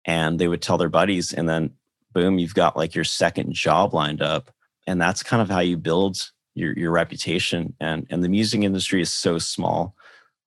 And 0.04 0.38
they 0.38 0.48
would 0.48 0.62
tell 0.62 0.78
their 0.78 0.88
buddies, 0.88 1.32
and 1.32 1.48
then 1.48 1.72
boom, 2.12 2.38
you've 2.38 2.54
got 2.54 2.76
like 2.76 2.94
your 2.94 3.04
second 3.04 3.52
job 3.52 3.94
lined 3.94 4.22
up. 4.22 4.50
And 4.86 5.00
that's 5.00 5.22
kind 5.22 5.42
of 5.42 5.50
how 5.50 5.60
you 5.60 5.76
build 5.76 6.30
your 6.54 6.72
your 6.78 6.90
reputation. 6.90 7.74
And 7.80 8.06
and 8.10 8.24
the 8.24 8.28
music 8.28 8.62
industry 8.62 9.00
is 9.00 9.12
so 9.12 9.38
small 9.38 9.94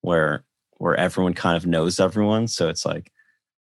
where 0.01 0.43
where 0.77 0.95
everyone 0.95 1.33
kind 1.33 1.55
of 1.55 1.67
knows 1.67 1.99
everyone. 1.99 2.47
So 2.47 2.67
it's 2.67 2.85
like 2.85 3.11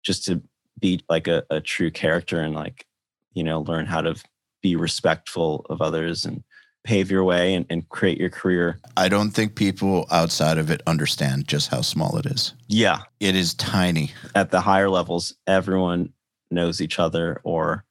just 0.03 0.25
to 0.25 0.41
be 0.79 1.01
like 1.09 1.27
a, 1.27 1.43
a 1.49 1.61
true 1.61 1.89
character 1.89 2.41
and 2.41 2.53
like, 2.53 2.85
you 3.33 3.43
know, 3.43 3.61
learn 3.61 3.85
how 3.85 4.01
to 4.01 4.15
be 4.61 4.75
respectful 4.75 5.65
of 5.69 5.81
others 5.81 6.25
and 6.25 6.43
pave 6.85 7.11
your 7.11 7.23
way 7.23 7.55
and, 7.55 7.65
and 7.69 7.89
create 7.89 8.17
your 8.19 8.29
career. 8.29 8.79
I 8.95 9.09
don't 9.09 9.31
think 9.31 9.55
people 9.55 10.05
outside 10.11 10.57
of 10.57 10.69
it 10.69 10.81
understand 10.87 11.47
just 11.47 11.69
how 11.69 11.81
small 11.81 12.17
it 12.17 12.27
is. 12.27 12.53
Yeah. 12.67 13.01
It 13.19 13.35
is 13.35 13.53
tiny. 13.55 14.11
At 14.35 14.51
the 14.51 14.61
higher 14.61 14.89
levels, 14.89 15.33
everyone 15.47 16.13
knows 16.51 16.79
each 16.79 16.99
other 16.99 17.41
or, 17.43 17.83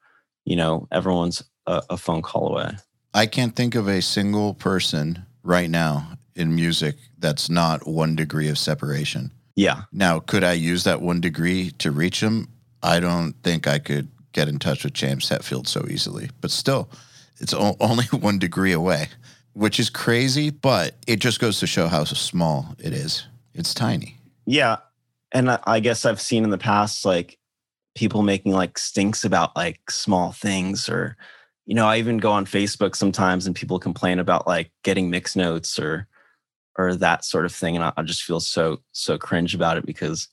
you 0.45 0.57
know, 0.57 0.87
everyone's 0.93 1.43
a, 1.67 1.83
a 1.91 1.97
phone 1.97 2.23
call 2.23 2.53
away. 2.53 2.71
I 3.13 3.27
can't 3.27 3.55
think 3.55 3.75
of 3.75 3.89
a 3.89 4.01
single 4.01 4.55
person 4.55 5.27
right 5.43 5.69
now 5.69 6.17
in 6.37 6.55
music 6.55 6.97
that's 7.19 7.51
not 7.51 7.87
one 7.87 8.15
degree 8.17 8.49
of 8.49 8.59
separation. 8.59 9.33
Yeah. 9.57 9.83
Now, 9.93 10.21
could 10.21 10.45
I 10.45 10.53
use 10.53 10.85
that 10.85 11.01
one 11.03 11.21
degree 11.21 11.73
to 11.79 11.91
reach 11.91 12.21
him? 12.21 12.49
I 12.83 13.01
don't 13.01 13.33
think 13.43 13.67
I 13.67 13.79
could 13.79 14.09
get 14.33 14.49
in 14.49 14.59
touch 14.59 14.85
with 14.85 14.95
James 14.95 15.29
Hetfield 15.29 15.67
so 15.67 15.85
easily, 15.89 16.31
but 16.41 16.51
still, 16.51 16.91
it's 17.41 17.55
o- 17.55 17.77
only 17.81 18.05
one 18.13 18.39
degree 18.39 18.73
away, 18.73 19.09
which 19.53 19.79
is 19.81 19.91
crazy, 19.91 20.51
but 20.51 20.97
it 21.07 21.21
just 21.21 21.41
goes 21.41 21.59
to 21.61 21.67
show 21.67 21.89
how 21.89 22.05
small 22.05 22.75
it 22.79 22.93
is. 22.93 23.27
It's 23.55 23.75
tiny. 23.75 24.17
Yeah. 24.47 24.77
And 25.33 25.51
I, 25.51 25.59
I 25.65 25.81
guess 25.81 26.05
I've 26.05 26.21
seen 26.21 26.45
in 26.45 26.51
the 26.51 26.59
past 26.59 27.05
like 27.05 27.39
people 27.95 28.23
making 28.23 28.53
like 28.53 28.79
stinks 28.79 29.25
about 29.25 29.55
like 29.57 29.91
small 29.91 30.33
things 30.33 30.89
or 30.89 31.17
you 31.67 31.75
know, 31.75 31.87
I 31.87 31.97
even 31.97 32.19
go 32.19 32.31
on 32.31 32.45
Facebook 32.45 32.95
sometimes 32.95 33.47
and 33.47 33.57
people 33.57 33.79
complain 33.79 34.19
about 34.19 34.47
like 34.47 34.71
getting 34.83 35.09
mixed 35.09 35.37
notes 35.37 35.79
or 35.79 36.07
or 36.77 36.95
that 36.97 37.25
sort 37.25 37.47
of 37.47 37.55
thing. 37.55 37.77
And 37.77 37.85
I, 37.85 37.93
I 37.97 38.03
just 38.03 38.23
feel 38.23 38.41
so 38.41 38.81
so 38.93 39.17
cringe 39.17 39.55
about 39.55 39.79
it 39.79 39.87
because 39.87 40.29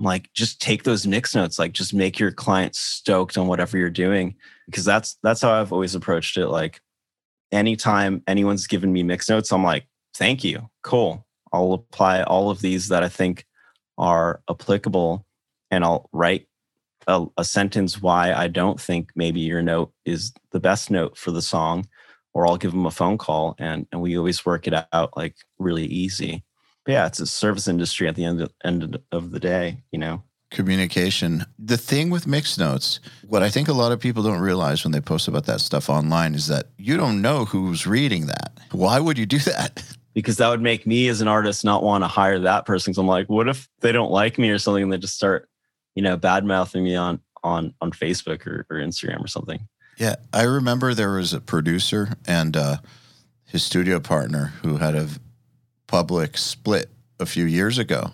I'm 0.00 0.06
like, 0.06 0.32
just 0.32 0.62
take 0.62 0.84
those 0.84 1.06
mix 1.06 1.34
notes, 1.34 1.58
like 1.58 1.72
just 1.72 1.92
make 1.92 2.18
your 2.18 2.32
client 2.32 2.74
stoked 2.74 3.36
on 3.36 3.48
whatever 3.48 3.76
you're 3.76 3.90
doing. 3.90 4.34
Because 4.64 4.86
that's 4.86 5.18
that's 5.22 5.42
how 5.42 5.52
I've 5.52 5.72
always 5.72 5.94
approached 5.94 6.38
it. 6.38 6.48
Like 6.48 6.80
anytime 7.52 8.22
anyone's 8.26 8.66
given 8.66 8.94
me 8.94 9.02
mix 9.02 9.28
notes, 9.28 9.52
I'm 9.52 9.62
like, 9.62 9.86
thank 10.14 10.42
you. 10.42 10.70
Cool. 10.82 11.26
I'll 11.52 11.74
apply 11.74 12.22
all 12.22 12.48
of 12.50 12.62
these 12.62 12.88
that 12.88 13.02
I 13.02 13.10
think 13.10 13.44
are 13.98 14.40
applicable 14.48 15.26
and 15.70 15.84
I'll 15.84 16.08
write 16.12 16.46
a, 17.06 17.26
a, 17.36 17.44
sentence 17.44 18.00
why 18.00 18.32
I 18.32 18.48
don't 18.48 18.80
think 18.80 19.10
maybe 19.14 19.40
your 19.40 19.62
note 19.62 19.92
is 20.06 20.32
the 20.52 20.60
best 20.60 20.90
note 20.90 21.18
for 21.18 21.30
the 21.30 21.42
song, 21.42 21.86
or 22.32 22.46
I'll 22.46 22.56
give 22.56 22.70
them 22.70 22.86
a 22.86 22.90
phone 22.90 23.18
call 23.18 23.54
and, 23.58 23.86
and 23.92 24.00
we 24.00 24.16
always 24.16 24.46
work 24.46 24.66
it 24.66 24.74
out 24.92 25.16
like 25.16 25.36
really 25.58 25.84
easy. 25.84 26.44
Yeah, 26.90 27.06
it's 27.06 27.20
a 27.20 27.26
service 27.26 27.68
industry 27.68 28.08
at 28.08 28.16
the 28.16 28.24
end 28.24 28.40
of, 28.40 28.52
end 28.64 28.98
of 29.12 29.30
the 29.30 29.40
day, 29.40 29.82
you 29.92 29.98
know. 29.98 30.22
Communication. 30.50 31.46
The 31.58 31.78
thing 31.78 32.10
with 32.10 32.26
mixed 32.26 32.58
notes, 32.58 32.98
what 33.28 33.42
I 33.42 33.50
think 33.50 33.68
a 33.68 33.72
lot 33.72 33.92
of 33.92 34.00
people 34.00 34.22
don't 34.24 34.40
realize 34.40 34.82
when 34.84 34.92
they 34.92 35.00
post 35.00 35.28
about 35.28 35.46
that 35.46 35.60
stuff 35.60 35.88
online 35.88 36.34
is 36.34 36.48
that 36.48 36.66
you 36.76 36.96
don't 36.96 37.22
know 37.22 37.44
who's 37.44 37.86
reading 37.86 38.26
that. 38.26 38.58
Why 38.72 38.98
would 38.98 39.16
you 39.16 39.26
do 39.26 39.38
that? 39.50 39.84
Because 40.12 40.38
that 40.38 40.48
would 40.48 40.60
make 40.60 40.86
me 40.86 41.06
as 41.08 41.20
an 41.20 41.28
artist 41.28 41.64
not 41.64 41.84
want 41.84 42.02
to 42.02 42.08
hire 42.08 42.40
that 42.40 42.66
person. 42.66 42.92
So 42.92 43.00
I'm 43.00 43.06
like, 43.06 43.28
what 43.28 43.48
if 43.48 43.68
they 43.80 43.92
don't 43.92 44.10
like 44.10 44.38
me 44.38 44.50
or 44.50 44.58
something 44.58 44.82
and 44.82 44.92
they 44.92 44.98
just 44.98 45.14
start 45.14 45.48
you 45.94 46.02
know, 46.02 46.16
bad 46.16 46.44
mouthing 46.44 46.84
me 46.84 46.96
on 46.96 47.20
on 47.42 47.74
on 47.80 47.90
Facebook 47.90 48.46
or, 48.46 48.66
or 48.70 48.76
Instagram 48.76 49.22
or 49.22 49.26
something. 49.26 49.66
Yeah, 49.96 50.16
I 50.32 50.42
remember 50.42 50.94
there 50.94 51.12
was 51.12 51.32
a 51.32 51.40
producer 51.40 52.14
and 52.26 52.56
uh, 52.56 52.78
his 53.44 53.62
studio 53.62 54.00
partner 54.00 54.52
who 54.62 54.78
had 54.78 54.94
a 54.94 55.08
public 55.90 56.38
split 56.38 56.88
a 57.18 57.26
few 57.26 57.44
years 57.44 57.76
ago, 57.76 58.12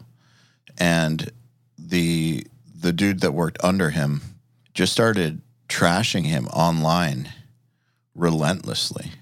and 0.78 1.30
the 1.78 2.46
the 2.74 2.90
dude 2.90 3.20
that 3.20 3.32
worked 3.32 3.62
under 3.62 3.90
him 3.90 4.22
just 4.72 4.94
started 4.94 5.42
trashing 5.68 6.24
him 6.24 6.46
online 6.48 7.28
relentlessly. 8.14 9.12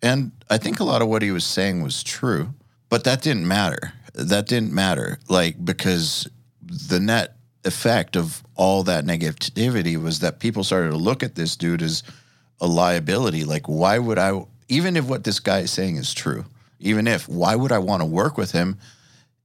And 0.00 0.30
I 0.48 0.56
think 0.56 0.78
a 0.78 0.84
lot 0.84 1.02
of 1.02 1.08
what 1.08 1.22
he 1.22 1.32
was 1.32 1.44
saying 1.44 1.82
was 1.82 2.04
true, 2.04 2.54
but 2.88 3.02
that 3.04 3.22
didn't 3.22 3.48
matter. 3.48 3.92
That 4.14 4.46
didn't 4.46 4.72
matter, 4.72 5.18
like 5.28 5.64
because 5.64 6.28
the 6.62 7.00
net 7.00 7.36
effect 7.64 8.14
of 8.14 8.44
all 8.54 8.84
that 8.84 9.04
negativity 9.04 10.00
was 10.00 10.20
that 10.20 10.38
people 10.38 10.62
started 10.62 10.90
to 10.90 10.96
look 10.96 11.24
at 11.24 11.34
this 11.34 11.56
dude 11.56 11.82
as 11.82 12.04
a 12.60 12.68
liability. 12.68 13.42
Like, 13.42 13.68
why 13.68 13.98
would 13.98 14.18
I, 14.18 14.44
even 14.68 14.96
if 14.96 15.06
what 15.06 15.24
this 15.24 15.40
guy 15.40 15.60
is 15.60 15.72
saying 15.72 15.96
is 15.96 16.14
true, 16.14 16.44
even 16.86 17.06
if, 17.06 17.28
why 17.28 17.56
would 17.56 17.72
I 17.72 17.78
want 17.78 18.00
to 18.00 18.06
work 18.06 18.38
with 18.38 18.52
him 18.52 18.78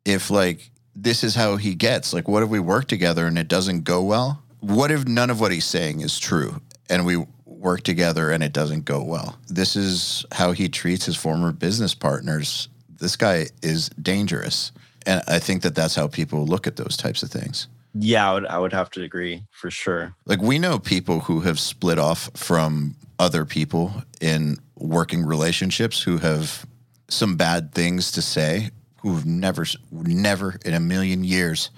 if 0.06 0.30
like 0.30 0.70
this 0.96 1.24
is 1.24 1.36
how 1.36 1.58
he 1.58 1.74
gets? 1.74 2.14
Like, 2.14 2.28
what 2.28 2.44
if 2.44 2.50
we 2.50 2.60
work 2.60 2.88
together 2.88 3.26
and 3.26 3.38
it 3.38 3.48
doesn't 3.48 3.84
go 3.84 4.04
well? 4.04 4.44
What 4.60 4.92
if 4.92 5.08
none 5.08 5.30
of 5.30 5.40
what 5.42 5.52
he's 5.52 5.66
saying 5.66 6.02
is 6.02 6.20
true 6.20 6.62
and 6.90 7.06
we 7.06 7.26
work 7.46 7.82
together 7.82 8.30
and 8.30 8.44
it 8.44 8.54
doesn't 8.54 8.86
go 8.86 9.04
well? 9.04 9.38
This 9.48 9.76
is 9.76 10.26
how 10.32 10.52
he 10.52 10.70
treats 10.70 11.06
his 11.06 11.16
former 11.16 11.52
business 11.52 11.96
partners. 11.96 12.70
This 13.00 13.16
guy 13.16 13.48
is 13.64 13.90
dangerous. 14.02 14.72
And 15.08 15.24
I 15.28 15.40
think 15.40 15.64
that 15.64 15.74
that's 15.74 15.96
how 15.96 16.08
people 16.08 16.46
look 16.46 16.68
at 16.68 16.76
those 16.76 16.96
types 16.96 17.24
of 17.24 17.32
things. 17.32 17.68
Yeah, 17.96 18.30
I 18.30 18.34
would, 18.34 18.46
I 18.46 18.60
would 18.60 18.74
have 18.74 18.92
to 18.92 19.04
agree 19.04 19.44
for 19.50 19.72
sure. 19.72 20.14
Like 20.26 20.42
we 20.42 20.60
know 20.60 20.78
people 20.78 21.22
who 21.22 21.42
have 21.42 21.60
split 21.60 21.98
off 21.98 22.30
from 22.36 22.96
other 23.18 23.46
people 23.46 23.92
in 24.22 24.58
working 24.78 25.26
relationships 25.26 26.02
who 26.02 26.20
have 26.20 26.66
some 27.12 27.36
bad 27.36 27.74
things 27.74 28.12
to 28.14 28.22
say, 28.22 28.70
who've 29.02 29.26
never, 29.26 29.66
never 29.92 30.58
in 30.66 30.74
a 30.74 30.80
million 30.80 31.24
years 31.24 31.70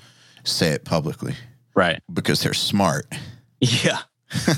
say 0.43 0.71
it 0.71 0.83
publicly 0.85 1.35
Right. 1.75 2.01
because 2.11 2.41
they're 2.41 2.53
smart. 2.53 3.05
Yeah. 3.59 3.99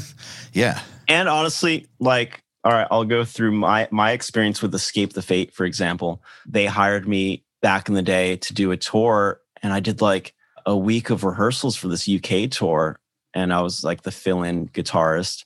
Yeah. 0.54 0.80
And 1.10 1.28
honestly, 1.28 1.86
like, 2.00 2.42
all 2.64 2.72
right, 2.72 2.88
I'll 2.90 3.04
go 3.04 3.26
through 3.26 3.52
my 3.52 3.90
my 3.92 4.14
experience 4.14 4.62
with 4.62 4.74
Escape 4.74 5.12
the 5.12 5.22
Fate, 5.22 5.54
for 5.54 5.66
example. 5.66 6.24
They 6.48 6.66
hired 6.66 7.06
me 7.08 7.44
back 7.62 7.90
in 7.90 7.94
the 7.94 8.02
day 8.02 8.38
to 8.38 8.54
do 8.54 8.72
a 8.72 8.78
tour, 8.78 9.42
and 9.62 9.74
I 9.74 9.82
did 9.82 10.00
like 10.00 10.34
a 10.66 10.76
week 10.76 11.10
of 11.10 11.26
rehearsals 11.26 11.76
for 11.76 11.90
this 11.90 12.08
UK 12.08 12.50
tour, 12.50 12.98
and 13.34 13.54
I 13.54 13.62
was 13.62 13.84
like 13.84 14.04
the 14.04 14.12
fill-in 14.12 14.70
guitarist. 14.70 15.44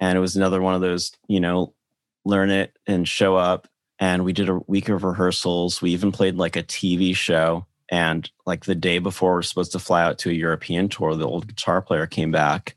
And 0.00 0.18
it 0.18 0.20
was 0.20 0.34
another 0.34 0.60
one 0.60 0.74
of 0.74 0.80
those, 0.80 1.12
you 1.28 1.38
know, 1.38 1.72
learn 2.24 2.50
it 2.50 2.76
and 2.88 3.06
show 3.08 3.36
up. 3.36 3.68
And 4.02 4.24
we 4.24 4.32
did 4.32 4.48
a 4.48 4.58
week 4.66 4.88
of 4.88 5.04
rehearsals. 5.04 5.80
We 5.80 5.92
even 5.92 6.10
played 6.10 6.34
like 6.34 6.56
a 6.56 6.64
TV 6.64 7.14
show. 7.14 7.66
And 7.88 8.28
like 8.46 8.64
the 8.64 8.74
day 8.74 8.98
before 8.98 9.34
we're 9.34 9.42
supposed 9.42 9.70
to 9.72 9.78
fly 9.78 10.02
out 10.02 10.18
to 10.18 10.30
a 10.30 10.32
European 10.32 10.88
tour, 10.88 11.14
the 11.14 11.28
old 11.28 11.46
guitar 11.46 11.80
player 11.80 12.08
came 12.08 12.32
back 12.32 12.74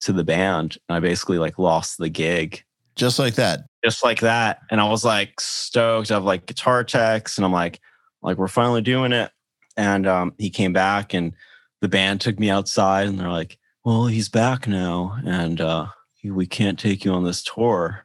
to 0.00 0.12
the 0.12 0.24
band 0.24 0.78
and 0.88 0.96
I 0.96 0.98
basically 0.98 1.38
like 1.38 1.60
lost 1.60 1.98
the 1.98 2.08
gig 2.08 2.64
Just 2.96 3.20
like 3.20 3.36
that. 3.36 3.60
just 3.84 4.02
like 4.02 4.18
that. 4.22 4.62
And 4.68 4.80
I 4.80 4.88
was 4.90 5.04
like 5.04 5.40
stoked. 5.40 6.10
I 6.10 6.14
have 6.14 6.24
like 6.24 6.46
guitar 6.46 6.82
techs 6.82 7.38
and 7.38 7.44
I'm 7.44 7.52
like, 7.52 7.78
like 8.20 8.36
we're 8.36 8.48
finally 8.48 8.82
doing 8.82 9.12
it. 9.12 9.30
And 9.76 10.08
um, 10.08 10.34
he 10.38 10.50
came 10.50 10.72
back 10.72 11.14
and 11.14 11.34
the 11.82 11.88
band 11.88 12.20
took 12.20 12.40
me 12.40 12.50
outside 12.50 13.06
and 13.06 13.16
they're 13.16 13.30
like, 13.30 13.58
well, 13.84 14.06
he's 14.06 14.28
back 14.28 14.66
now 14.66 15.20
and 15.24 15.60
uh, 15.60 15.86
we 16.24 16.48
can't 16.48 16.80
take 16.80 17.04
you 17.04 17.12
on 17.12 17.22
this 17.22 17.44
tour. 17.44 18.04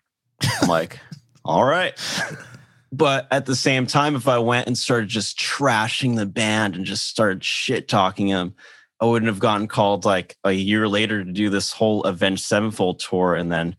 I'm 0.62 0.70
like, 0.70 1.00
all 1.48 1.64
right. 1.64 1.98
But 2.92 3.28
at 3.32 3.46
the 3.46 3.56
same 3.56 3.86
time, 3.86 4.16
if 4.16 4.28
I 4.28 4.38
went 4.40 4.68
and 4.68 4.78
started 4.78 5.10
just 5.10 5.40
trashing 5.40 6.16
the 6.16 6.26
band 6.26 6.76
and 6.76 6.86
just 6.86 7.08
started 7.08 7.44
shit 7.44 7.88
talking 7.88 8.28
them, 8.28 8.56
I 9.00 9.06
wouldn't 9.06 9.28
have 9.28 9.40
gotten 9.40 9.68
called 9.68 10.06
like 10.06 10.36
a 10.44 10.52
year 10.52 10.88
later 10.88 11.24
to 11.24 11.32
do 11.32 11.50
this 11.50 11.72
whole 11.72 12.04
Avenged 12.04 12.44
Sevenfold 12.44 13.00
tour. 13.00 13.36
And 13.36 13.52
then 13.52 13.76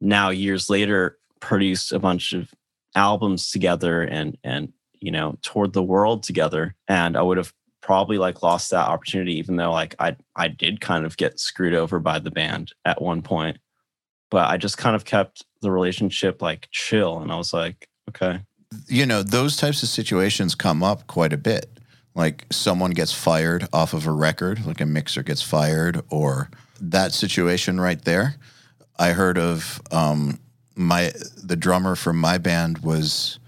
now 0.00 0.30
years 0.30 0.70
later, 0.70 1.18
produce 1.40 1.92
a 1.92 1.98
bunch 1.98 2.32
of 2.32 2.50
albums 2.94 3.50
together 3.50 4.02
and, 4.02 4.38
and, 4.44 4.72
you 5.00 5.10
know, 5.10 5.36
toured 5.42 5.72
the 5.72 5.82
world 5.82 6.22
together. 6.22 6.74
And 6.88 7.16
I 7.16 7.22
would 7.22 7.36
have 7.36 7.52
probably 7.82 8.16
like 8.16 8.42
lost 8.42 8.70
that 8.70 8.88
opportunity, 8.88 9.34
even 9.38 9.56
though 9.56 9.72
like 9.72 9.94
I, 9.98 10.16
I 10.36 10.48
did 10.48 10.80
kind 10.80 11.04
of 11.04 11.16
get 11.16 11.40
screwed 11.40 11.74
over 11.74 11.98
by 11.98 12.20
the 12.20 12.30
band 12.30 12.72
at 12.84 13.02
one 13.02 13.22
point. 13.22 13.58
But 14.30 14.48
I 14.48 14.56
just 14.56 14.78
kind 14.78 14.96
of 14.96 15.04
kept 15.04 15.44
the 15.62 15.70
relationship 15.70 16.42
like 16.42 16.68
chill. 16.70 17.20
And 17.20 17.32
I 17.32 17.36
was 17.36 17.52
like, 17.54 17.88
okay, 18.10 18.40
You 18.88 19.06
know, 19.06 19.22
those 19.22 19.56
types 19.56 19.82
of 19.82 19.88
situations 19.88 20.54
come 20.54 20.82
up 20.82 21.06
quite 21.06 21.32
a 21.32 21.38
bit. 21.38 21.66
Like 22.14 22.44
someone 22.50 22.90
gets 22.90 23.12
fired 23.12 23.66
off 23.72 23.94
of 23.94 24.06
a 24.06 24.12
record, 24.12 24.66
like 24.66 24.80
a 24.80 24.86
mixer 24.86 25.22
gets 25.22 25.40
fired, 25.40 26.02
or 26.10 26.50
that 26.80 27.12
situation 27.12 27.80
right 27.80 28.02
there. 28.04 28.36
I 28.98 29.12
heard 29.12 29.38
of 29.38 29.80
um, 29.90 30.38
my 30.76 31.12
the 31.42 31.56
drummer 31.56 31.96
from 31.96 32.18
my 32.18 32.36
band 32.36 32.78
was 32.78 33.38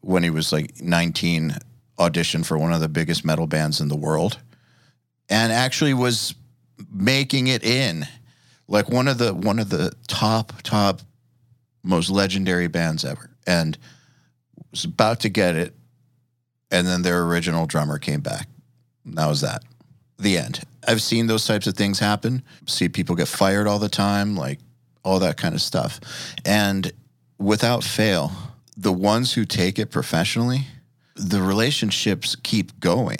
when 0.00 0.22
he 0.22 0.30
was 0.30 0.52
like 0.52 0.80
19 0.80 1.56
auditioned 1.98 2.44
for 2.44 2.58
one 2.58 2.72
of 2.72 2.80
the 2.80 2.88
biggest 2.88 3.24
metal 3.24 3.46
bands 3.46 3.80
in 3.80 3.88
the 3.88 3.96
world 3.96 4.38
and 5.28 5.52
actually 5.52 5.94
was 5.94 6.34
making 6.90 7.46
it 7.46 7.64
in 7.64 8.06
like 8.68 8.88
one 8.88 9.08
of 9.08 9.18
the 9.18 9.32
one 9.32 9.58
of 9.58 9.70
the 9.70 9.92
top 10.08 10.52
top 10.62 11.00
most 11.84 12.10
legendary 12.10 12.66
bands 12.66 13.04
ever. 13.04 13.30
And 13.46 13.78
was 14.70 14.84
about 14.84 15.20
to 15.20 15.28
get 15.28 15.54
it 15.54 15.74
and 16.70 16.86
then 16.86 17.02
their 17.02 17.22
original 17.22 17.66
drummer 17.66 17.98
came 17.98 18.20
back. 18.20 18.48
And 19.04 19.16
that 19.16 19.28
was 19.28 19.42
that. 19.42 19.62
The 20.18 20.38
end. 20.38 20.60
I've 20.88 21.02
seen 21.02 21.28
those 21.28 21.46
types 21.46 21.66
of 21.66 21.74
things 21.74 21.98
happen. 21.98 22.42
See 22.66 22.88
people 22.88 23.14
get 23.14 23.28
fired 23.28 23.68
all 23.68 23.78
the 23.78 23.88
time 23.88 24.34
like 24.36 24.58
all 25.04 25.20
that 25.20 25.36
kind 25.36 25.54
of 25.54 25.60
stuff. 25.60 26.00
And 26.44 26.90
without 27.38 27.84
fail 27.84 28.32
the 28.76 28.92
ones 28.92 29.34
who 29.34 29.44
take 29.44 29.78
it 29.78 29.90
professionally 29.90 30.66
the 31.16 31.40
relationships 31.40 32.34
keep 32.34 32.78
going 32.80 33.18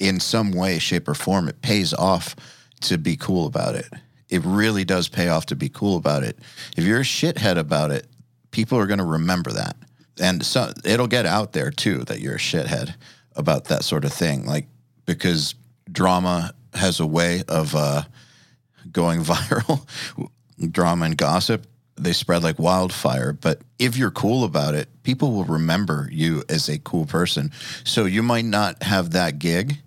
in 0.00 0.18
some 0.20 0.52
way 0.52 0.78
shape 0.78 1.08
or 1.08 1.14
form. 1.14 1.48
It 1.48 1.62
pays 1.62 1.94
off 1.94 2.34
to 2.80 2.98
be 2.98 3.16
cool 3.16 3.46
about 3.46 3.74
it 3.74 3.88
it 4.28 4.42
really 4.44 4.84
does 4.84 5.08
pay 5.08 5.28
off 5.28 5.46
to 5.46 5.56
be 5.56 5.68
cool 5.68 5.96
about 5.96 6.22
it. 6.22 6.38
If 6.76 6.84
you're 6.84 7.00
a 7.00 7.04
shithead 7.04 7.56
about 7.56 7.90
it 7.90 8.06
people 8.50 8.78
are 8.78 8.86
going 8.86 8.98
to 8.98 9.04
remember 9.04 9.52
that. 9.52 9.76
And 10.20 10.44
so 10.44 10.72
it'll 10.84 11.06
get 11.06 11.26
out 11.26 11.52
there 11.52 11.70
too 11.70 11.98
that 12.04 12.20
you're 12.20 12.34
a 12.34 12.38
shithead 12.38 12.94
about 13.36 13.66
that 13.66 13.84
sort 13.84 14.04
of 14.04 14.12
thing 14.12 14.44
like 14.46 14.66
because 15.06 15.54
drama 15.90 16.52
has 16.74 17.00
a 17.00 17.06
way 17.06 17.42
of 17.48 17.74
uh, 17.74 18.02
going 18.90 19.20
viral. 19.24 19.86
Drama 20.72 21.06
and 21.06 21.16
gossip 21.16 21.66
they 21.96 22.12
spread 22.12 22.42
like 22.42 22.58
wildfire 22.58 23.32
but 23.32 23.60
if 23.78 23.96
you're 23.96 24.10
cool 24.10 24.44
about 24.44 24.74
it 24.74 24.88
people 25.04 25.32
will 25.32 25.44
remember 25.44 26.08
you 26.12 26.42
as 26.48 26.68
a 26.68 26.78
cool 26.80 27.06
person. 27.06 27.52
So 27.84 28.06
you 28.06 28.22
might 28.22 28.44
not 28.44 28.82
have 28.82 29.12
that 29.12 29.38
gig 29.38 29.78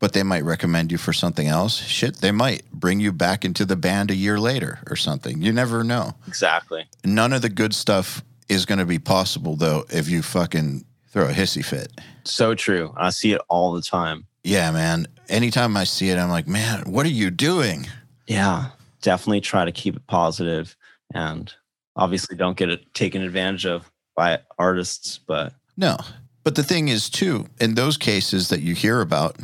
but 0.00 0.12
they 0.12 0.22
might 0.22 0.44
recommend 0.44 0.92
you 0.92 0.98
for 0.98 1.12
something 1.12 1.46
else 1.48 1.76
shit 1.76 2.16
they 2.16 2.30
might 2.32 2.62
bring 2.72 3.00
you 3.00 3.12
back 3.12 3.44
into 3.44 3.64
the 3.64 3.76
band 3.76 4.10
a 4.10 4.14
year 4.14 4.38
later 4.38 4.78
or 4.88 4.96
something 4.96 5.40
you 5.42 5.52
never 5.52 5.82
know 5.84 6.14
exactly. 6.26 6.86
none 7.04 7.32
of 7.32 7.42
the 7.42 7.48
good 7.48 7.74
stuff 7.74 8.22
is 8.48 8.64
going 8.66 8.78
to 8.78 8.84
be 8.86 8.98
possible 8.98 9.56
though 9.56 9.84
if 9.90 10.08
you 10.08 10.22
fucking 10.22 10.84
throw 11.10 11.26
a 11.28 11.32
hissy 11.32 11.64
fit 11.64 11.90
So 12.24 12.54
true. 12.54 12.92
I 12.96 13.10
see 13.10 13.32
it 13.32 13.40
all 13.48 13.72
the 13.72 13.82
time. 13.82 14.26
yeah 14.44 14.70
man 14.70 15.06
anytime 15.28 15.76
i 15.76 15.84
see 15.84 16.10
it 16.10 16.18
i'm 16.18 16.30
like 16.30 16.46
man 16.48 16.82
what 16.90 17.04
are 17.06 17.10
you 17.10 17.30
doing 17.30 17.86
Yeah, 18.26 18.70
definitely 19.02 19.40
try 19.40 19.64
to 19.64 19.72
keep 19.72 19.96
it 19.96 20.06
positive 20.06 20.76
and 21.14 21.52
obviously 21.96 22.36
don't 22.36 22.56
get 22.56 22.68
it 22.68 22.92
taken 22.94 23.22
advantage 23.22 23.64
of 23.66 23.90
by 24.14 24.38
artists. 24.58 25.18
But 25.26 25.54
No. 25.76 25.96
But 26.44 26.54
the 26.54 26.62
thing 26.62 26.88
is, 26.88 27.08
too, 27.10 27.46
in 27.60 27.74
those 27.74 27.96
cases 27.96 28.48
that 28.48 28.60
you 28.60 28.74
hear 28.74 29.00
about, 29.00 29.36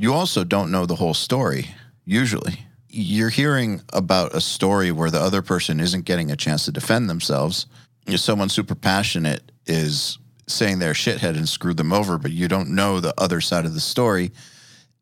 you 0.00 0.14
also 0.14 0.44
don't 0.44 0.70
know 0.70 0.86
the 0.86 0.94
whole 0.94 1.12
story, 1.12 1.66
usually. 2.06 2.64
You're 2.88 3.28
hearing 3.28 3.82
about 3.92 4.34
a 4.34 4.40
story 4.40 4.90
where 4.92 5.10
the 5.10 5.20
other 5.20 5.42
person 5.42 5.78
isn't 5.78 6.06
getting 6.06 6.30
a 6.30 6.36
chance 6.36 6.64
to 6.64 6.72
defend 6.72 7.10
themselves. 7.10 7.66
If 8.06 8.20
someone 8.20 8.48
super 8.48 8.74
passionate 8.74 9.52
is 9.66 10.16
saying 10.46 10.78
they're 10.78 10.94
shithead 10.94 11.36
and 11.36 11.46
screwed 11.46 11.76
them 11.76 11.92
over, 11.92 12.16
but 12.16 12.30
you 12.30 12.48
don't 12.48 12.70
know 12.70 12.98
the 12.98 13.12
other 13.18 13.42
side 13.42 13.66
of 13.66 13.74
the 13.74 13.80
story. 13.80 14.32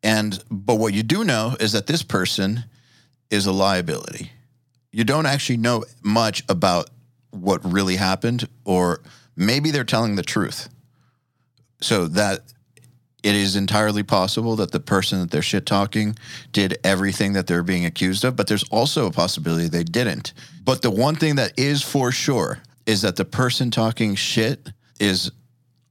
And, 0.03 0.43
but 0.51 0.75
what 0.75 0.93
you 0.93 1.01
do 1.01 1.23
know 1.23 1.55
is 1.61 1.71
that 1.71 1.87
this 1.87 2.03
person 2.03 2.65
is 3.31 3.45
a 3.45 3.53
liability. 3.53 4.33
You 4.91 5.05
don't 5.05 5.25
actually 5.25 5.57
know 5.57 5.85
much 6.03 6.43
about 6.49 6.89
what 7.29 7.63
really 7.63 7.95
happened, 7.95 8.49
or 8.65 8.99
maybe 9.37 9.71
they're 9.71 9.85
telling 9.85 10.17
the 10.17 10.23
truth. 10.23 10.67
So 11.79 12.07
that 12.07 12.41
it 13.23 13.35
is 13.35 13.55
entirely 13.55 14.03
possible 14.03 14.55
that 14.55 14.71
the 14.71 14.79
person 14.79 15.19
that 15.19 15.31
they're 15.31 15.41
shit 15.41 15.65
talking 15.65 16.15
did 16.53 16.77
everything 16.83 17.33
that 17.33 17.47
they're 17.47 17.63
being 17.63 17.85
accused 17.85 18.23
of, 18.23 18.35
but 18.35 18.47
there's 18.47 18.63
also 18.69 19.05
a 19.07 19.11
possibility 19.11 19.67
they 19.67 19.83
didn't. 19.83 20.33
But 20.63 20.81
the 20.81 20.91
one 20.91 21.15
thing 21.15 21.35
that 21.35 21.51
is 21.57 21.81
for 21.83 22.11
sure 22.11 22.59
is 22.85 23.01
that 23.01 23.17
the 23.17 23.25
person 23.25 23.71
talking 23.71 24.15
shit 24.15 24.69
is 24.99 25.31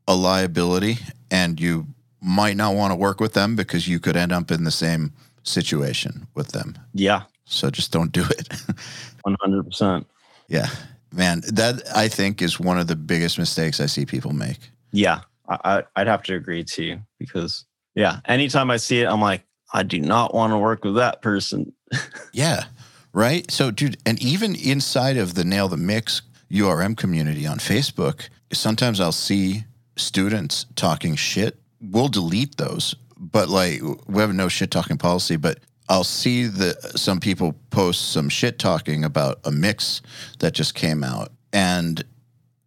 a 0.06 0.14
liability 0.14 0.98
and 1.30 1.60
you 1.60 1.86
might 2.20 2.56
not 2.56 2.74
want 2.74 2.90
to 2.92 2.96
work 2.96 3.20
with 3.20 3.34
them 3.34 3.54
because 3.56 3.86
you 3.86 4.00
could 4.00 4.16
end 4.16 4.32
up 4.32 4.50
in 4.50 4.64
the 4.64 4.70
same 4.70 5.12
situation 5.42 6.26
with 6.34 6.48
them. 6.48 6.78
yeah, 6.94 7.22
So 7.44 7.70
just 7.70 7.92
don't 7.92 8.10
do 8.12 8.24
it. 8.24 8.48
100%. 9.26 10.04
yeah. 10.48 10.68
Man, 11.12 11.40
that 11.54 11.82
I 11.94 12.08
think 12.08 12.42
is 12.42 12.60
one 12.60 12.78
of 12.78 12.86
the 12.86 12.96
biggest 12.96 13.38
mistakes 13.38 13.80
I 13.80 13.86
see 13.86 14.04
people 14.04 14.32
make. 14.34 14.58
Yeah, 14.92 15.20
I, 15.48 15.58
I, 15.64 15.82
I'd 15.96 16.06
have 16.06 16.22
to 16.24 16.34
agree 16.34 16.64
too 16.64 16.98
because, 17.18 17.64
yeah, 17.94 18.20
anytime 18.26 18.70
I 18.70 18.76
see 18.76 19.00
it, 19.00 19.06
I'm 19.06 19.20
like, 19.20 19.44
I 19.72 19.82
do 19.82 20.00
not 20.00 20.34
want 20.34 20.52
to 20.52 20.58
work 20.58 20.84
with 20.84 20.96
that 20.96 21.22
person. 21.22 21.72
Yeah. 22.32 22.64
Right. 23.14 23.50
So, 23.50 23.70
dude, 23.70 23.96
and 24.04 24.22
even 24.22 24.54
inside 24.54 25.16
of 25.16 25.34
the 25.34 25.42
Nail 25.42 25.66
the 25.66 25.78
Mix 25.78 26.20
URM 26.50 26.96
community 26.96 27.46
on 27.46 27.58
Facebook, 27.58 28.28
sometimes 28.52 29.00
I'll 29.00 29.12
see 29.12 29.64
students 29.96 30.66
talking 30.76 31.16
shit 31.16 31.58
we'll 31.80 32.08
delete 32.08 32.56
those, 32.56 32.94
but 33.16 33.48
like 33.48 33.80
we 34.06 34.20
have 34.20 34.34
no 34.34 34.48
shit 34.48 34.70
talking 34.70 34.98
policy, 34.98 35.36
but 35.36 35.60
I'll 35.88 36.04
see 36.04 36.44
that 36.44 36.98
some 36.98 37.20
people 37.20 37.54
post 37.70 38.12
some 38.12 38.28
shit 38.28 38.58
talking 38.58 39.04
about 39.04 39.40
a 39.44 39.50
mix 39.50 40.02
that 40.40 40.52
just 40.52 40.74
came 40.74 41.02
out 41.02 41.32
and 41.52 42.04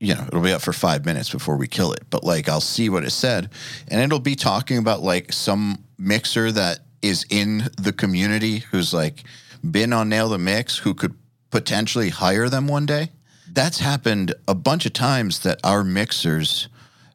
you 0.01 0.15
know, 0.15 0.23
it'll 0.27 0.41
be 0.41 0.51
up 0.51 0.63
for 0.63 0.73
five 0.73 1.05
minutes 1.05 1.29
before 1.29 1.55
we 1.55 1.67
kill 1.67 1.93
it. 1.93 2.01
But 2.09 2.23
like, 2.23 2.49
I'll 2.49 2.59
see 2.59 2.89
what 2.89 3.03
it 3.03 3.11
said, 3.11 3.51
and 3.87 4.01
it'll 4.01 4.19
be 4.19 4.35
talking 4.35 4.79
about 4.79 5.03
like 5.03 5.31
some 5.31 5.85
mixer 5.99 6.51
that 6.51 6.79
is 7.03 7.25
in 7.29 7.69
the 7.79 7.93
community 7.93 8.59
who's 8.59 8.93
like 8.93 9.23
been 9.69 9.93
on 9.93 10.09
Nail 10.09 10.27
the 10.29 10.39
Mix 10.39 10.79
who 10.79 10.95
could 10.95 11.15
potentially 11.51 12.09
hire 12.09 12.49
them 12.49 12.67
one 12.67 12.87
day. 12.87 13.11
That's 13.51 13.79
happened 13.79 14.33
a 14.47 14.55
bunch 14.55 14.87
of 14.87 14.93
times 14.93 15.39
that 15.39 15.59
our 15.63 15.83
mixers 15.83 16.67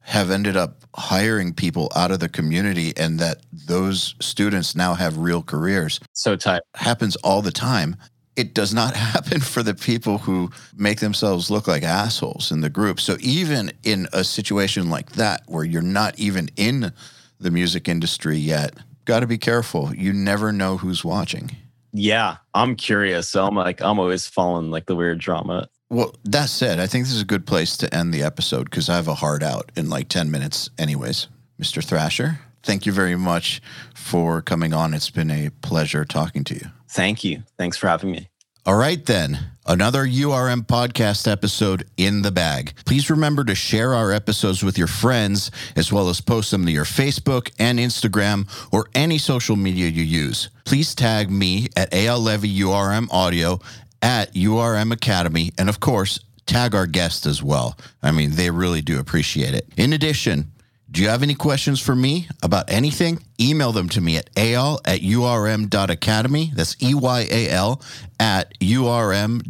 have 0.02 0.30
ended 0.30 0.56
up 0.56 0.84
hiring 0.94 1.52
people 1.52 1.90
out 1.96 2.12
of 2.12 2.20
the 2.20 2.28
community 2.28 2.92
and 2.96 3.18
that 3.18 3.38
those 3.52 4.14
students 4.20 4.76
now 4.76 4.94
have 4.94 5.18
real 5.18 5.42
careers. 5.42 5.98
So 6.12 6.36
tight. 6.36 6.62
Happens 6.76 7.16
all 7.16 7.42
the 7.42 7.50
time 7.50 7.96
it 8.36 8.54
does 8.54 8.72
not 8.72 8.94
happen 8.96 9.40
for 9.40 9.62
the 9.62 9.74
people 9.74 10.18
who 10.18 10.50
make 10.76 11.00
themselves 11.00 11.50
look 11.50 11.66
like 11.66 11.82
assholes 11.82 12.52
in 12.52 12.60
the 12.60 12.70
group. 12.70 13.00
So 13.00 13.16
even 13.20 13.72
in 13.82 14.06
a 14.12 14.22
situation 14.22 14.90
like 14.90 15.12
that 15.12 15.42
where 15.46 15.64
you're 15.64 15.82
not 15.82 16.18
even 16.18 16.50
in 16.56 16.92
the 17.40 17.50
music 17.50 17.88
industry 17.88 18.36
yet, 18.36 18.74
got 19.04 19.20
to 19.20 19.26
be 19.26 19.38
careful. 19.38 19.94
You 19.94 20.12
never 20.12 20.52
know 20.52 20.76
who's 20.76 21.04
watching. 21.04 21.50
Yeah, 21.92 22.36
I'm 22.54 22.76
curious. 22.76 23.28
So 23.28 23.46
I'm 23.46 23.54
like, 23.54 23.80
I'm 23.80 23.98
always 23.98 24.26
following 24.26 24.70
like 24.70 24.86
the 24.86 24.96
weird 24.96 25.18
drama. 25.18 25.68
Well, 25.88 26.14
that 26.24 26.48
said, 26.48 26.80
I 26.80 26.86
think 26.86 27.04
this 27.04 27.14
is 27.14 27.22
a 27.22 27.26
good 27.26 27.46
place 27.46 27.76
to 27.78 27.94
end 27.94 28.12
the 28.12 28.22
episode 28.22 28.64
because 28.64 28.88
I 28.88 28.96
have 28.96 29.08
a 29.08 29.14
hard 29.14 29.42
out 29.42 29.70
in 29.76 29.88
like 29.88 30.08
10 30.08 30.30
minutes, 30.30 30.68
anyways. 30.78 31.28
Mr. 31.60 31.82
Thrasher, 31.82 32.40
thank 32.62 32.84
you 32.84 32.92
very 32.92 33.16
much 33.16 33.62
for 33.94 34.42
coming 34.42 34.74
on. 34.74 34.92
It's 34.92 35.10
been 35.10 35.30
a 35.30 35.50
pleasure 35.62 36.04
talking 36.04 36.44
to 36.44 36.54
you. 36.54 36.66
Thank 36.88 37.24
you. 37.24 37.42
Thanks 37.58 37.76
for 37.76 37.88
having 37.88 38.10
me. 38.10 38.28
All 38.64 38.76
right, 38.76 39.04
then. 39.04 39.52
Another 39.68 40.04
URM 40.06 40.66
podcast 40.66 41.30
episode 41.30 41.88
in 41.96 42.22
the 42.22 42.30
bag. 42.30 42.72
Please 42.84 43.10
remember 43.10 43.44
to 43.44 43.54
share 43.54 43.94
our 43.94 44.12
episodes 44.12 44.62
with 44.62 44.78
your 44.78 44.86
friends, 44.86 45.50
as 45.74 45.92
well 45.92 46.08
as 46.08 46.20
post 46.20 46.50
them 46.50 46.66
to 46.66 46.72
your 46.72 46.84
Facebook 46.84 47.50
and 47.58 47.78
Instagram 47.78 48.48
or 48.72 48.88
any 48.94 49.18
social 49.18 49.56
media 49.56 49.88
you 49.88 50.04
use. 50.04 50.50
Please 50.64 50.94
tag 50.94 51.30
me 51.30 51.68
at 51.76 51.90
Eyal 51.90 52.20
Levy 52.20 52.60
URM 52.60 53.08
Audio 53.10 53.60
at 54.02 54.32
URM 54.34 54.92
Academy, 54.92 55.50
and 55.58 55.68
of 55.68 55.80
course, 55.80 56.20
tag 56.46 56.74
our 56.74 56.86
guests 56.86 57.26
as 57.26 57.42
well. 57.42 57.76
I 58.02 58.12
mean, 58.12 58.32
they 58.32 58.50
really 58.50 58.82
do 58.82 58.98
appreciate 59.00 59.54
it. 59.54 59.68
In 59.76 59.92
addition, 59.92 60.52
do 60.96 61.02
you 61.02 61.10
have 61.10 61.22
any 61.22 61.34
questions 61.34 61.78
for 61.78 61.94
me 61.94 62.26
about 62.42 62.70
anything? 62.72 63.22
Email 63.38 63.70
them 63.70 63.86
to 63.90 64.00
me 64.00 64.16
at 64.16 64.34
eyal 64.34 64.80
at 64.86 65.00
urm.academy. 65.00 66.52
That's 66.54 66.82
E 66.82 66.94
Y 66.94 67.28
A 67.30 67.50
L 67.50 67.82
at 68.18 68.58
urm.academy 68.60 69.42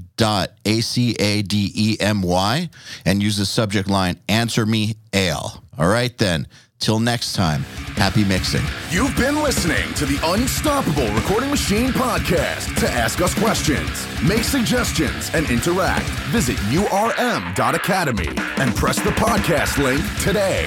and 3.04 3.22
use 3.22 3.36
the 3.36 3.46
subject 3.46 3.88
line 3.88 4.18
Answer 4.28 4.66
Me 4.66 4.96
Eyal. 5.12 5.62
All 5.78 5.86
right, 5.86 6.18
then. 6.18 6.48
Till 6.80 6.98
next 6.98 7.34
time, 7.34 7.62
happy 7.94 8.24
mixing. 8.24 8.62
You've 8.90 9.16
been 9.16 9.36
listening 9.36 9.94
to 9.94 10.04
the 10.04 10.18
Unstoppable 10.24 11.10
Recording 11.14 11.48
Machine 11.50 11.90
podcast. 11.90 12.76
To 12.80 12.90
ask 12.90 13.22
us 13.22 13.34
questions, 13.34 14.04
make 14.28 14.42
suggestions, 14.42 15.30
and 15.32 15.48
interact, 15.48 16.06
visit 16.32 16.56
urm.academy 16.56 18.28
and 18.60 18.74
press 18.74 18.96
the 18.96 19.10
podcast 19.10 19.78
link 19.82 20.02
today. 20.20 20.66